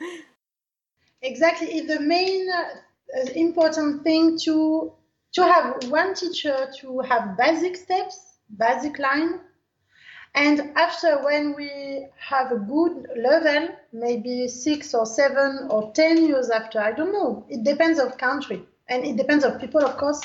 Exactly. 1.22 1.82
The 1.82 2.00
main 2.00 2.48
uh, 2.50 3.32
important 3.36 4.04
thing 4.04 4.38
to 4.40 4.92
to 5.34 5.44
have 5.44 5.84
one 5.90 6.14
teacher 6.14 6.68
to 6.80 7.00
have 7.00 7.38
basic 7.38 7.76
steps 7.76 8.38
basic 8.58 9.00
line 9.00 9.40
and 10.36 10.72
after 10.76 11.24
when 11.24 11.56
we 11.56 12.08
have 12.18 12.52
a 12.52 12.58
good 12.58 13.08
level 13.18 13.70
maybe 13.94 14.48
six 14.48 14.94
or 14.94 15.06
seven 15.06 15.68
or 15.70 15.92
ten 15.94 16.26
years 16.26 16.50
after 16.50 16.80
i 16.80 16.92
don't 16.92 17.14
know. 17.14 17.46
It 17.50 17.64
depends 17.64 18.00
of 18.00 18.18
country. 18.18 18.62
And 18.88 19.04
it 19.04 19.16
depends 19.18 19.44
of 19.44 19.60
people 19.60 19.84
of 19.84 19.98
course. 19.98 20.22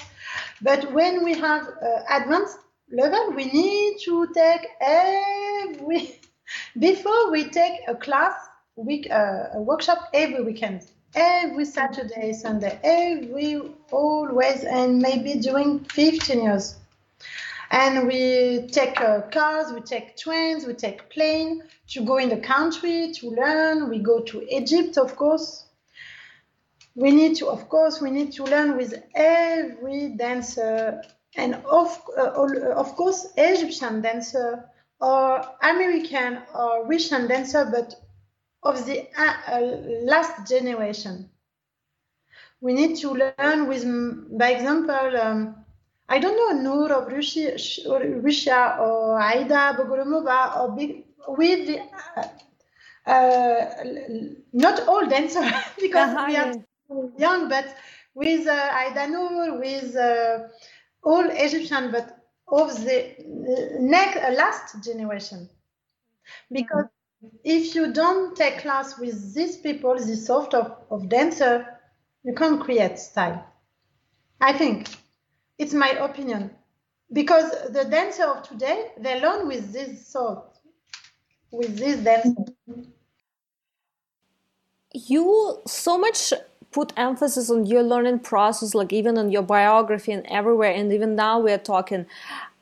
But 0.60 0.92
when 0.92 1.24
we 1.24 1.32
have 1.38 1.62
uh, 1.66 2.02
advanced 2.10 2.58
level 2.92 3.32
we 3.34 3.46
need 3.46 3.98
to 4.04 4.26
take 4.34 4.66
every 4.80 6.20
before 6.78 7.30
we 7.30 7.48
take 7.48 7.80
a 7.88 7.94
class 7.94 8.34
week 8.76 9.08
uh, 9.10 9.54
a 9.54 9.62
workshop 9.62 10.10
every 10.12 10.42
weekend. 10.42 10.86
Every 11.14 11.64
saturday 11.64 12.32
sunday 12.32 12.78
every 12.84 13.60
always 13.90 14.62
and 14.62 14.98
maybe 14.98 15.34
during 15.40 15.80
15 15.84 16.42
years 16.42 16.79
and 17.70 18.06
we 18.06 18.66
take 18.72 19.00
uh, 19.00 19.20
cars 19.30 19.72
we 19.72 19.80
take 19.80 20.16
trains 20.16 20.66
we 20.66 20.74
take 20.74 21.08
plane 21.10 21.62
to 21.88 22.04
go 22.04 22.16
in 22.18 22.28
the 22.28 22.36
country 22.36 23.12
to 23.12 23.30
learn. 23.30 23.88
We 23.88 23.98
go 23.98 24.20
to 24.20 24.54
egypt 24.54 24.98
of 24.98 25.16
course. 25.16 25.66
We 26.94 27.12
need 27.12 27.36
to 27.36 27.48
of 27.48 27.68
course 27.68 28.00
we 28.00 28.10
need 28.10 28.32
to 28.32 28.44
learn 28.44 28.76
with 28.76 28.94
every 29.14 30.08
dancer. 30.10 31.02
And 31.36 31.54
of, 31.70 32.02
uh, 32.18 32.72
of 32.74 32.96
course 32.96 33.28
egyptian 33.36 34.00
dancer 34.02 34.68
or 35.00 35.44
american 35.62 36.42
or 36.54 36.86
russian 36.86 37.28
dancer 37.28 37.68
but 37.72 37.94
of 38.62 38.84
the 38.86 39.06
uh, 39.16 39.34
uh, 39.48 39.60
last 40.04 40.48
generation. 40.48 41.30
We 42.60 42.74
need 42.74 42.96
to 42.98 43.12
learn 43.14 43.68
with, 43.68 43.84
by 44.38 44.50
example, 44.50 45.16
um, 45.16 45.64
I 46.10 46.18
don't 46.18 46.36
know, 46.36 46.60
Noor 46.60 46.92
of 46.92 47.12
Russia, 47.12 47.52
Russia 48.20 48.76
or 48.80 49.20
Aida 49.20 49.76
Bogolomova 49.78 50.56
or 50.58 50.72
big, 50.76 51.04
with 51.28 51.68
the, 51.68 51.78
uh, 52.16 53.10
uh, 53.10 53.84
not 54.52 54.88
all 54.88 55.06
dancers 55.06 55.52
because 55.80 56.10
uh-huh, 56.10 56.24
we 56.26 56.36
are 56.36 56.52
yeah. 56.52 57.06
young, 57.16 57.48
but 57.48 57.76
with 58.14 58.48
uh, 58.48 58.70
Aida 58.74 59.06
Noor, 59.06 59.60
with 59.60 59.94
uh, 59.94 60.48
all 61.04 61.24
Egyptian, 61.30 61.92
but 61.92 62.18
of 62.48 62.74
the 62.84 63.14
next 63.78 64.16
last 64.36 64.82
generation, 64.82 65.48
because 66.50 66.86
if 67.44 67.76
you 67.76 67.92
don't 67.92 68.36
take 68.36 68.58
class 68.58 68.98
with 68.98 69.32
these 69.32 69.58
people, 69.58 69.94
this 69.94 70.26
sort 70.26 70.54
of, 70.54 70.76
of 70.90 71.08
dancer, 71.08 71.64
you 72.24 72.34
can't 72.34 72.60
create 72.60 72.98
style. 72.98 73.46
I 74.40 74.52
think 74.52 74.88
it's 75.60 75.74
my 75.74 75.90
opinion 75.90 76.50
because 77.12 77.50
the 77.70 77.84
dancer 77.84 78.24
of 78.24 78.42
today 78.48 78.86
they 78.98 79.20
learn 79.20 79.46
with 79.46 79.72
this 79.72 80.06
sort, 80.06 80.58
with 81.50 81.76
this 81.76 81.98
dancer. 81.98 82.44
You 84.92 85.60
so 85.66 85.98
much 85.98 86.32
put 86.72 86.92
emphasis 86.96 87.50
on 87.50 87.66
your 87.66 87.82
learning 87.82 88.20
process, 88.20 88.74
like 88.74 88.92
even 88.92 89.18
on 89.18 89.30
your 89.30 89.42
biography 89.42 90.12
and 90.12 90.24
everywhere, 90.26 90.72
and 90.72 90.92
even 90.92 91.14
now 91.14 91.38
we 91.38 91.52
are 91.52 91.58
talking. 91.58 92.06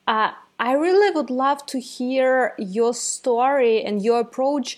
Uh, 0.05 0.31
I 0.59 0.73
really 0.73 1.11
would 1.15 1.29
love 1.29 1.65
to 1.67 1.79
hear 1.79 2.53
your 2.57 2.93
story 2.93 3.81
and 3.81 4.03
your 4.03 4.19
approach. 4.19 4.77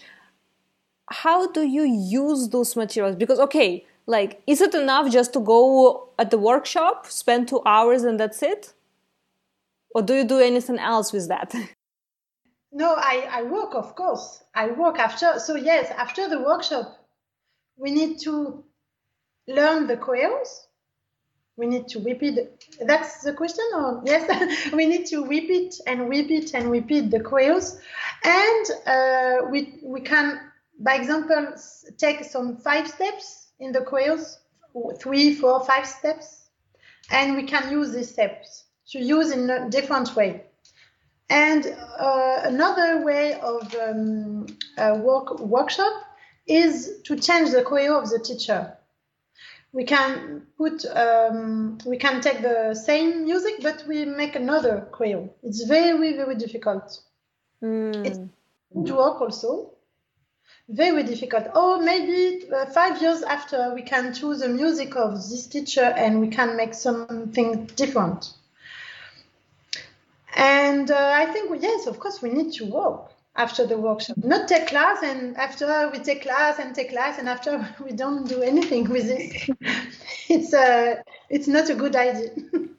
How 1.09 1.51
do 1.51 1.63
you 1.63 1.83
use 1.83 2.49
those 2.49 2.75
materials? 2.75 3.15
Because, 3.15 3.39
okay, 3.39 3.85
like, 4.05 4.41
is 4.47 4.61
it 4.61 4.73
enough 4.73 5.11
just 5.11 5.33
to 5.33 5.39
go 5.39 6.09
at 6.17 6.31
the 6.31 6.37
workshop, 6.37 7.07
spend 7.07 7.47
two 7.47 7.61
hours, 7.65 8.03
and 8.03 8.19
that's 8.19 8.41
it? 8.43 8.73
Or 9.93 10.01
do 10.01 10.13
you 10.13 10.23
do 10.23 10.39
anything 10.39 10.79
else 10.79 11.11
with 11.11 11.27
that? 11.27 11.53
No, 12.73 12.93
I, 12.95 13.27
I 13.29 13.41
work, 13.43 13.75
of 13.75 13.95
course. 13.95 14.41
I 14.55 14.67
work 14.67 14.97
after. 14.97 15.39
So, 15.39 15.57
yes, 15.57 15.91
after 15.91 16.29
the 16.29 16.39
workshop, 16.39 17.05
we 17.75 17.91
need 17.91 18.17
to 18.19 18.63
learn 19.45 19.87
the 19.87 19.97
choreos 19.97 20.67
we 21.61 21.67
need 21.67 21.87
to 21.89 21.99
repeat. 21.99 22.39
That's 22.81 23.21
the 23.21 23.33
question, 23.33 23.65
or 23.75 24.01
yes, 24.05 24.71
we 24.73 24.85
need 24.85 25.05
to 25.07 25.25
repeat 25.25 25.75
and 25.85 26.09
repeat 26.09 26.53
and 26.53 26.71
repeat 26.71 27.11
the 27.11 27.19
choreos, 27.19 27.79
and 28.23 28.65
uh, 28.87 29.49
we 29.49 29.79
we 29.83 30.01
can, 30.01 30.39
by 30.79 30.95
example, 30.95 31.53
take 31.97 32.23
some 32.23 32.57
five 32.57 32.87
steps 32.87 33.40
in 33.61 33.71
the 33.71 33.79
choreos, 33.79 34.39
three, 34.99 35.33
four, 35.33 35.63
five 35.63 35.87
steps, 35.87 36.49
and 37.09 37.35
we 37.35 37.43
can 37.43 37.71
use 37.71 37.93
these 37.93 38.09
steps 38.09 38.65
to 38.89 38.99
use 38.99 39.31
in 39.31 39.49
a 39.49 39.69
different 39.69 40.15
way. 40.15 40.43
And 41.29 41.65
uh, 41.97 42.41
another 42.43 43.05
way 43.05 43.39
of 43.39 43.73
um, 43.75 44.47
work 45.01 45.39
workshop 45.39 45.93
is 46.45 46.99
to 47.05 47.15
change 47.15 47.51
the 47.51 47.61
choreo 47.61 48.01
of 48.01 48.09
the 48.09 48.19
teacher 48.19 48.75
we 49.73 49.85
can 49.85 50.45
put 50.57 50.85
um, 50.85 51.77
we 51.85 51.97
can 51.97 52.21
take 52.21 52.41
the 52.41 52.73
same 52.73 53.25
music 53.25 53.55
but 53.61 53.83
we 53.87 54.05
make 54.05 54.35
another 54.35 54.87
choreo 54.91 55.29
it's 55.43 55.63
very 55.63 56.13
very 56.13 56.35
difficult 56.35 56.99
mm. 57.63 58.05
it's 58.05 58.19
to 58.87 58.95
work 58.95 59.21
also 59.21 59.71
very 60.69 61.03
difficult 61.03 61.47
or 61.55 61.81
maybe 61.81 62.45
uh, 62.51 62.65
five 62.67 63.01
years 63.01 63.21
after 63.23 63.73
we 63.73 63.81
can 63.81 64.13
choose 64.13 64.39
the 64.39 64.47
music 64.47 64.95
of 64.95 65.13
this 65.13 65.47
teacher 65.47 65.83
and 65.83 66.19
we 66.21 66.27
can 66.27 66.55
make 66.55 66.73
something 66.73 67.65
different 67.75 68.33
and 70.35 70.91
uh, 70.91 71.11
i 71.13 71.25
think 71.25 71.51
yes 71.61 71.87
of 71.87 71.99
course 71.99 72.21
we 72.21 72.29
need 72.29 72.53
to 72.53 72.65
work 72.65 73.11
after 73.35 73.65
the 73.65 73.77
workshop. 73.77 74.17
Not 74.17 74.47
take 74.47 74.67
class 74.67 75.01
and 75.03 75.37
after 75.37 75.89
we 75.91 75.99
take 75.99 76.23
class 76.23 76.59
and 76.59 76.75
take 76.75 76.89
class 76.89 77.17
and 77.17 77.29
after 77.29 77.65
we 77.83 77.91
don't 77.91 78.27
do 78.27 78.41
anything 78.41 78.89
with 78.89 79.09
it. 79.09 79.49
it's 80.29 80.53
uh, 80.53 81.01
it's 81.29 81.47
not 81.47 81.69
a 81.69 81.75
good 81.75 81.95
idea. 81.95 82.29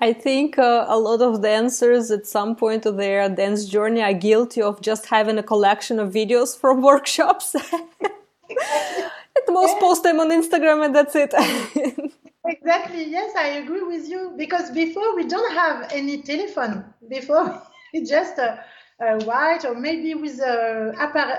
I 0.00 0.12
think 0.12 0.58
uh, 0.58 0.84
a 0.88 0.98
lot 0.98 1.22
of 1.22 1.42
dancers 1.42 2.10
at 2.10 2.26
some 2.26 2.56
point 2.56 2.86
of 2.86 2.96
their 2.96 3.28
dance 3.28 3.64
journey 3.66 4.02
are 4.02 4.12
guilty 4.12 4.60
of 4.60 4.80
just 4.80 5.06
having 5.06 5.38
a 5.38 5.42
collection 5.42 5.98
of 5.98 6.12
videos 6.12 6.58
from 6.60 6.82
workshops. 6.82 7.54
At 7.54 9.48
most, 9.48 9.78
post 9.78 10.02
them 10.02 10.20
on 10.20 10.30
Instagram 10.30 10.84
and 10.84 10.94
that's 10.94 11.14
it. 11.14 11.32
exactly. 12.46 13.04
Yes, 13.04 13.34
I 13.36 13.48
agree 13.62 13.82
with 13.82 14.08
you 14.08 14.34
because 14.36 14.70
before 14.70 15.14
we 15.14 15.26
don't 15.26 15.52
have 15.54 15.90
any 15.92 16.22
telephone. 16.22 16.84
Before 17.08 17.62
we 17.94 18.04
just 18.04 18.38
uh, 18.38 18.56
uh, 19.00 19.20
white 19.24 19.64
or 19.64 19.74
maybe 19.74 20.14
with 20.14 20.40
uh, 20.40 20.92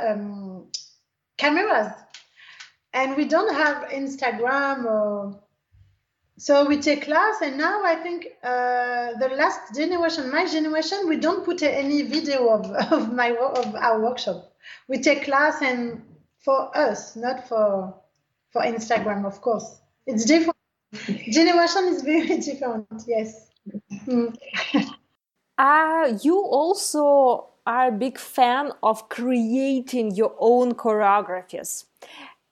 um, 0.10 0.68
cameras. 1.38 1.92
And 2.94 3.16
we 3.16 3.26
don't 3.26 3.54
have 3.54 3.90
Instagram 3.90 4.86
or 4.86 5.40
so 6.38 6.68
we 6.68 6.78
take 6.80 7.04
class 7.04 7.42
and 7.42 7.58
now 7.58 7.84
i 7.84 7.96
think 7.96 8.28
uh, 8.44 9.12
the 9.20 9.30
last 9.36 9.76
generation 9.76 10.32
my 10.32 10.46
generation 10.46 11.08
we 11.08 11.18
don't 11.18 11.44
put 11.44 11.64
any 11.64 12.04
video 12.04 12.50
of, 12.50 12.72
of 12.92 13.14
my 13.14 13.32
of 13.32 13.76
our 13.76 14.00
workshop. 14.02 14.54
We 14.88 15.00
take 15.00 15.24
class 15.24 15.62
and 15.62 16.04
for 16.40 16.76
us 16.78 17.16
not 17.16 17.48
for 17.48 17.96
for 18.52 18.62
instagram 18.62 19.26
of 19.26 19.42
course. 19.42 19.82
It's 20.06 20.26
different. 20.26 20.56
Generation 21.32 21.88
is 21.90 22.02
very 22.04 22.38
different 22.48 22.88
yes. 23.08 23.48
Mm. 24.06 24.36
uh, 25.58 26.18
you 26.22 26.40
also 26.40 27.48
are 27.66 27.88
a 27.88 27.92
big 27.92 28.18
fan 28.18 28.72
of 28.84 29.10
creating 29.10 30.16
your 30.16 30.34
own 30.40 30.74
choreographies. 30.74 31.86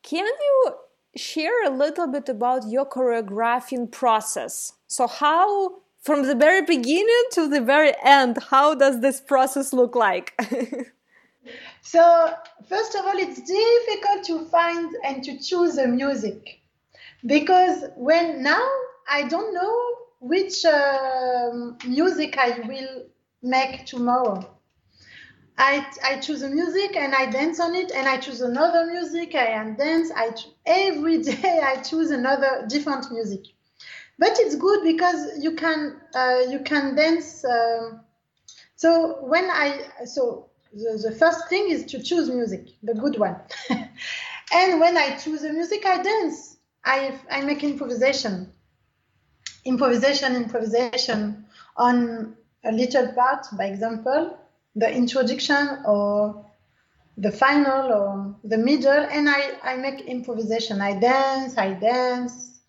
Can 0.03 0.25
you 0.25 0.75
share 1.15 1.63
a 1.65 1.69
little 1.69 2.07
bit 2.07 2.29
about 2.29 2.69
your 2.69 2.85
choreographing 2.85 3.91
process. 3.91 4.73
So, 4.87 5.07
how 5.07 5.81
from 6.01 6.23
the 6.23 6.35
very 6.35 6.61
beginning 6.61 7.23
to 7.31 7.47
the 7.47 7.61
very 7.61 7.93
end, 8.03 8.37
how 8.49 8.75
does 8.75 9.01
this 9.01 9.19
process 9.19 9.73
look 9.73 9.95
like? 9.95 10.33
so, 11.81 12.33
first 12.69 12.95
of 12.95 13.05
all, 13.05 13.17
it's 13.17 13.41
difficult 13.41 14.23
to 14.25 14.45
find 14.49 14.95
and 15.03 15.23
to 15.23 15.39
choose 15.39 15.75
the 15.75 15.87
music 15.87 16.59
because 17.25 17.85
when 17.95 18.43
now 18.43 18.67
I 19.09 19.27
don't 19.27 19.53
know 19.53 19.95
which 20.19 20.65
uh, 20.65 21.51
music 21.87 22.37
I 22.37 22.59
will 22.67 23.05
make 23.41 23.85
tomorrow. 23.85 24.54
I, 25.57 25.85
I 26.03 26.19
choose 26.19 26.41
a 26.41 26.49
music 26.49 26.95
and 26.97 27.15
I 27.15 27.29
dance 27.29 27.59
on 27.59 27.75
it, 27.75 27.91
and 27.91 28.07
I 28.07 28.17
choose 28.17 28.41
another 28.41 28.85
music 28.91 29.35
and 29.35 29.77
dance. 29.77 30.11
I 30.13 30.31
every 30.65 31.21
day 31.23 31.61
I 31.63 31.81
choose 31.81 32.11
another 32.11 32.65
different 32.67 33.11
music, 33.11 33.45
but 34.19 34.37
it's 34.39 34.55
good 34.55 34.83
because 34.83 35.39
you 35.39 35.53
can 35.53 36.01
uh, 36.13 36.41
you 36.49 36.59
can 36.59 36.95
dance. 36.95 37.45
Um, 37.45 38.01
so 38.75 39.19
when 39.25 39.45
I 39.45 39.87
so 40.05 40.49
the, 40.73 40.99
the 41.01 41.15
first 41.15 41.47
thing 41.47 41.69
is 41.69 41.85
to 41.85 42.03
choose 42.03 42.29
music, 42.29 42.67
the 42.83 42.93
good 42.93 43.17
one, 43.17 43.37
and 44.53 44.79
when 44.79 44.97
I 44.97 45.15
choose 45.15 45.43
a 45.43 45.53
music, 45.53 45.85
I 45.85 46.01
dance. 46.01 46.57
I 46.83 47.17
I 47.31 47.41
make 47.41 47.63
improvisation, 47.63 48.51
improvisation, 49.63 50.35
improvisation 50.35 51.45
on 51.77 52.35
a 52.65 52.71
little 52.73 53.07
part, 53.13 53.47
by 53.57 53.65
example 53.65 54.37
the 54.75 54.91
introduction 54.91 55.79
or 55.85 56.45
the 57.17 57.31
final 57.31 57.93
or 57.93 58.35
the 58.43 58.57
middle 58.57 58.91
and 58.91 59.29
I, 59.29 59.57
I 59.63 59.75
make 59.77 60.01
improvisation. 60.01 60.81
I 60.81 60.99
dance, 60.99 61.57
I 61.57 61.73
dance. 61.73 62.59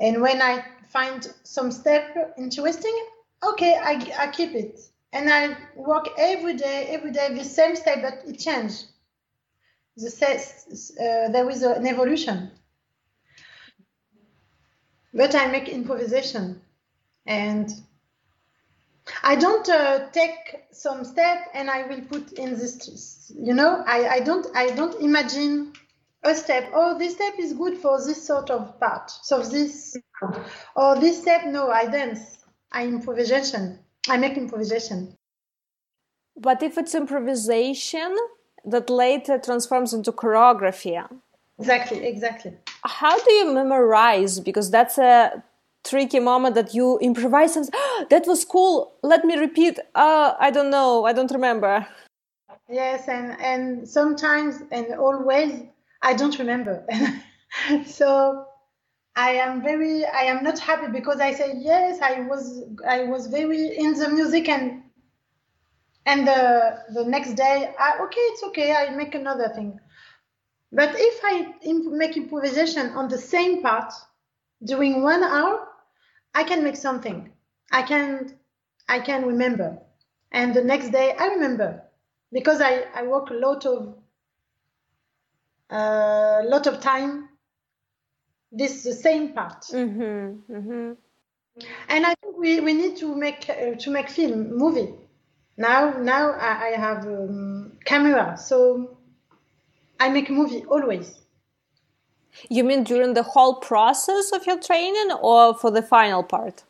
And 0.00 0.22
when 0.22 0.40
I 0.40 0.64
find 0.88 1.32
some 1.42 1.72
step 1.72 2.34
interesting, 2.38 2.96
okay, 3.42 3.78
I, 3.82 4.12
I 4.18 4.26
keep 4.28 4.54
it. 4.54 4.80
And 5.12 5.30
I 5.30 5.56
work 5.74 6.08
every 6.16 6.54
day, 6.54 6.86
every 6.90 7.10
day, 7.10 7.34
the 7.34 7.44
same 7.44 7.76
step, 7.76 8.02
but 8.02 8.22
it 8.26 8.38
changes. 8.38 8.88
The, 9.96 10.06
uh, 10.98 11.30
there 11.30 11.50
is 11.50 11.62
an 11.62 11.86
evolution. 11.86 12.50
But 15.12 15.34
I 15.34 15.48
make 15.48 15.68
improvisation. 15.68 16.62
And 17.26 17.70
I 19.22 19.36
don't 19.36 19.68
uh, 19.68 20.08
take 20.10 20.64
some 20.72 21.04
step 21.04 21.48
and 21.54 21.70
I 21.70 21.86
will 21.86 22.02
put 22.02 22.32
in 22.32 22.50
this. 22.50 23.32
You 23.34 23.54
know, 23.54 23.82
I, 23.86 24.08
I 24.08 24.20
don't 24.20 24.46
I 24.54 24.70
don't 24.70 25.00
imagine 25.00 25.72
a 26.22 26.34
step. 26.34 26.70
Oh, 26.74 26.98
this 26.98 27.14
step 27.14 27.34
is 27.38 27.52
good 27.52 27.78
for 27.78 27.98
this 28.04 28.26
sort 28.26 28.50
of 28.50 28.78
part. 28.80 29.10
So 29.10 29.42
this 29.42 29.96
or 30.76 30.98
this 30.98 31.20
step. 31.20 31.46
No, 31.46 31.70
I 31.70 31.86
dance. 31.86 32.38
I 32.72 32.86
improvisation. 32.86 33.78
I 34.08 34.16
make 34.16 34.36
improvisation. 34.36 35.16
But 36.36 36.62
if 36.62 36.78
it's 36.78 36.94
improvisation 36.94 38.16
that 38.64 38.88
later 38.88 39.38
transforms 39.38 39.92
into 39.92 40.12
choreography. 40.12 41.04
Exactly, 41.58 42.04
exactly. 42.06 42.56
How 42.84 43.18
do 43.18 43.32
you 43.32 43.52
memorize? 43.52 44.40
Because 44.40 44.70
that's 44.70 44.98
a 44.98 45.42
tricky 45.84 46.20
moment 46.20 46.54
that 46.54 46.74
you 46.74 46.98
improvise 46.98 47.56
oh, 47.56 48.06
that 48.10 48.26
was 48.26 48.44
cool. 48.44 48.94
Let 49.02 49.24
me 49.24 49.36
repeat 49.36 49.78
uh, 49.94 50.34
i 50.38 50.50
don't 50.50 50.70
know 50.70 51.04
i 51.04 51.12
don't 51.12 51.30
remember. 51.30 51.86
Yes 52.68 53.08
and 53.08 53.40
and 53.40 53.88
sometimes 53.88 54.62
and 54.70 54.94
always 54.94 55.62
i 56.02 56.14
don't 56.14 56.38
remember. 56.38 56.86
So 57.84 58.46
i 59.14 59.32
am 59.32 59.62
very 59.62 60.06
i 60.06 60.22
am 60.22 60.42
not 60.42 60.58
happy 60.58 60.90
because 60.90 61.20
i 61.20 61.32
say 61.32 61.52
yes 61.58 62.00
i 62.00 62.20
was 62.20 62.64
i 62.88 63.04
was 63.04 63.26
very 63.26 63.76
in 63.76 63.92
the 63.92 64.08
music 64.08 64.48
and 64.48 64.82
and 66.06 66.26
the 66.26 66.78
the 66.94 67.04
next 67.04 67.34
day 67.34 67.74
I, 67.78 67.98
okay 68.04 68.20
it's 68.20 68.42
okay 68.44 68.72
i 68.74 68.90
make 68.90 69.14
another 69.14 69.48
thing. 69.50 69.78
But 70.72 70.94
if 70.96 71.20
i 71.24 71.54
imp- 71.62 71.92
make 71.92 72.16
improvisation 72.16 72.86
on 72.92 73.08
the 73.08 73.18
same 73.18 73.62
part 73.62 73.92
during 74.64 75.02
one 75.02 75.22
hour 75.22 75.68
I 76.34 76.44
can 76.44 76.64
make 76.64 76.76
something. 76.76 77.30
I 77.70 77.82
can 77.82 78.38
I 78.88 79.00
can 79.00 79.26
remember. 79.26 79.78
And 80.30 80.54
the 80.54 80.64
next 80.64 80.90
day 80.90 81.14
I 81.18 81.26
remember 81.28 81.82
because 82.32 82.60
I, 82.60 82.84
I 82.94 83.02
work 83.04 83.30
a 83.30 83.34
lot 83.34 83.66
of 83.66 83.94
a 85.70 85.74
uh, 85.74 86.42
lot 86.44 86.66
of 86.66 86.80
time 86.80 87.28
this 88.50 88.82
the 88.82 88.92
same 88.92 89.32
part. 89.32 89.62
Mm-hmm, 89.62 90.52
mm-hmm. 90.52 90.92
And 91.88 92.06
I 92.06 92.14
think 92.14 92.36
we, 92.38 92.60
we 92.60 92.72
need 92.74 92.96
to 92.98 93.14
make 93.14 93.48
uh, 93.48 93.74
to 93.76 93.90
make 93.90 94.08
film 94.08 94.56
movie. 94.56 94.94
Now 95.56 95.98
now 95.98 96.32
I, 96.32 96.68
I 96.68 96.70
have 96.78 97.06
um, 97.06 97.78
camera, 97.84 98.36
so 98.38 98.98
I 100.00 100.08
make 100.10 100.30
movie 100.30 100.64
always. 100.64 101.21
You 102.48 102.64
mean 102.64 102.84
during 102.84 103.14
the 103.14 103.22
whole 103.22 103.56
process 103.56 104.32
of 104.32 104.46
your 104.46 104.60
training 104.60 105.12
or 105.20 105.54
for 105.54 105.70
the 105.70 105.82
final 105.82 106.22
part? 106.22 106.64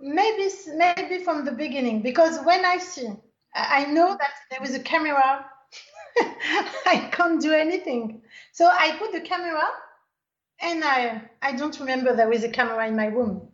Maybe 0.00 0.48
maybe 0.74 1.24
from 1.24 1.44
the 1.44 1.52
beginning 1.52 2.02
because 2.02 2.38
when 2.44 2.64
I 2.64 2.78
see 2.78 3.08
I 3.54 3.86
know 3.86 4.16
that 4.18 4.32
there 4.50 4.62
is 4.62 4.74
a 4.74 4.80
camera 4.80 5.46
I 6.86 7.08
can't 7.12 7.40
do 7.40 7.52
anything. 7.52 8.22
So 8.52 8.66
I 8.66 8.96
put 8.98 9.12
the 9.12 9.20
camera 9.20 9.64
and 10.60 10.84
I 10.84 11.22
I 11.42 11.52
don't 11.52 11.78
remember 11.78 12.14
there 12.14 12.28
was 12.28 12.44
a 12.44 12.48
camera 12.48 12.86
in 12.86 12.96
my 12.96 13.06
room. 13.06 13.48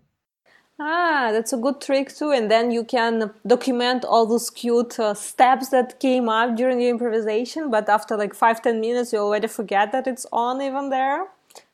Ah, 0.78 1.28
that's 1.32 1.52
a 1.52 1.56
good 1.56 1.80
trick 1.80 2.14
too. 2.14 2.30
And 2.30 2.50
then 2.50 2.70
you 2.70 2.84
can 2.84 3.32
document 3.46 4.04
all 4.04 4.26
those 4.26 4.50
cute 4.50 4.98
uh, 4.98 5.14
steps 5.14 5.68
that 5.68 6.00
came 6.00 6.28
up 6.28 6.56
during 6.56 6.80
your 6.80 6.90
improvisation. 6.90 7.70
But 7.70 7.88
after 7.88 8.16
like 8.16 8.34
five, 8.34 8.62
ten 8.62 8.80
minutes, 8.80 9.12
you 9.12 9.18
already 9.20 9.48
forget 9.48 9.92
that 9.92 10.06
it's 10.06 10.26
on 10.32 10.60
even 10.62 10.90
there. 10.90 11.26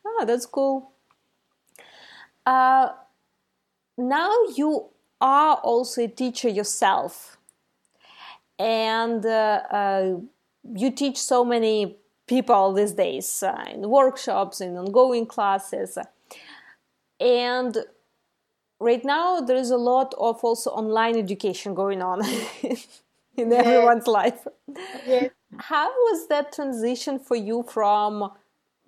Ah, 0.06 0.24
that's 0.24 0.46
cool. 0.46 0.92
Uh, 2.44 2.90
now 3.96 4.32
you 4.56 4.86
are 5.20 5.56
also 5.56 6.04
a 6.04 6.08
teacher 6.08 6.48
yourself. 6.48 7.38
And 8.58 9.24
uh, 9.24 9.62
uh 9.70 10.16
you 10.74 10.90
teach 10.90 11.16
so 11.16 11.44
many 11.44 11.96
people 12.26 12.72
these 12.74 12.92
days 12.92 13.42
uh, 13.42 13.64
in 13.72 13.88
workshops, 13.88 14.60
in 14.60 14.76
ongoing 14.76 15.24
classes. 15.24 15.96
And 17.20 17.76
right 18.80 19.04
now 19.04 19.40
there 19.40 19.56
is 19.56 19.70
a 19.70 19.76
lot 19.76 20.14
of 20.18 20.42
also 20.42 20.70
online 20.70 21.16
education 21.16 21.74
going 21.74 22.02
on 22.02 22.22
in 23.36 23.52
everyone's 23.52 24.06
life. 24.06 24.46
Yes. 25.06 25.30
how 25.56 25.88
was 25.88 26.28
that 26.28 26.52
transition 26.52 27.18
for 27.18 27.36
you 27.36 27.64
from 27.66 28.30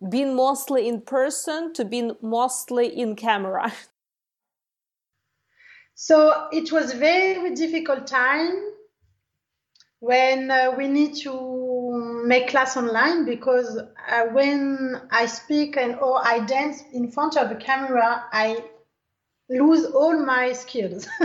being 0.09 0.35
mostly 0.35 0.89
in 0.89 1.01
person 1.01 1.73
to 1.75 1.85
being 1.85 2.17
mostly 2.21 2.87
in 2.87 3.17
camera? 3.17 3.73
So 5.95 6.49
it 6.51 6.73
was 6.73 6.95
a 6.95 6.97
very 6.97 7.55
difficult 7.55 8.07
time 8.07 8.59
when 9.99 10.51
uh, 10.51 10.73
we 10.77 10.89
need 10.89 11.15
to 11.17 12.23
make 12.25 12.49
class 12.49 12.75
online 12.75 13.27
because 13.27 13.77
uh, 13.77 14.23
when 14.33 14.97
I 15.11 15.27
speak 15.27 15.77
and 15.77 15.97
or 15.97 16.27
I 16.27 16.41
dance 16.41 16.83
in 16.95 17.11
front 17.11 17.37
of 17.37 17.51
a 17.51 17.55
camera, 17.55 18.25
I 18.33 18.65
lose 19.51 19.85
all 19.87 20.17
my 20.25 20.53
skills. 20.53 21.07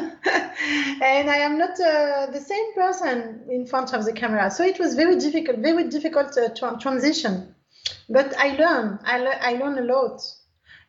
And 1.02 1.30
i 1.30 1.38
am 1.38 1.58
not 1.58 1.80
uh, 1.80 2.28
the 2.32 2.40
same 2.40 2.74
person 2.74 3.42
in 3.50 3.68
front 3.68 3.94
of 3.94 4.04
the 4.06 4.14
camera. 4.14 4.50
So 4.50 4.64
it 4.64 4.80
was 4.80 4.96
very 4.96 5.18
difficult 5.18 5.60
very 5.60 5.88
difficult 5.90 6.36
uh, 6.38 6.50
tra- 6.56 6.78
transition. 6.82 7.54
But 8.10 8.34
i 8.38 8.56
learn 8.56 9.00
I, 9.04 9.20
le- 9.20 9.40
I 9.42 9.54
learn 9.54 9.78
a 9.78 9.84
lot. 9.94 10.22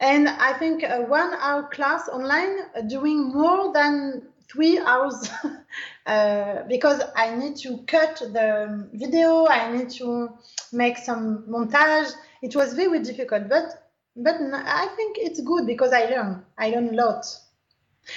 And 0.01 0.29
i 0.29 0.53
think 0.55 0.83
a 0.83 1.03
one 1.03 1.35
hour 1.35 1.65
class 1.65 2.09
online 2.09 2.55
uh, 2.75 2.83
doing 2.83 3.33
more 3.33 3.73
than 3.73 4.23
three 4.51 4.79
hours 4.79 5.29
uh, 6.07 6.63
because 6.69 7.03
I 7.17 7.35
need 7.35 7.57
to 7.59 7.79
cut 7.87 8.17
the 8.21 8.89
video, 8.93 9.47
I 9.47 9.77
need 9.77 9.91
to 9.91 10.31
make 10.73 10.97
some 10.99 11.45
montage. 11.49 12.13
It 12.43 12.55
was 12.55 12.75
very 12.75 13.01
difficult, 13.03 13.49
but 13.49 13.86
but 14.17 14.35
I 14.41 14.89
think 14.97 15.17
it's 15.19 15.41
good 15.41 15.67
because 15.67 15.93
I 15.93 16.07
learn. 16.07 16.45
I 16.59 16.71
learn 16.71 16.89
a 16.91 16.93
lot, 16.93 17.27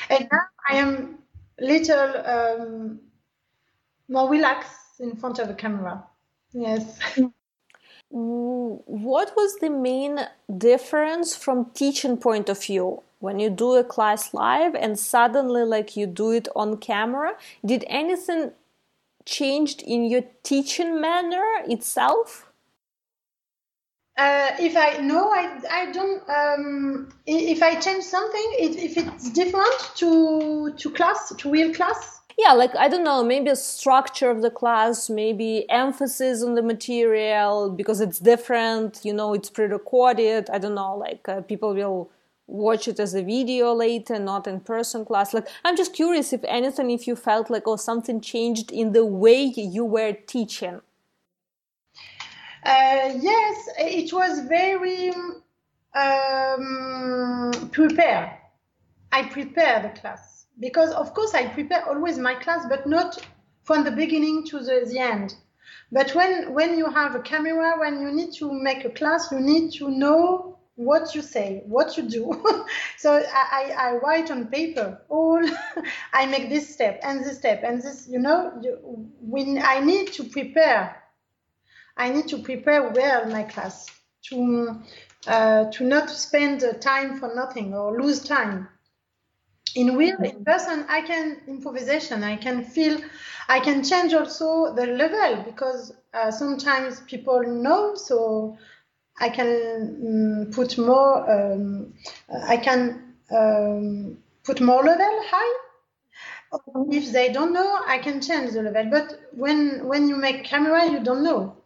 and 0.09 0.27
now 0.31 0.41
I 0.69 0.75
am 0.75 1.19
little 1.59 2.13
um, 2.25 2.99
more 4.07 4.29
relaxed 4.29 4.99
in 4.99 5.15
front 5.15 5.39
of 5.39 5.49
a 5.49 5.53
camera. 5.53 6.03
Yes. 6.51 6.99
What 8.11 9.33
was 9.37 9.57
the 9.59 9.69
main 9.69 10.19
difference 10.57 11.35
from 11.35 11.69
teaching 11.75 12.17
point 12.17 12.49
of 12.49 12.63
view? 12.63 13.03
when 13.19 13.39
you 13.39 13.49
do 13.49 13.75
a 13.75 13.83
class 13.83 14.33
live 14.33 14.73
and 14.75 14.97
suddenly 14.97 15.63
like 15.63 15.95
you 15.95 16.07
do 16.07 16.31
it 16.31 16.47
on 16.55 16.77
camera 16.77 17.33
did 17.65 17.83
anything 17.87 18.51
changed 19.25 19.81
in 19.83 20.05
your 20.05 20.23
teaching 20.43 20.99
manner 20.99 21.45
itself 21.67 22.48
uh, 24.19 24.55
if 24.59 24.75
I 24.75 24.97
no, 24.97 25.31
I, 25.31 25.59
I 25.71 25.91
don't. 25.91 26.21
Um, 26.29 27.09
if 27.25 27.63
I 27.63 27.75
change 27.79 28.03
something, 28.03 28.47
if 28.59 28.97
it's 28.97 29.29
different 29.31 29.79
to 29.95 30.73
to 30.77 30.89
class 30.91 31.33
to 31.37 31.49
real 31.49 31.73
class. 31.73 32.19
Yeah, 32.37 32.53
like 32.53 32.75
I 32.75 32.87
don't 32.87 33.03
know, 33.03 33.23
maybe 33.23 33.49
a 33.49 33.55
structure 33.55 34.29
of 34.29 34.41
the 34.41 34.51
class, 34.51 35.09
maybe 35.09 35.69
emphasis 35.69 36.43
on 36.43 36.55
the 36.55 36.61
material 36.61 37.69
because 37.69 37.99
it's 38.01 38.19
different. 38.19 39.01
You 39.03 39.13
know, 39.13 39.33
it's 39.33 39.49
pre-recorded. 39.49 40.49
I 40.49 40.57
don't 40.57 40.75
know, 40.75 40.95
like 40.95 41.27
uh, 41.27 41.41
people 41.41 41.73
will 41.73 42.09
watch 42.47 42.87
it 42.87 42.99
as 42.99 43.13
a 43.13 43.23
video 43.23 43.73
later, 43.73 44.19
not 44.19 44.47
in 44.47 44.59
person 44.59 45.05
class. 45.05 45.33
Like, 45.33 45.47
I'm 45.63 45.77
just 45.77 45.93
curious 45.93 46.33
if 46.33 46.43
anything, 46.45 46.89
if 46.91 47.07
you 47.07 47.15
felt 47.15 47.49
like, 47.49 47.63
oh, 47.67 47.75
something 47.75 48.19
changed 48.21 48.71
in 48.71 48.91
the 48.91 49.05
way 49.05 49.43
you 49.43 49.85
were 49.85 50.13
teaching. 50.13 50.81
Uh, 52.69 53.17
yes, 53.19 53.67
it 53.79 54.13
was 54.13 54.41
very 54.41 55.09
um, 55.95 57.51
prepared. 57.71 58.29
I 59.11 59.23
prepare 59.23 59.81
the 59.81 59.99
class 59.99 60.45
because, 60.59 60.91
of 60.91 61.15
course, 61.15 61.33
I 61.33 61.47
prepare 61.47 61.83
always 61.89 62.19
my 62.19 62.35
class, 62.35 62.67
but 62.69 62.85
not 62.85 63.25
from 63.63 63.83
the 63.83 63.89
beginning 63.89 64.45
to 64.49 64.59
the, 64.59 64.87
the 64.87 64.99
end. 64.99 65.33
But 65.91 66.13
when 66.13 66.53
when 66.53 66.77
you 66.77 66.91
have 66.91 67.15
a 67.15 67.21
camera, 67.21 67.79
when 67.79 68.01
you 68.01 68.11
need 68.11 68.33
to 68.33 68.53
make 68.53 68.85
a 68.85 68.91
class, 68.91 69.31
you 69.31 69.39
need 69.39 69.71
to 69.79 69.89
know 69.89 70.59
what 70.75 71.15
you 71.15 71.23
say, 71.23 71.63
what 71.65 71.97
you 71.97 72.03
do. 72.03 72.23
so 72.97 73.23
I, 73.33 73.73
I, 73.77 73.91
write 73.95 74.31
on 74.31 74.45
paper 74.47 75.01
all, 75.09 75.43
I 76.13 76.25
make 76.27 76.49
this 76.49 76.73
step 76.73 77.01
and 77.03 77.19
this 77.25 77.37
step 77.37 77.63
and 77.65 77.81
this, 77.81 78.07
you 78.09 78.17
know, 78.17 78.53
you, 78.61 78.77
when 79.19 79.61
I 79.61 79.81
need 79.81 80.13
to 80.13 80.23
prepare, 80.23 80.95
I 81.99 82.09
need 82.09 82.29
to 82.29 82.37
prepare 82.39 82.89
well 82.89 83.25
my 83.27 83.43
class 83.43 83.87
to, 84.29 84.79
uh, 85.27 85.65
to 85.65 85.83
not 85.83 86.09
spend 86.09 86.63
time 86.79 87.19
for 87.19 87.35
nothing 87.35 87.73
or 87.73 88.01
lose 88.01 88.23
time. 88.23 88.69
In 89.75 89.97
real, 89.97 90.15
in 90.17 90.31
mm-hmm. 90.31 90.43
person, 90.43 90.85
I 90.87 91.01
can 91.01 91.41
improvisation. 91.47 92.23
I 92.23 92.37
can 92.37 92.63
feel, 92.63 92.99
I 93.49 93.59
can 93.59 93.83
change 93.83 94.13
also 94.13 94.73
the 94.73 94.87
level 94.87 95.43
because 95.43 95.93
uh, 96.13 96.31
sometimes 96.31 97.01
people 97.01 97.43
know. 97.43 97.93
So 97.95 98.57
I 99.19 99.29
can 99.29 100.45
um, 100.47 100.51
put 100.51 100.77
more. 100.77 101.29
Um, 101.29 101.93
I 102.47 102.57
can 102.57 103.13
um, 103.29 104.17
put 104.43 104.61
more 104.61 104.83
level 104.83 105.21
high. 105.29 105.65
If 106.89 107.11
they 107.11 107.31
don't 107.31 107.53
know, 107.53 107.79
I 107.85 107.99
can 107.99 108.21
change 108.21 108.53
the 108.53 108.63
level. 108.63 108.89
But 108.89 109.19
when 109.33 109.85
when 109.87 110.07
you 110.07 110.15
make 110.15 110.45
camera, 110.45 110.89
you 110.89 110.99
don't 111.01 111.23
know. 111.23 111.58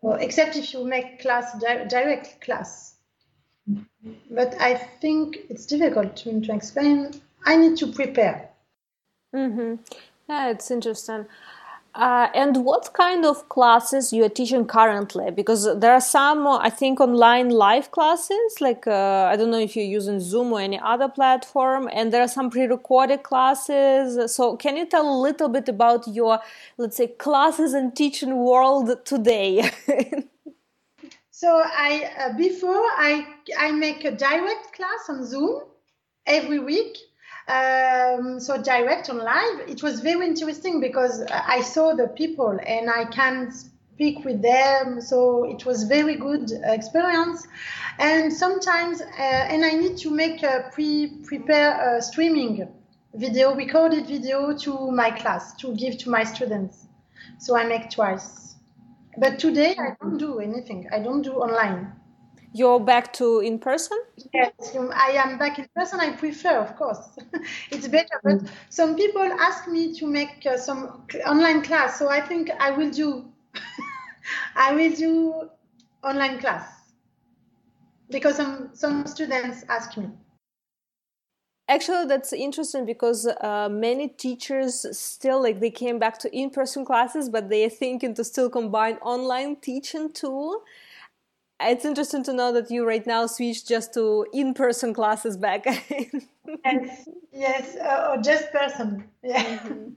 Well, 0.00 0.18
except 0.20 0.56
if 0.56 0.72
you 0.72 0.84
make 0.84 1.20
class 1.20 1.58
di- 1.60 1.84
direct 1.86 2.40
class. 2.40 2.96
But 4.30 4.54
I 4.60 4.74
think 4.74 5.38
it's 5.50 5.66
difficult 5.66 6.16
to, 6.18 6.40
to 6.40 6.54
explain. 6.54 7.20
I 7.44 7.56
need 7.56 7.76
to 7.78 7.92
prepare. 7.92 8.50
Mm-hmm. 9.34 9.82
Yeah, 10.28 10.50
it's 10.50 10.70
interesting. 10.70 11.26
Uh, 11.94 12.28
and 12.34 12.64
what 12.64 12.92
kind 12.92 13.24
of 13.24 13.48
classes 13.48 14.12
you 14.12 14.24
are 14.24 14.28
teaching 14.28 14.66
currently? 14.66 15.30
Because 15.30 15.68
there 15.80 15.92
are 15.92 16.00
some, 16.00 16.46
uh, 16.46 16.58
I 16.58 16.70
think, 16.70 17.00
online 17.00 17.48
live 17.48 17.90
classes. 17.90 18.60
Like 18.60 18.86
uh, 18.86 19.28
I 19.32 19.36
don't 19.36 19.50
know 19.50 19.58
if 19.58 19.74
you're 19.74 19.84
using 19.84 20.20
Zoom 20.20 20.52
or 20.52 20.60
any 20.60 20.78
other 20.78 21.08
platform, 21.08 21.88
and 21.92 22.12
there 22.12 22.22
are 22.22 22.28
some 22.28 22.50
pre-recorded 22.50 23.22
classes. 23.22 24.32
So 24.32 24.56
can 24.56 24.76
you 24.76 24.86
tell 24.86 25.08
a 25.08 25.18
little 25.18 25.48
bit 25.48 25.68
about 25.68 26.06
your, 26.06 26.40
let's 26.76 26.96
say, 26.96 27.08
classes 27.08 27.72
and 27.72 27.96
teaching 27.96 28.36
world 28.36 29.04
today? 29.04 29.70
so 31.30 31.62
I 31.64 32.10
uh, 32.18 32.36
before 32.36 32.84
I 32.96 33.26
I 33.58 33.72
make 33.72 34.04
a 34.04 34.12
direct 34.12 34.72
class 34.72 35.08
on 35.08 35.24
Zoom 35.24 35.62
every 36.26 36.58
week 36.60 36.96
um, 37.48 38.38
so 38.38 38.60
direct 38.60 39.08
on 39.08 39.18
live, 39.18 39.68
it 39.68 39.82
was 39.82 40.00
very 40.00 40.26
interesting 40.26 40.80
because 40.80 41.22
I 41.30 41.62
saw 41.62 41.94
the 41.94 42.08
people 42.08 42.58
and 42.66 42.90
I 42.90 43.06
can 43.06 43.52
speak 43.52 44.24
with 44.24 44.42
them. 44.42 45.00
So 45.00 45.44
it 45.44 45.64
was 45.64 45.84
very 45.84 46.16
good 46.16 46.52
experience. 46.64 47.46
And 47.98 48.32
sometimes, 48.32 49.00
uh, 49.00 49.52
and 49.52 49.64
I 49.64 49.72
need 49.72 49.96
to 49.98 50.10
make 50.10 50.42
a 50.42 50.70
pre-prepare 50.72 51.96
a 51.96 52.02
streaming 52.02 52.68
video, 53.14 53.54
recorded 53.54 54.06
video 54.06 54.56
to 54.58 54.90
my 54.90 55.10
class 55.10 55.54
to 55.56 55.74
give 55.74 55.98
to 55.98 56.10
my 56.10 56.24
students. 56.24 56.86
So 57.38 57.56
I 57.56 57.64
make 57.64 57.90
twice. 57.90 58.56
But 59.16 59.38
today 59.38 59.74
I 59.78 59.96
don't 60.00 60.18
do 60.18 60.38
anything. 60.38 60.86
I 60.92 61.00
don't 61.00 61.22
do 61.22 61.32
online. 61.32 61.92
You're 62.52 62.80
back 62.80 63.12
to 63.14 63.40
in 63.40 63.58
person? 63.58 63.98
Yes, 64.32 64.52
I 64.74 65.10
am 65.12 65.38
back 65.38 65.58
in 65.58 65.68
person. 65.76 66.00
I 66.00 66.12
prefer, 66.12 66.58
of 66.58 66.76
course. 66.76 67.18
it's 67.70 67.88
better. 67.88 68.20
But 68.22 68.38
mm. 68.38 68.48
some 68.70 68.96
people 68.96 69.22
ask 69.22 69.68
me 69.68 69.94
to 69.98 70.06
make 70.06 70.46
uh, 70.46 70.56
some 70.56 71.02
online 71.26 71.62
class, 71.62 71.98
so 71.98 72.08
I 72.08 72.20
think 72.20 72.50
I 72.58 72.70
will 72.70 72.90
do. 72.90 73.26
I 74.56 74.74
will 74.74 74.92
do 74.92 75.50
online 76.02 76.38
class 76.38 76.92
because 78.10 78.36
some 78.36 78.70
some 78.72 79.06
students 79.06 79.64
ask 79.68 79.96
me. 79.96 80.08
Actually, 81.70 82.06
that's 82.06 82.32
interesting 82.32 82.86
because 82.86 83.26
uh, 83.26 83.68
many 83.70 84.08
teachers 84.08 84.86
still 84.98 85.42
like 85.42 85.60
they 85.60 85.70
came 85.70 85.98
back 85.98 86.16
to 86.18 86.34
in-person 86.34 86.82
classes, 86.86 87.28
but 87.28 87.50
they 87.50 87.62
are 87.66 87.70
thinking 87.70 88.14
to 88.14 88.24
still 88.24 88.48
combine 88.48 88.96
online 89.02 89.56
teaching 89.56 90.10
too 90.10 90.62
it's 91.60 91.84
interesting 91.84 92.22
to 92.24 92.32
know 92.32 92.52
that 92.52 92.70
you 92.70 92.86
right 92.86 93.06
now 93.06 93.26
switch 93.26 93.66
just 93.66 93.94
to 93.94 94.26
in-person 94.32 94.94
classes 94.94 95.36
back. 95.36 95.66
Yes 96.64 97.08
yes 97.38 97.76
uh, 97.76 98.10
or 98.10 98.22
just 98.22 98.52
person. 98.52 99.04
Yeah. 99.22 99.44
Mm-hmm. 99.44 99.90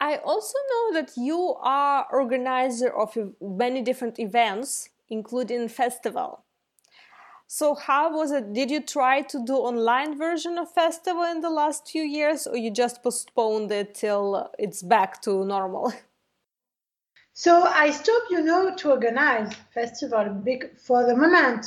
i 0.00 0.16
also 0.16 0.58
know 0.70 1.00
that 1.00 1.12
you 1.16 1.54
are 1.60 2.06
organizer 2.12 2.90
of 2.90 3.16
many 3.40 3.82
different 3.82 4.18
events 4.18 4.90
including 5.08 5.68
festival. 5.68 6.42
So 7.48 7.76
how 7.76 8.12
was 8.12 8.32
it? 8.32 8.52
Did 8.52 8.72
you 8.72 8.80
try 8.80 9.22
to 9.22 9.44
do 9.44 9.54
online 9.54 10.18
version 10.18 10.58
of 10.58 10.68
festival 10.72 11.22
in 11.22 11.42
the 11.42 11.50
last 11.50 11.88
few 11.88 12.02
years 12.02 12.44
or 12.44 12.56
you 12.56 12.72
just 12.72 13.04
postponed 13.04 13.70
it 13.70 13.94
till 13.94 14.50
it's 14.58 14.82
back 14.82 15.22
to 15.22 15.44
normal 15.44 15.92
So 17.38 17.64
I 17.64 17.90
stopped, 17.90 18.30
you 18.30 18.40
know, 18.40 18.74
to 18.76 18.92
organize 18.92 19.52
festival 19.74 20.42
for 20.78 21.04
the 21.04 21.14
moment 21.14 21.66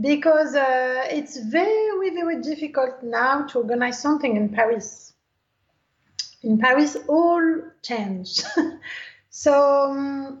because 0.00 0.56
uh, 0.56 1.04
it's 1.08 1.36
very, 1.36 2.10
very 2.10 2.42
difficult 2.42 3.00
now 3.04 3.46
to 3.46 3.60
organize 3.60 4.02
something 4.02 4.34
in 4.34 4.48
Paris. 4.48 5.12
In 6.42 6.58
Paris, 6.58 6.96
all 7.06 7.62
changed. 7.82 8.44
so 9.30 9.92
um, 9.92 10.40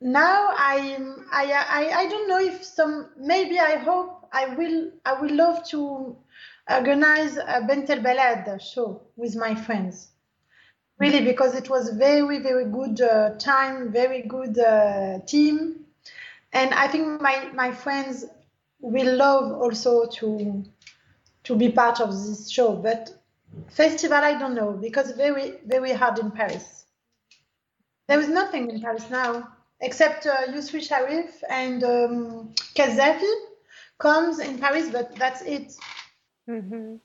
now 0.00 0.50
I, 0.52 0.96
I, 1.32 1.52
I, 1.52 1.98
I 2.02 2.08
don't 2.08 2.28
know 2.28 2.38
if 2.38 2.62
some, 2.62 3.10
maybe 3.18 3.58
I 3.58 3.78
hope 3.78 4.28
I 4.32 4.54
will, 4.54 4.92
I 5.04 5.20
will 5.20 5.34
love 5.34 5.68
to 5.70 6.16
organize 6.70 7.36
a 7.36 7.64
Bent 7.66 7.90
el 7.90 7.98
Balad 7.98 8.60
show 8.60 9.02
with 9.16 9.34
my 9.34 9.56
friends 9.56 10.09
really 11.00 11.24
because 11.24 11.54
it 11.54 11.68
was 11.68 11.90
very 11.90 12.38
very 12.38 12.64
good 12.64 13.00
uh, 13.00 13.30
time 13.38 13.90
very 13.90 14.22
good 14.22 14.58
uh, 14.58 15.18
team 15.26 15.84
and 16.52 16.72
i 16.74 16.86
think 16.86 17.20
my 17.20 17.50
my 17.54 17.72
friends 17.72 18.26
will 18.80 19.16
love 19.16 19.52
also 19.60 20.06
to 20.06 20.64
to 21.42 21.56
be 21.56 21.70
part 21.70 22.00
of 22.00 22.10
this 22.12 22.50
show 22.50 22.76
but 22.76 23.10
festival 23.68 24.18
i 24.18 24.38
don't 24.38 24.54
know 24.54 24.72
because 24.72 25.10
very 25.12 25.54
very 25.66 25.92
hard 25.92 26.18
in 26.18 26.30
paris 26.30 26.84
there 28.08 28.20
is 28.20 28.28
nothing 28.28 28.70
in 28.70 28.80
paris 28.80 29.08
now 29.10 29.48
except 29.80 30.26
uh, 30.26 30.46
Yousry 30.48 30.82
Sharif 30.86 31.42
and 31.48 31.82
um, 31.84 32.54
Kazafi 32.74 33.32
comes 33.98 34.38
in 34.38 34.58
Paris, 34.58 34.90
but 34.90 35.14
that's 35.16 35.42
it. 35.42 35.74
Mm-hmm. 36.48 36.96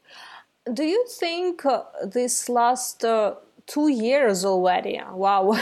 Do 0.74 0.84
you 0.84 1.06
think 1.08 1.66
uh, 1.66 1.84
this 2.04 2.50
last 2.50 3.06
uh, 3.06 3.36
two 3.68 3.90
years 3.90 4.46
already. 4.46 5.02
Wow. 5.12 5.58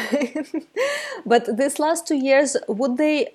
but 1.26 1.58
these 1.58 1.80
last 1.80 2.08
two 2.08 2.18
years, 2.18 2.58
would 2.68 2.97
they 2.97 3.34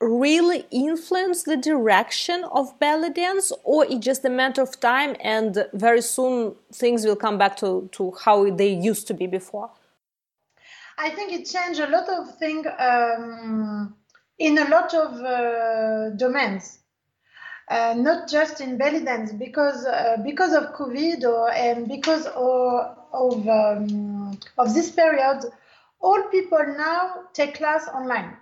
really 0.00 0.64
influence 0.70 1.42
the 1.42 1.56
direction 1.56 2.44
of 2.52 2.78
belly 2.78 3.10
dance 3.10 3.52
or 3.64 3.84
it's 3.84 4.04
just 4.04 4.24
a 4.24 4.30
matter 4.30 4.62
of 4.62 4.80
time 4.80 5.14
and 5.20 5.66
very 5.74 6.00
soon 6.00 6.54
things 6.72 7.04
will 7.04 7.16
come 7.16 7.36
back 7.36 7.54
to, 7.54 7.88
to 7.92 8.10
how 8.24 8.48
they 8.50 8.72
used 8.72 9.06
to 9.06 9.14
be 9.14 9.26
before? 9.26 9.70
I 10.96 11.10
think 11.10 11.32
it 11.32 11.44
changed 11.44 11.80
a 11.80 11.88
lot 11.88 12.08
of 12.08 12.36
things 12.38 12.66
um, 12.78 13.94
in 14.38 14.58
a 14.58 14.68
lot 14.68 14.92
of 14.94 15.20
uh, 15.20 16.10
domains. 16.16 16.78
Uh, 17.68 17.94
not 17.96 18.28
just 18.28 18.60
in 18.60 18.76
belly 18.76 19.04
dance 19.04 19.32
because 19.32 19.86
uh, 19.86 20.16
because 20.24 20.52
of 20.52 20.74
COVID 20.74 21.22
or 21.22 21.52
and 21.52 21.86
because 21.86 22.26
of 22.26 22.99
of, 23.12 23.48
um, 23.48 24.38
of 24.58 24.74
this 24.74 24.90
period, 24.90 25.44
all 26.00 26.22
people 26.30 26.64
now 26.76 27.24
take 27.32 27.54
class 27.54 27.88
online 27.88 28.36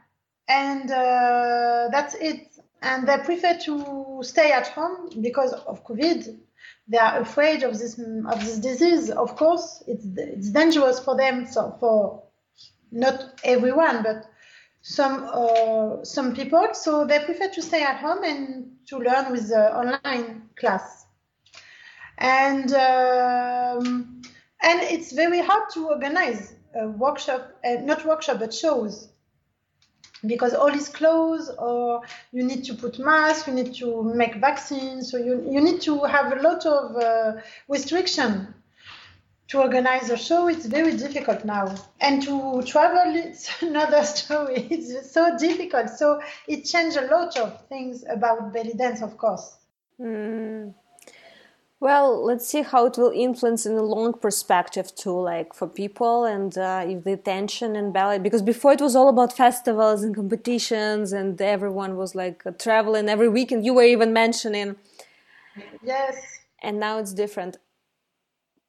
and 0.49 0.91
uh, 0.91 1.89
that's 1.91 2.15
it. 2.15 2.57
And 2.81 3.07
they 3.09 3.19
prefer 3.19 3.59
to 3.65 4.21
stay 4.23 4.53
at 4.53 4.69
home 4.69 5.11
because 5.21 5.53
of 5.53 5.85
COVID. 5.85 6.39
They 6.87 6.99
are 6.99 7.21
afraid 7.21 7.63
of 7.65 7.79
this 7.79 7.99
of 7.99 8.41
this 8.41 8.59
disease. 8.59 9.11
Of 9.11 9.37
course, 9.37 9.83
it's 9.87 10.07
it's 10.17 10.51
dangerous 10.51 11.01
for 11.01 11.17
them. 11.17 11.47
So 11.47 11.77
for 11.81 12.23
not 12.93 13.41
everyone, 13.45 14.03
but 14.03 14.27
some 14.83 15.29
uh, 15.33 16.05
some 16.05 16.35
people. 16.35 16.69
So 16.73 17.05
they 17.05 17.19
prefer 17.25 17.51
to 17.51 17.63
stay 17.63 17.83
at 17.83 17.97
home 17.97 18.23
and 18.23 18.71
to 18.87 18.99
learn 18.99 19.33
with 19.33 19.49
the 19.49 19.77
online 19.77 20.49
class. 20.57 21.07
And 22.17 22.73
um, 22.73 24.18
and 24.63 24.81
it's 24.83 25.13
very 25.13 25.41
hard 25.41 25.71
to 25.75 25.89
organize 25.89 26.55
a 26.75 26.89
workshop, 26.89 27.53
uh, 27.65 27.75
not 27.83 28.05
workshop, 28.05 28.39
but 28.41 28.53
shows. 28.53 29.09
Because 30.27 30.53
all 30.53 30.75
is 30.75 30.89
closed 30.89 31.53
or 31.59 32.03
you 32.33 32.43
need 32.43 32.65
to 32.65 32.75
put 32.75 32.99
masks 32.99 33.47
you 33.47 33.55
need 33.55 33.73
to 33.77 34.03
make 34.03 34.35
vaccines 34.35 35.13
so 35.13 35.17
you, 35.17 35.49
you 35.49 35.61
need 35.61 35.81
to 35.83 36.03
have 36.03 36.33
a 36.33 36.43
lot 36.43 36.67
of 36.67 36.97
uh, 36.97 37.41
restriction. 37.69 38.55
To 39.49 39.63
organize 39.63 40.11
a 40.11 40.17
show 40.17 40.49
it's 40.49 40.67
very 40.67 40.97
difficult 40.97 41.45
now. 41.45 41.75
And 42.01 42.21
to 42.25 42.63
travel 42.67 43.15
it's 43.15 43.49
another 43.63 44.03
story. 44.03 44.67
It's 44.71 45.13
so 45.13 45.39
difficult. 45.39 45.89
So 45.91 46.21
it 46.49 46.65
changed 46.65 46.97
a 46.97 47.07
lot 47.07 47.39
of 47.39 47.67
things 47.69 48.05
about 48.11 48.53
belly 48.53 48.75
dance 48.75 49.03
of 49.03 49.17
course. 49.17 49.57
Mm. 50.01 50.75
Well, 51.81 52.25
let's 52.25 52.47
see 52.49 52.63
how 52.63 52.87
it 52.87 52.99
will 52.99 53.13
influence 53.13 53.65
in 53.65 53.77
the 53.77 53.85
long 53.85 54.13
perspective 54.13 54.93
too, 54.97 55.19
like 55.19 55.55
for 55.55 55.69
people 55.69 56.25
and 56.25 56.57
uh, 56.59 56.85
if 56.87 57.05
the 57.05 57.17
tension 57.17 57.77
and 57.77 57.93
ballet, 57.93 58.19
because 58.19 58.43
before 58.43 58.73
it 58.73 58.81
was 58.81 58.97
all 58.97 59.09
about 59.09 59.33
festivals 59.37 60.03
and 60.03 60.15
competitions 60.15 61.13
and 61.13 61.41
everyone 61.41 61.97
was 61.97 62.17
like 62.17 62.45
uh, 62.45 62.51
traveling 62.59 63.09
every 63.09 63.29
weekend. 63.29 63.65
You 63.65 63.75
were 63.75 63.85
even 63.85 64.13
mentioning. 64.13 64.75
Yes. 65.83 66.17
And 66.63 66.81
now 66.81 66.99
it's 66.99 67.15
different. 67.15 67.59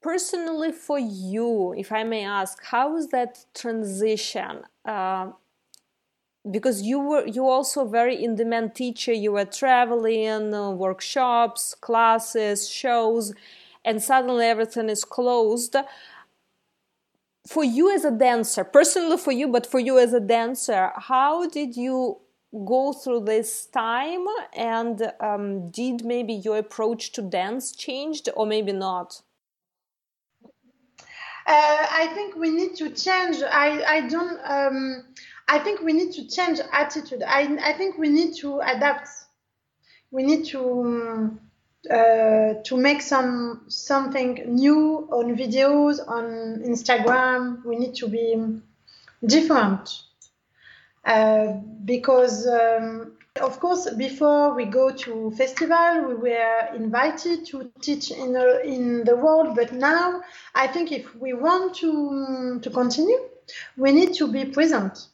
Personally, 0.01 0.71
for 0.71 0.99
you, 0.99 1.73
if 1.73 1.91
I 1.91 2.03
may 2.03 2.23
ask, 2.23 2.63
how 2.63 2.95
is 2.95 3.07
that 3.07 3.45
transition? 3.53 4.63
Uh, 4.85 5.31
because 6.49 6.81
you 6.81 6.99
were 6.99 7.25
you 7.25 7.47
also 7.47 7.85
very 7.85 8.23
in 8.23 8.35
demand 8.35 8.75
teacher. 8.75 9.13
You 9.13 9.33
were 9.33 9.45
traveling 9.45 10.53
uh, 10.53 10.71
workshops 10.71 11.75
classes 11.75 12.69
shows 12.69 13.33
and 13.83 14.01
suddenly 14.01 14.45
everything 14.45 14.89
is 14.89 15.03
closed. 15.03 15.75
For 17.47 17.63
you 17.63 17.93
as 17.93 18.05
a 18.05 18.11
dancer 18.11 18.63
personally 18.63 19.17
for 19.17 19.31
you 19.31 19.47
but 19.47 19.65
for 19.65 19.79
you 19.79 19.97
as 19.97 20.13
a 20.13 20.19
dancer 20.19 20.91
how 20.95 21.47
did 21.47 21.75
you 21.75 22.19
go 22.65 22.93
through 22.93 23.21
this 23.21 23.65
time? 23.67 24.25
And 24.55 25.11
um, 25.19 25.69
did 25.69 26.03
maybe 26.03 26.33
your 26.33 26.57
approach 26.57 27.11
to 27.13 27.21
dance 27.21 27.71
changed 27.71 28.29
or 28.35 28.45
maybe 28.45 28.71
not? 28.71 29.21
Uh, 31.47 31.87
i 31.89 32.11
think 32.13 32.35
we 32.35 32.51
need 32.51 32.75
to 32.75 32.89
change. 32.91 33.37
I 33.41 33.83
i 33.83 34.07
don't 34.07 34.39
um, 34.43 35.03
I 35.51 35.57
think 35.57 35.81
we 35.81 35.93
need 35.93 36.11
to 36.13 36.27
change 36.27 36.59
attitude. 36.71 37.23
I, 37.23 37.57
I 37.63 37.73
think 37.73 37.97
we 37.97 38.07
need 38.07 38.35
to 38.35 38.59
adapt. 38.59 39.09
We 40.11 40.21
need 40.21 40.45
to 40.47 41.39
uh, 41.89 42.53
to 42.63 42.77
make 42.77 43.01
some 43.01 43.63
something 43.67 44.43
new 44.45 45.07
on 45.11 45.35
videos 45.35 46.07
on 46.07 46.25
Instagram. 46.63 47.65
We 47.65 47.77
need 47.77 47.95
to 47.95 48.07
be 48.07 48.61
different 49.25 50.03
uh, 51.03 51.53
because, 51.83 52.45
um, 52.45 53.13
of 53.41 53.59
course, 53.59 53.89
before 53.91 54.53
we 54.53 54.65
go 54.65 54.91
to 54.91 55.31
festival, 55.31 56.09
we 56.09 56.13
were 56.29 56.69
invited 56.75 57.45
to 57.47 57.71
teach 57.81 58.11
in 58.11 58.35
a, 58.35 58.59
in 58.59 59.03
the 59.03 59.15
world. 59.15 59.55
But 59.55 59.73
now, 59.73 60.21
I 60.53 60.67
think 60.67 60.91
if 60.91 61.15
we 61.15 61.33
want 61.33 61.75
to 61.77 62.59
to 62.61 62.69
continue, 62.69 63.19
we 63.77 63.91
need 63.91 64.13
to 64.15 64.27
be 64.31 64.45
present 64.45 65.07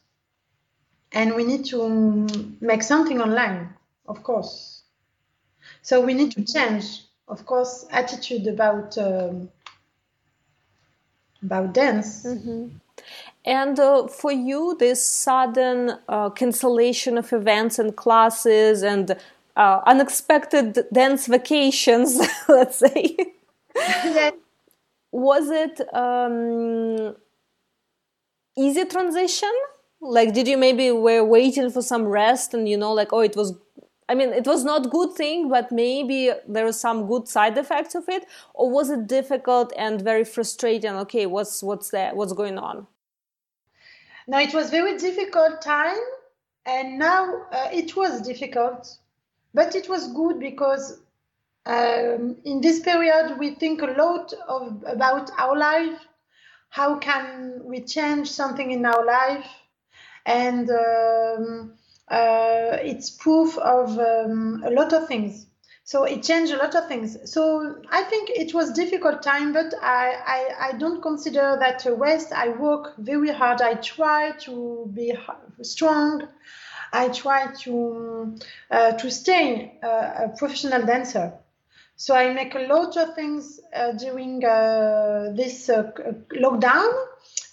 and 1.16 1.34
we 1.34 1.44
need 1.44 1.64
to 1.64 2.26
make 2.60 2.82
something 2.82 3.22
online, 3.22 3.70
of 4.06 4.22
course. 4.22 4.82
So 5.80 6.02
we 6.02 6.12
need 6.12 6.32
to 6.32 6.44
change, 6.44 7.04
of 7.26 7.46
course, 7.46 7.86
attitude 7.90 8.46
about 8.46 8.98
um, 8.98 9.48
about 11.42 11.72
dance. 11.72 12.26
Mm-hmm. 12.26 12.68
And 13.46 13.80
uh, 13.80 14.08
for 14.08 14.30
you, 14.30 14.76
this 14.78 15.04
sudden 15.06 15.92
uh, 16.08 16.30
cancellation 16.30 17.16
of 17.16 17.32
events 17.32 17.78
and 17.78 17.96
classes 17.96 18.82
and 18.82 19.16
uh, 19.56 19.80
unexpected 19.86 20.84
dance 20.92 21.28
vacations, 21.28 22.20
let's 22.48 22.76
say, 22.76 23.16
yes. 23.74 24.34
was 25.12 25.48
it 25.48 25.80
um, 25.94 27.16
easy 28.54 28.84
transition? 28.84 29.54
Like 30.06 30.32
did 30.32 30.46
you 30.48 30.56
maybe 30.56 30.90
were 30.90 31.24
waiting 31.24 31.70
for 31.70 31.82
some 31.82 32.04
rest 32.04 32.54
and 32.54 32.68
you 32.68 32.76
know 32.76 32.92
like 32.92 33.12
oh 33.12 33.20
it 33.20 33.36
was 33.36 33.54
i 34.08 34.14
mean 34.14 34.32
it 34.32 34.46
was 34.46 34.64
not 34.64 34.90
good 34.90 35.12
thing 35.12 35.48
but 35.48 35.72
maybe 35.72 36.30
there 36.46 36.64
was 36.64 36.78
some 36.78 37.06
good 37.06 37.28
side 37.28 37.58
effects 37.58 37.94
of 37.94 38.08
it? 38.08 38.24
Or 38.54 38.70
was 38.70 38.90
it 38.90 39.06
difficult 39.06 39.72
and 39.76 40.00
very 40.00 40.24
frustrating? 40.24 40.92
Okay 41.04 41.26
what's 41.26 41.62
what's 41.62 41.90
that 41.90 42.16
what's 42.16 42.32
going 42.32 42.58
on? 42.58 42.86
No 44.28 44.38
it 44.38 44.54
was 44.54 44.70
very 44.70 44.96
difficult 44.96 45.60
time 45.60 45.98
and 46.64 46.98
now 46.98 47.46
uh, 47.52 47.68
it 47.72 47.96
was 47.96 48.22
difficult. 48.22 48.98
But 49.54 49.74
it 49.74 49.88
was 49.88 50.12
good 50.12 50.38
because 50.38 51.00
um, 51.64 52.36
in 52.44 52.60
this 52.60 52.80
period 52.80 53.38
we 53.38 53.54
think 53.54 53.82
a 53.82 53.86
lot 53.86 54.32
of 54.48 54.84
about 54.86 55.30
our 55.38 55.56
life. 55.56 55.98
How 56.68 56.98
can 56.98 57.62
we 57.64 57.80
change 57.80 58.30
something 58.30 58.70
in 58.70 58.84
our 58.84 59.04
life 59.04 59.46
and 60.26 60.68
um, 60.68 61.72
uh, 62.08 62.76
it's 62.82 63.10
proof 63.10 63.56
of 63.58 63.98
um, 63.98 64.62
a 64.66 64.70
lot 64.70 64.92
of 64.92 65.08
things. 65.08 65.46
So 65.84 66.02
it 66.02 66.24
changed 66.24 66.52
a 66.52 66.56
lot 66.56 66.74
of 66.74 66.88
things. 66.88 67.16
So 67.32 67.76
I 67.90 68.02
think 68.02 68.30
it 68.30 68.52
was 68.52 68.72
difficult 68.72 69.22
time, 69.22 69.52
but 69.52 69.72
I, 69.80 70.16
I, 70.26 70.68
I 70.68 70.72
don't 70.78 71.00
consider 71.00 71.56
that 71.60 71.86
a 71.86 71.94
waste. 71.94 72.32
I 72.32 72.48
work 72.48 72.94
very 72.98 73.32
hard. 73.32 73.62
I 73.62 73.74
try 73.74 74.32
to 74.40 74.90
be 74.92 75.16
strong. 75.62 76.26
I 76.92 77.08
try 77.10 77.52
to 77.62 78.36
uh, 78.70 78.92
to 78.92 79.10
stay 79.10 79.78
a, 79.82 79.86
a 79.86 80.34
professional 80.36 80.84
dancer. 80.84 81.34
So 81.94 82.14
I 82.16 82.32
make 82.34 82.54
a 82.54 82.66
lot 82.66 82.96
of 82.96 83.14
things 83.14 83.60
uh, 83.74 83.92
during 83.92 84.44
uh, 84.44 85.30
this 85.34 85.68
uh, 85.68 85.92
lockdown. 86.32 86.92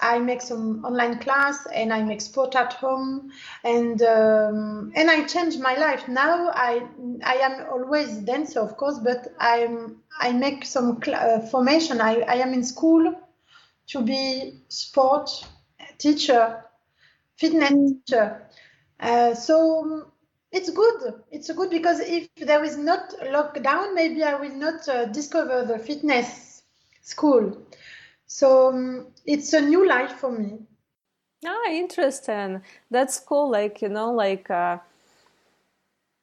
I 0.04 0.20
make 0.20 0.42
some 0.42 0.84
online 0.84 1.20
class 1.20 1.66
and 1.74 1.94
I 1.94 2.04
make 2.04 2.20
sport 2.20 2.56
at 2.56 2.74
home 2.74 3.32
and 3.64 4.02
um, 4.02 4.92
and 4.96 5.10
I 5.10 5.24
change 5.26 5.58
my 5.58 5.76
life 5.76 6.08
now. 6.10 6.52
I 6.54 6.86
I 7.24 7.36
am 7.36 7.66
always 7.72 8.18
dancer, 8.18 8.60
of 8.60 8.76
course, 8.76 9.00
but 9.00 9.34
I'm 9.40 10.02
I 10.20 10.34
make 10.34 10.66
some 10.66 11.02
uh, 11.08 11.40
formation. 11.48 12.02
I, 12.02 12.20
I 12.22 12.36
am 12.36 12.54
in 12.54 12.64
school 12.64 13.16
to 13.88 14.02
be 14.02 14.60
sport 14.68 15.30
teacher, 15.98 16.64
fitness 17.38 17.72
teacher. 17.72 18.42
Uh, 19.00 19.34
so 19.34 20.12
it's 20.52 20.70
good. 20.70 21.24
It's 21.32 21.52
good 21.52 21.70
because 21.70 22.00
if 22.02 22.28
there 22.36 22.64
is 22.64 22.78
not 22.78 23.10
lockdown, 23.24 23.96
maybe 23.96 24.24
I 24.24 24.36
will 24.36 24.56
not 24.56 24.88
uh, 24.88 25.06
discover 25.06 25.66
the 25.66 25.80
fitness 25.80 26.62
school. 27.02 27.58
So 28.26 28.70
um, 28.70 29.08
it's 29.26 29.54
a 29.54 29.62
new 29.62 29.88
life 29.88 30.14
for 30.14 30.32
me. 30.32 30.60
Ah, 31.46 31.70
interesting. 31.70 32.62
That's 32.90 33.20
cool. 33.20 33.52
Like 33.52 33.82
you 33.82 33.90
know, 33.90 34.12
like 34.12 34.50
uh, 34.50 34.80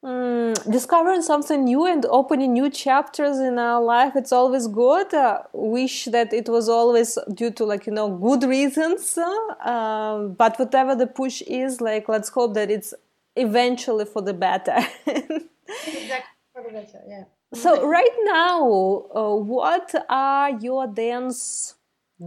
Mm, 0.02 0.54
discovering 0.70 1.20
something 1.20 1.64
new 1.64 1.84
and 1.84 2.06
opening 2.06 2.54
new 2.54 2.70
chapters 2.70 3.38
in 3.38 3.58
our 3.58 3.82
life 3.82 4.16
it's 4.16 4.32
always 4.32 4.66
good 4.66 5.12
uh, 5.12 5.42
wish 5.52 6.06
that 6.06 6.32
it 6.32 6.48
was 6.48 6.70
always 6.70 7.18
due 7.34 7.50
to 7.50 7.66
like 7.66 7.86
you 7.86 7.92
know 7.92 8.08
good 8.08 8.42
reasons 8.44 9.18
uh, 9.18 10.26
but 10.38 10.58
whatever 10.58 10.94
the 10.94 11.06
push 11.06 11.42
is 11.42 11.82
like 11.82 12.08
let's 12.08 12.30
hope 12.30 12.54
that 12.54 12.70
it's 12.70 12.94
eventually 13.36 14.06
for 14.06 14.22
the 14.22 14.32
better 14.32 14.78
exactly 15.06 16.32
for 16.54 16.62
the 16.62 16.70
better 16.72 17.02
yeah 17.06 17.24
so 17.52 17.86
right 17.86 18.16
now 18.22 19.04
uh, 19.14 19.34
what 19.34 19.94
are 20.08 20.52
your 20.60 20.86
dance 20.86 21.74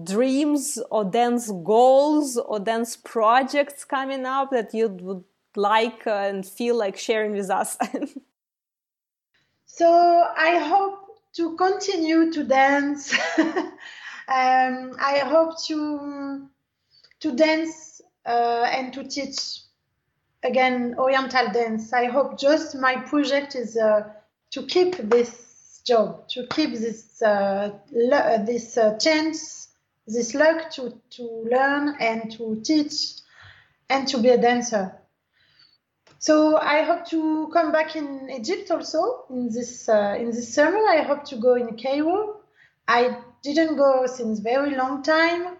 dreams 0.04 0.80
or 0.90 1.06
dance 1.06 1.52
goals 1.52 2.38
or 2.38 2.60
dance 2.60 2.96
projects 2.98 3.86
coming 3.86 4.26
up 4.26 4.50
that 4.52 4.74
you 4.74 4.90
would 4.90 5.24
like 5.56 6.08
uh, 6.08 6.12
and 6.12 6.46
feel 6.46 6.76
like 6.76 6.98
sharing 6.98 7.34
with 7.34 7.50
us? 7.50 7.78
so 9.66 9.88
I 10.38 10.58
hope 10.58 11.04
to 11.34 11.56
continue 11.56 12.32
to 12.32 12.44
dance. 12.44 13.14
um, 13.38 13.72
I 14.28 15.22
hope 15.26 15.62
to 15.66 16.48
to 17.20 17.32
dance 17.36 18.02
uh, 18.26 18.68
and 18.72 18.94
to 18.94 19.04
teach 19.04 19.60
again 20.44 20.96
Oriental 20.98 21.52
dance. 21.52 21.94
I 21.94 22.06
hope 22.06 22.40
just 22.40 22.76
my 22.76 22.96
project 22.98 23.56
is 23.56 23.78
uh, 23.78 24.10
to 24.52 24.64
keep 24.64 24.98
this 24.98 25.82
job, 25.86 26.28
to 26.30 26.48
keep 26.48 26.72
this 26.72 27.22
uh, 27.22 27.72
this 27.92 28.78
uh, 28.78 28.98
chance, 28.98 29.63
this 30.08 30.34
luck 30.34 30.72
to 30.72 31.00
to 31.12 31.48
learn 31.50 31.96
and 32.00 32.32
to 32.34 32.62
teach 32.64 33.22
and 33.90 34.08
to 34.08 34.18
be 34.18 34.30
a 34.30 34.38
dancer. 34.38 35.00
So 36.20 36.58
I 36.58 36.84
hope 36.84 37.06
to 37.10 37.50
come 37.54 37.72
back 37.74 37.96
in 37.96 38.30
Egypt 38.30 38.72
also 38.72 39.26
in 39.30 39.50
this 39.50 39.90
uh, 39.90 40.16
in 40.18 40.28
this 40.28 40.54
summer. 40.54 40.80
I 40.88 41.02
hope 41.02 41.26
to 41.26 41.36
go 41.36 41.56
in 41.56 41.78
Cairo. 41.78 42.42
I 42.88 43.18
didn't 43.44 43.76
go 43.76 44.06
since 44.08 44.40
very 44.40 44.76
long 44.76 45.04
time, 45.04 45.58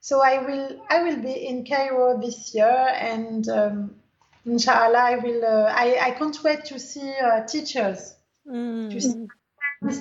so 0.00 0.22
I 0.22 0.38
will 0.38 0.80
I 0.88 1.02
will 1.02 1.20
be 1.20 1.32
in 1.32 1.64
Cairo 1.64 2.20
this 2.20 2.54
year, 2.54 2.88
and 2.94 3.48
um, 3.48 3.96
inshallah 4.44 4.98
I 4.98 5.16
will. 5.16 5.44
Uh, 5.44 5.72
I 5.74 5.98
I 6.00 6.10
can't 6.12 6.40
wait 6.44 6.64
to 6.66 6.78
see 6.78 7.12
uh, 7.18 7.44
teachers, 7.44 8.14
mm. 8.48 8.90
to 8.90 9.00
see 9.00 9.26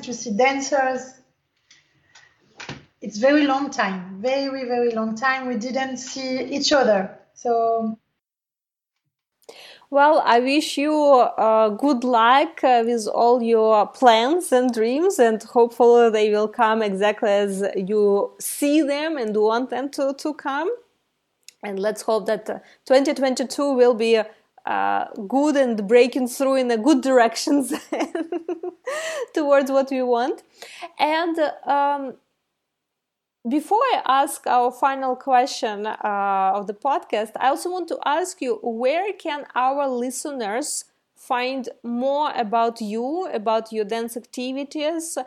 to 0.02 0.14
see 0.14 0.38
dancers. 0.38 1.25
It's 3.06 3.20
very 3.20 3.46
long 3.46 3.70
time, 3.70 4.18
very 4.20 4.64
very 4.66 4.92
long 4.92 5.16
time. 5.16 5.48
We 5.48 5.58
didn't 5.58 5.98
see 5.98 6.44
each 6.58 6.74
other, 6.74 7.16
so 7.36 8.00
well, 9.92 10.24
I 10.26 10.40
wish 10.40 10.76
you 10.80 10.92
uh, 10.94 11.70
good 11.70 12.04
luck 12.04 12.64
uh, 12.64 12.82
with 12.84 13.08
all 13.08 13.44
your 13.44 13.86
plans 13.86 14.52
and 14.52 14.74
dreams, 14.74 15.20
and 15.20 15.44
hopefully 15.44 16.10
they 16.10 16.32
will 16.32 16.48
come 16.48 16.82
exactly 16.82 17.30
as 17.30 17.64
you 17.76 18.34
see 18.40 18.82
them 18.82 19.18
and 19.18 19.38
want 19.38 19.70
them 19.70 19.90
to, 19.92 20.16
to 20.18 20.34
come. 20.34 20.70
And 21.62 21.78
let's 21.78 22.02
hope 22.02 22.26
that 22.26 22.50
uh, 22.50 22.60
2022 22.86 23.74
will 23.74 23.94
be 23.94 24.20
uh, 24.66 25.06
good 25.28 25.56
and 25.56 25.88
breaking 25.88 26.28
through 26.28 26.56
in 26.56 26.72
a 26.72 26.78
good 26.78 27.02
directions 27.02 27.72
towards 29.36 29.70
what 29.70 29.92
we 29.92 30.02
want. 30.02 30.42
And 30.98 31.38
um, 31.68 32.16
before 33.48 33.82
I 33.94 34.02
ask 34.08 34.48
our 34.48 34.72
final 34.72 35.16
question 35.16 35.86
uh, 35.86 36.52
of 36.56 36.68
the 36.68 36.74
podcast, 36.74 37.32
I 37.36 37.50
also 37.50 37.70
want 37.72 37.88
to 37.90 38.00
ask 38.06 38.42
you 38.42 38.60
where 38.64 39.14
can 39.14 39.46
our 39.56 39.88
listeners 39.88 40.86
find 41.16 41.70
more 41.84 42.32
about 42.36 42.82
you, 42.82 43.28
about 43.32 43.72
your 43.72 43.86
dance 43.86 44.18
activities, 44.18 45.18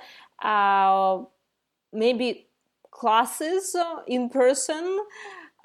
uh, 0.43 1.19
maybe 1.93 2.49
classes 2.91 3.77
in 4.07 4.29
person, 4.31 4.99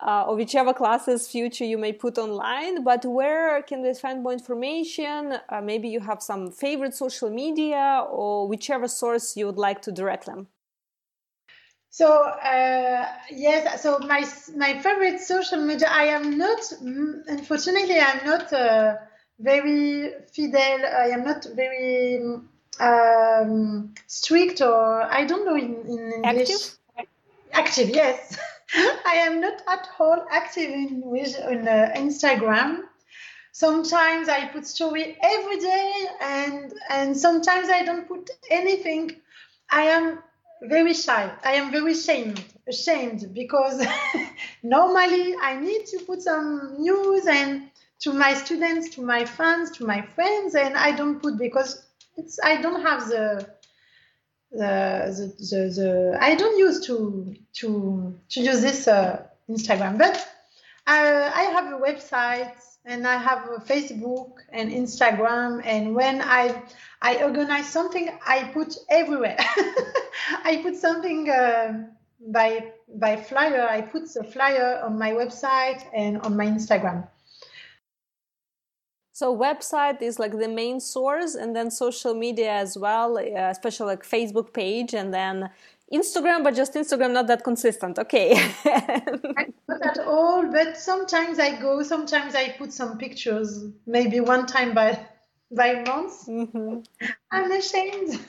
uh, 0.05 0.25
or 0.27 0.35
whichever 0.35 0.73
classes 0.73 1.27
future 1.27 1.65
you 1.65 1.77
may 1.77 1.93
put 1.93 2.17
online. 2.17 2.83
But 2.83 3.05
where 3.05 3.61
can 3.63 3.83
they 3.83 3.93
find 3.95 4.23
more 4.23 4.33
information? 4.33 5.35
Uh, 5.49 5.61
maybe 5.61 5.89
you 5.89 6.01
have 6.01 6.21
some 6.21 6.51
favorite 6.51 6.95
social 6.95 7.29
media 7.31 8.05
or 8.11 8.47
whichever 8.47 8.87
source 8.87 9.37
you 9.37 9.47
would 9.47 9.57
like 9.57 9.81
to 9.83 9.91
direct 9.91 10.27
them. 10.27 10.47
So 11.93 12.23
uh, 12.23 13.05
yes, 13.29 13.83
so 13.83 13.99
my 13.99 14.25
my 14.55 14.79
favorite 14.79 15.19
social 15.21 15.61
media. 15.63 15.87
I 15.91 16.05
am 16.05 16.39
not, 16.39 16.57
unfortunately, 16.81 17.99
I'm 17.99 18.25
not 18.25 18.51
uh, 18.51 18.95
very 19.37 20.11
fidel. 20.33 20.79
I 20.87 21.09
am 21.09 21.23
not 21.23 21.45
very 21.53 22.19
um, 22.79 23.93
strict, 24.07 24.59
or 24.61 25.03
I 25.03 25.23
don't 25.25 25.45
know 25.45 25.55
in, 25.55 25.85
in 25.85 26.23
English. 26.23 26.49
Active. 26.49 27.07
Active, 27.51 27.89
yes. 27.89 28.39
I 29.05 29.17
am 29.27 29.39
not 29.39 29.61
at 29.67 29.87
all 29.99 30.25
active 30.31 30.71
in 30.71 30.99
with 31.05 31.39
on 31.45 31.67
uh, 31.67 31.93
Instagram. 31.95 32.85
Sometimes 33.51 34.29
I 34.29 34.47
put 34.47 34.65
story 34.65 35.15
every 35.21 35.59
day, 35.59 35.93
and 36.21 36.73
and 36.89 37.15
sometimes 37.15 37.69
I 37.69 37.83
don't 37.85 38.07
put 38.07 38.31
anything. 38.49 39.11
I 39.69 39.83
am 39.83 40.23
very 40.63 40.93
shy. 40.93 41.31
I 41.43 41.53
am 41.53 41.71
very 41.71 41.93
ashamed, 41.93 42.43
ashamed 42.67 43.33
because 43.33 43.85
normally 44.63 45.35
I 45.41 45.59
need 45.59 45.85
to 45.87 45.99
put 46.05 46.21
some 46.21 46.75
news 46.79 47.25
and 47.27 47.69
to 47.99 48.13
my 48.13 48.33
students, 48.33 48.89
to 48.95 49.01
my 49.01 49.25
fans, 49.25 49.71
to 49.77 49.85
my 49.85 50.01
friends, 50.01 50.55
and 50.55 50.75
I 50.75 50.91
don't 50.91 51.21
put 51.21 51.37
because 51.37 51.85
it's 52.17 52.39
I 52.43 52.61
don't 52.61 52.81
have 52.81 53.07
the 53.07 53.49
the 54.51 54.65
the, 55.17 55.45
the, 55.49 55.81
the 55.81 56.17
I 56.21 56.35
don't 56.35 56.57
use 56.57 56.85
to 56.87 57.33
to 57.59 58.19
to 58.29 58.41
use 58.41 58.61
this 58.61 58.87
uh, 58.87 59.23
Instagram, 59.49 59.97
but 59.97 60.17
uh, 60.85 61.31
I 61.33 61.43
have 61.53 61.73
a 61.73 61.77
website 61.77 62.59
and 62.85 63.07
I 63.07 63.17
have 63.17 63.49
Facebook 63.65 64.31
and 64.49 64.71
Instagram. 64.71 65.61
And 65.65 65.95
when 65.95 66.21
I 66.21 66.61
I 67.01 67.23
organize 67.23 67.67
something, 67.67 68.09
I 68.25 68.45
put 68.53 68.75
everywhere. 68.89 69.37
I 70.43 70.59
put 70.63 70.75
something 70.75 71.29
uh, 71.29 71.85
by 72.27 72.73
by 72.95 73.15
flyer. 73.15 73.67
I 73.69 73.81
put 73.81 74.13
the 74.13 74.23
flyer 74.23 74.81
on 74.83 74.97
my 74.97 75.11
website 75.11 75.83
and 75.93 76.21
on 76.21 76.35
my 76.35 76.45
Instagram. 76.45 77.07
So 79.15 79.35
website 79.37 80.01
is 80.01 80.17
like 80.17 80.39
the 80.39 80.47
main 80.47 80.79
source, 80.79 81.35
and 81.35 81.55
then 81.55 81.69
social 81.69 82.15
media 82.15 82.51
as 82.51 82.77
well, 82.77 83.17
uh, 83.17 83.49
especially 83.51 83.87
like 83.87 84.03
Facebook 84.03 84.53
page, 84.53 84.95
and 84.95 85.13
then 85.13 85.49
Instagram, 85.91 86.43
but 86.43 86.55
just 86.55 86.73
Instagram 86.73 87.11
not 87.11 87.27
that 87.27 87.43
consistent. 87.43 87.99
Okay. 87.99 88.33
not 88.65 89.81
at 89.81 89.99
all, 89.99 90.51
but 90.51 90.77
sometimes 90.77 91.39
I 91.39 91.59
go, 91.59 91.83
sometimes 91.83 92.35
I 92.35 92.49
put 92.49 92.73
some 92.73 92.97
pictures, 92.97 93.65
maybe 93.85 94.19
one 94.19 94.45
time 94.45 94.73
by 94.73 94.99
by 95.51 95.83
month. 95.85 96.25
Mm-hmm. 96.27 96.79
I'm 97.31 97.51
ashamed. 97.51 98.19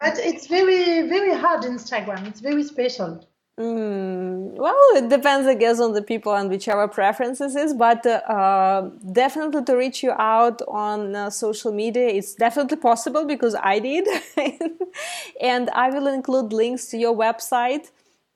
But 0.00 0.18
it's 0.18 0.46
very, 0.46 1.08
very 1.08 1.34
hard 1.34 1.62
Instagram. 1.64 2.28
It's 2.28 2.40
very 2.40 2.62
special. 2.62 3.28
Mm, 3.58 4.52
well, 4.52 4.76
it 4.94 5.08
depends, 5.08 5.48
I 5.48 5.54
guess, 5.54 5.80
on 5.80 5.92
the 5.92 6.02
people 6.02 6.32
and 6.34 6.48
whichever 6.48 6.86
preferences 6.86 7.56
is. 7.56 7.74
But 7.74 8.06
uh, 8.06 8.90
definitely 9.12 9.64
to 9.64 9.76
reach 9.76 10.02
you 10.04 10.12
out 10.12 10.62
on 10.68 11.16
uh, 11.16 11.30
social 11.30 11.72
media, 11.72 12.06
it's 12.06 12.34
definitely 12.34 12.76
possible 12.76 13.24
because 13.24 13.56
I 13.60 13.80
did, 13.80 14.06
and 15.40 15.70
I 15.70 15.90
will 15.90 16.06
include 16.06 16.52
links 16.52 16.86
to 16.90 16.98
your 16.98 17.16
website 17.16 17.90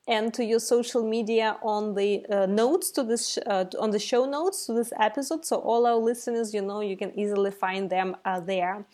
and 0.08 0.34
to 0.34 0.44
your 0.44 0.58
social 0.58 1.08
media 1.08 1.56
on 1.62 1.94
the 1.94 2.26
uh, 2.28 2.44
notes 2.46 2.90
to 2.90 3.04
this 3.04 3.38
uh, 3.46 3.64
on 3.78 3.92
the 3.92 4.00
show 4.00 4.24
notes 4.24 4.66
to 4.66 4.72
this 4.72 4.92
episode 4.98 5.46
so 5.46 5.58
all 5.58 5.86
our 5.86 5.94
listeners 5.94 6.52
you 6.52 6.60
know 6.60 6.80
you 6.80 6.96
can 6.96 7.16
easily 7.16 7.52
find 7.52 7.88
them 7.88 8.16
uh, 8.24 8.40
there 8.40 8.84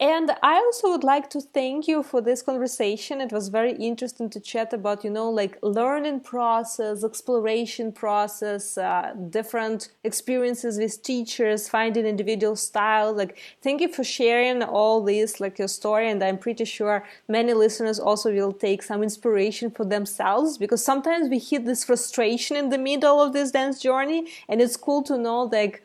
and 0.00 0.30
i 0.42 0.54
also 0.54 0.90
would 0.90 1.02
like 1.02 1.28
to 1.28 1.40
thank 1.40 1.88
you 1.88 2.02
for 2.02 2.20
this 2.20 2.42
conversation. 2.42 3.20
It 3.20 3.32
was 3.32 3.48
very 3.48 3.72
interesting 3.72 4.30
to 4.30 4.40
chat 4.40 4.72
about 4.72 5.02
you 5.04 5.10
know 5.10 5.28
like 5.30 5.58
learning 5.62 6.20
process 6.20 7.02
exploration 7.02 7.92
process 7.92 8.78
uh, 8.78 9.14
different 9.30 9.90
experiences 10.04 10.78
with 10.78 11.02
teachers 11.02 11.68
finding 11.68 12.06
individual 12.06 12.54
style 12.56 13.12
like 13.12 13.38
thank 13.62 13.80
you 13.80 13.88
for 13.88 14.04
sharing 14.04 14.62
all 14.62 15.02
this 15.02 15.40
like 15.40 15.58
your 15.58 15.68
story. 15.68 16.08
And 16.10 16.22
i'm 16.22 16.38
pretty 16.38 16.64
sure 16.64 17.04
many 17.26 17.52
listeners 17.52 17.98
also 17.98 18.32
will 18.32 18.52
take 18.52 18.82
some 18.82 19.02
inspiration 19.02 19.70
for 19.70 19.84
themselves 19.84 20.58
because 20.58 20.84
sometimes 20.84 21.28
we 21.28 21.38
hit 21.38 21.64
this 21.64 21.84
frustration 21.84 22.56
in 22.56 22.68
the 22.68 22.78
middle 22.78 23.20
of 23.20 23.32
this 23.32 23.50
dance 23.50 23.80
journey. 23.80 24.28
And 24.48 24.60
it's 24.62 24.76
cool 24.76 25.02
to 25.04 25.18
know 25.18 25.42
like 25.44 25.82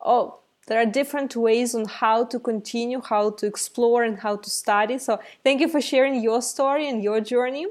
oh 0.00 0.39
there 0.70 0.80
are 0.80 0.86
different 0.86 1.34
ways 1.34 1.74
on 1.74 1.84
how 1.84 2.24
to 2.24 2.38
continue 2.38 3.02
how 3.02 3.30
to 3.30 3.46
explore 3.46 4.04
and 4.04 4.20
how 4.20 4.36
to 4.36 4.48
study 4.48 4.96
so 4.98 5.20
thank 5.44 5.60
you 5.60 5.68
for 5.68 5.80
sharing 5.80 6.22
your 6.22 6.40
story 6.40 6.88
and 6.88 7.02
your 7.02 7.20
journey 7.20 7.66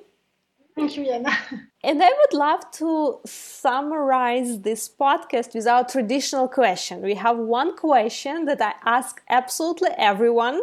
thank 0.76 0.96
you 0.98 1.06
Yana. 1.06 1.34
And 1.82 2.04
I 2.04 2.10
would 2.10 2.34
love 2.34 2.70
to 2.72 3.20
summarize 3.26 4.60
this 4.60 4.90
podcast 4.90 5.56
with 5.56 5.66
our 5.66 5.86
traditional 5.86 6.50
question. 6.50 7.02
We 7.02 7.16
have 7.16 7.38
one 7.38 7.78
question 7.78 8.44
that 8.46 8.62
I 8.62 8.74
ask 8.84 9.22
absolutely 9.30 9.92
everyone, 9.98 10.60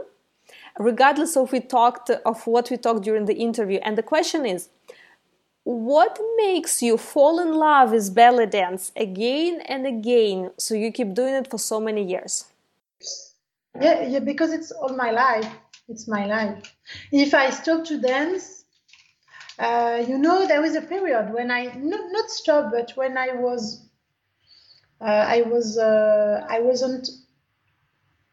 regardless 0.79 1.35
of 1.39 1.53
we 1.53 1.61
talked 1.61 2.11
of 2.11 2.47
what 2.47 2.71
we 2.71 2.77
talked 2.77 3.03
during 3.03 3.25
the 3.25 3.33
interview. 3.35 3.79
And 3.83 3.97
the 3.97 4.03
question 4.03 4.45
is, 4.45 4.69
what 5.67 6.17
makes 6.37 6.81
you 6.81 6.97
fall 6.97 7.41
in 7.41 7.53
love 7.53 7.91
with 7.91 8.15
belly 8.15 8.47
dance 8.47 8.93
again 8.95 9.61
and 9.63 9.85
again 9.85 10.53
so 10.57 10.77
you 10.77 10.93
keep 10.93 11.13
doing 11.13 11.35
it 11.35 11.51
for 11.51 11.59
so 11.59 11.81
many 11.81 12.05
years? 12.05 12.45
Yeah, 13.81 14.03
yeah, 14.07 14.21
because 14.21 14.53
it's 14.53 14.71
all 14.71 14.97
my 14.97 15.11
life. 15.11 15.53
It's 15.89 16.07
my 16.07 16.25
life. 16.27 16.73
If 17.11 17.35
I 17.35 17.51
stop 17.51 17.85
to 17.87 18.01
dance, 18.01 18.65
uh, 19.59 20.05
you 20.07 20.19
know, 20.19 20.47
there 20.47 20.63
was 20.63 20.77
a 20.77 20.83
period 20.83 21.35
when 21.35 21.51
I 21.51 21.65
not 21.75 22.13
not 22.13 22.31
stop, 22.31 22.71
but 22.71 22.93
when 22.95 23.19
I 23.19 23.33
was, 23.33 23.89
uh, 25.01 25.25
I 25.37 25.43
was, 25.43 25.79
uh, 25.79 26.47
I 26.49 26.61
wasn't, 26.61 27.09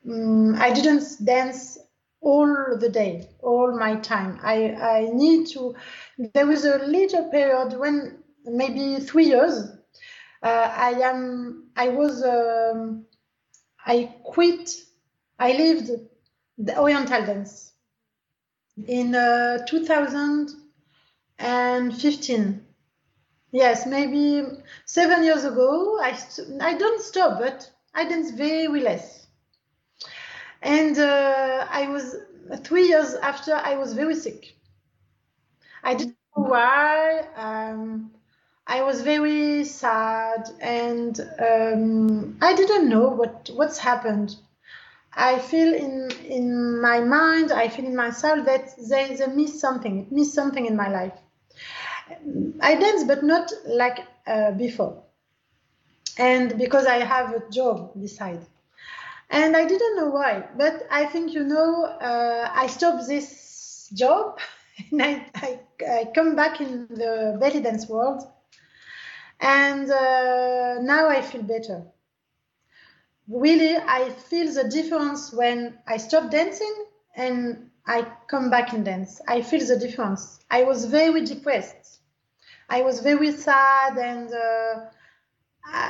um, 0.07 0.53
I 0.61 0.71
didn't 0.71 1.03
dance 1.25 1.79
all 2.23 2.77
the 2.79 2.89
day, 2.89 3.29
all 3.41 3.77
my 3.77 3.97
time. 3.97 4.39
I 4.43 4.73
I 4.75 5.09
need 5.13 5.47
to. 5.53 5.75
There 6.17 6.47
was 6.47 6.65
a 6.65 6.77
little 6.79 7.29
period 7.31 7.77
when 7.79 8.23
maybe 8.45 8.99
three 8.99 9.25
years. 9.27 9.69
Uh, 10.43 10.69
I 10.77 10.91
am. 11.11 11.69
I 11.75 11.89
was. 11.89 12.23
Um, 12.23 13.05
I 13.85 14.15
quit. 14.23 14.71
I 15.39 15.53
lived 15.53 15.91
the 16.57 16.79
Oriental 16.79 17.25
dance 17.25 17.73
in 18.87 19.15
uh, 19.15 19.65
2000 19.65 20.49
and 21.39 21.95
15 21.95 22.65
yes 23.51 23.85
maybe 23.85 24.43
seven 24.85 25.23
years 25.23 25.45
ago 25.45 25.99
i 26.01 26.13
st- 26.13 26.61
i 26.61 26.73
don't 26.75 27.01
stop 27.01 27.39
but 27.39 27.69
i 27.93 28.03
dance 28.07 28.31
very 28.31 28.79
less 28.81 29.22
and 30.63 30.97
uh, 30.99 31.67
i 31.71 31.87
was 31.87 32.15
three 32.63 32.87
years 32.87 33.15
after 33.15 33.53
i 33.53 33.75
was 33.75 33.93
very 33.93 34.15
sick 34.15 34.55
i 35.83 35.93
didn't 35.93 36.17
know 36.35 36.43
why 36.43 37.21
um, 37.35 38.11
i 38.67 38.81
was 38.81 39.01
very 39.01 39.63
sad 39.63 40.49
and 40.61 41.19
um, 41.39 42.37
i 42.41 42.53
didn't 42.53 42.89
know 42.89 43.07
what 43.09 43.49
what's 43.55 43.79
happened 43.79 44.35
I 45.17 45.39
feel 45.39 45.73
in 45.73 46.09
in 46.37 46.81
my 46.81 46.99
mind, 47.01 47.51
I 47.51 47.67
feel 47.69 47.85
in 47.85 47.95
myself 47.95 48.45
that 48.45 48.69
there 48.89 49.11
is 49.11 49.19
a 49.21 49.27
miss 49.29 49.59
something, 49.59 50.07
miss 50.11 50.33
something 50.33 50.65
in 50.65 50.75
my 50.75 50.89
life. 50.89 51.17
I 52.61 52.75
dance, 52.75 53.03
but 53.03 53.23
not 53.23 53.51
like 53.65 53.99
uh, 54.27 54.51
before. 54.51 55.03
And 56.17 56.57
because 56.57 56.85
I 56.85 56.97
have 56.97 57.33
a 57.33 57.49
job 57.49 57.93
beside. 57.99 58.45
And 59.33 59.57
I 59.57 59.65
didn't 59.65 59.95
know 59.95 60.09
why, 60.09 60.47
but 60.55 60.85
I 60.91 61.05
think, 61.05 61.33
you 61.33 61.43
know, 61.43 61.85
uh, 61.85 62.51
I 62.53 62.67
stopped 62.67 63.07
this 63.07 63.89
job 63.91 64.37
and 64.91 65.01
I, 65.01 65.25
I, 65.33 65.59
I, 65.89 66.05
come 66.13 66.35
back 66.35 66.61
in 66.61 66.87
the 66.87 67.35
belly 67.39 67.59
dance 67.59 67.89
world. 67.89 68.21
And 69.41 69.89
uh, 69.89 70.75
now 70.81 71.09
I 71.09 71.23
feel 71.23 71.41
better. 71.41 71.81
Really, 73.27 73.75
I 73.75 74.11
feel 74.11 74.53
the 74.53 74.69
difference 74.69 75.33
when 75.33 75.79
I 75.87 75.97
stop 75.97 76.29
dancing 76.29 76.85
and 77.15 77.71
I 77.87 78.05
come 78.27 78.51
back 78.51 78.71
and 78.73 78.85
dance. 78.85 79.19
I 79.27 79.41
feel 79.41 79.65
the 79.65 79.79
difference. 79.79 80.41
I 80.51 80.61
was 80.63 80.85
very 80.85 81.25
depressed. 81.25 82.01
I 82.69 82.83
was 82.83 82.99
very 82.99 83.31
sad 83.31 83.97
and 83.97 84.31
uh, 84.31 84.89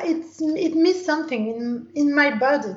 it's 0.06 0.42
it 0.42 0.76
missed 0.76 1.06
something 1.06 1.50
in 1.50 1.90
in 1.94 2.16
my 2.16 2.34
body. 2.38 2.76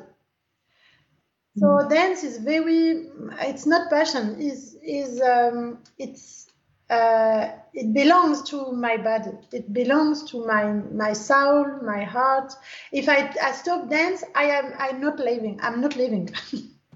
So 1.56 1.66
mm. 1.66 1.88
dance 1.88 2.22
is 2.22 2.38
very. 2.38 3.08
It's 3.40 3.66
not 3.66 3.90
passion. 3.90 4.40
is 4.40 4.76
is 4.82 5.20
um, 5.20 5.78
it's 5.98 6.46
uh, 6.90 7.48
it 7.74 7.92
belongs 7.92 8.42
to 8.50 8.72
my 8.72 8.96
body. 8.96 9.32
It 9.52 9.72
belongs 9.72 10.30
to 10.30 10.46
my 10.46 10.64
my 10.72 11.12
soul, 11.12 11.66
my 11.82 12.04
heart. 12.04 12.52
If 12.92 13.08
I, 13.08 13.34
I 13.42 13.52
stop 13.52 13.88
dance, 13.88 14.22
I 14.34 14.44
am 14.44 14.72
I'm 14.78 15.00
not 15.00 15.18
living. 15.18 15.58
I'm 15.62 15.80
not 15.80 15.96
living. 15.96 16.30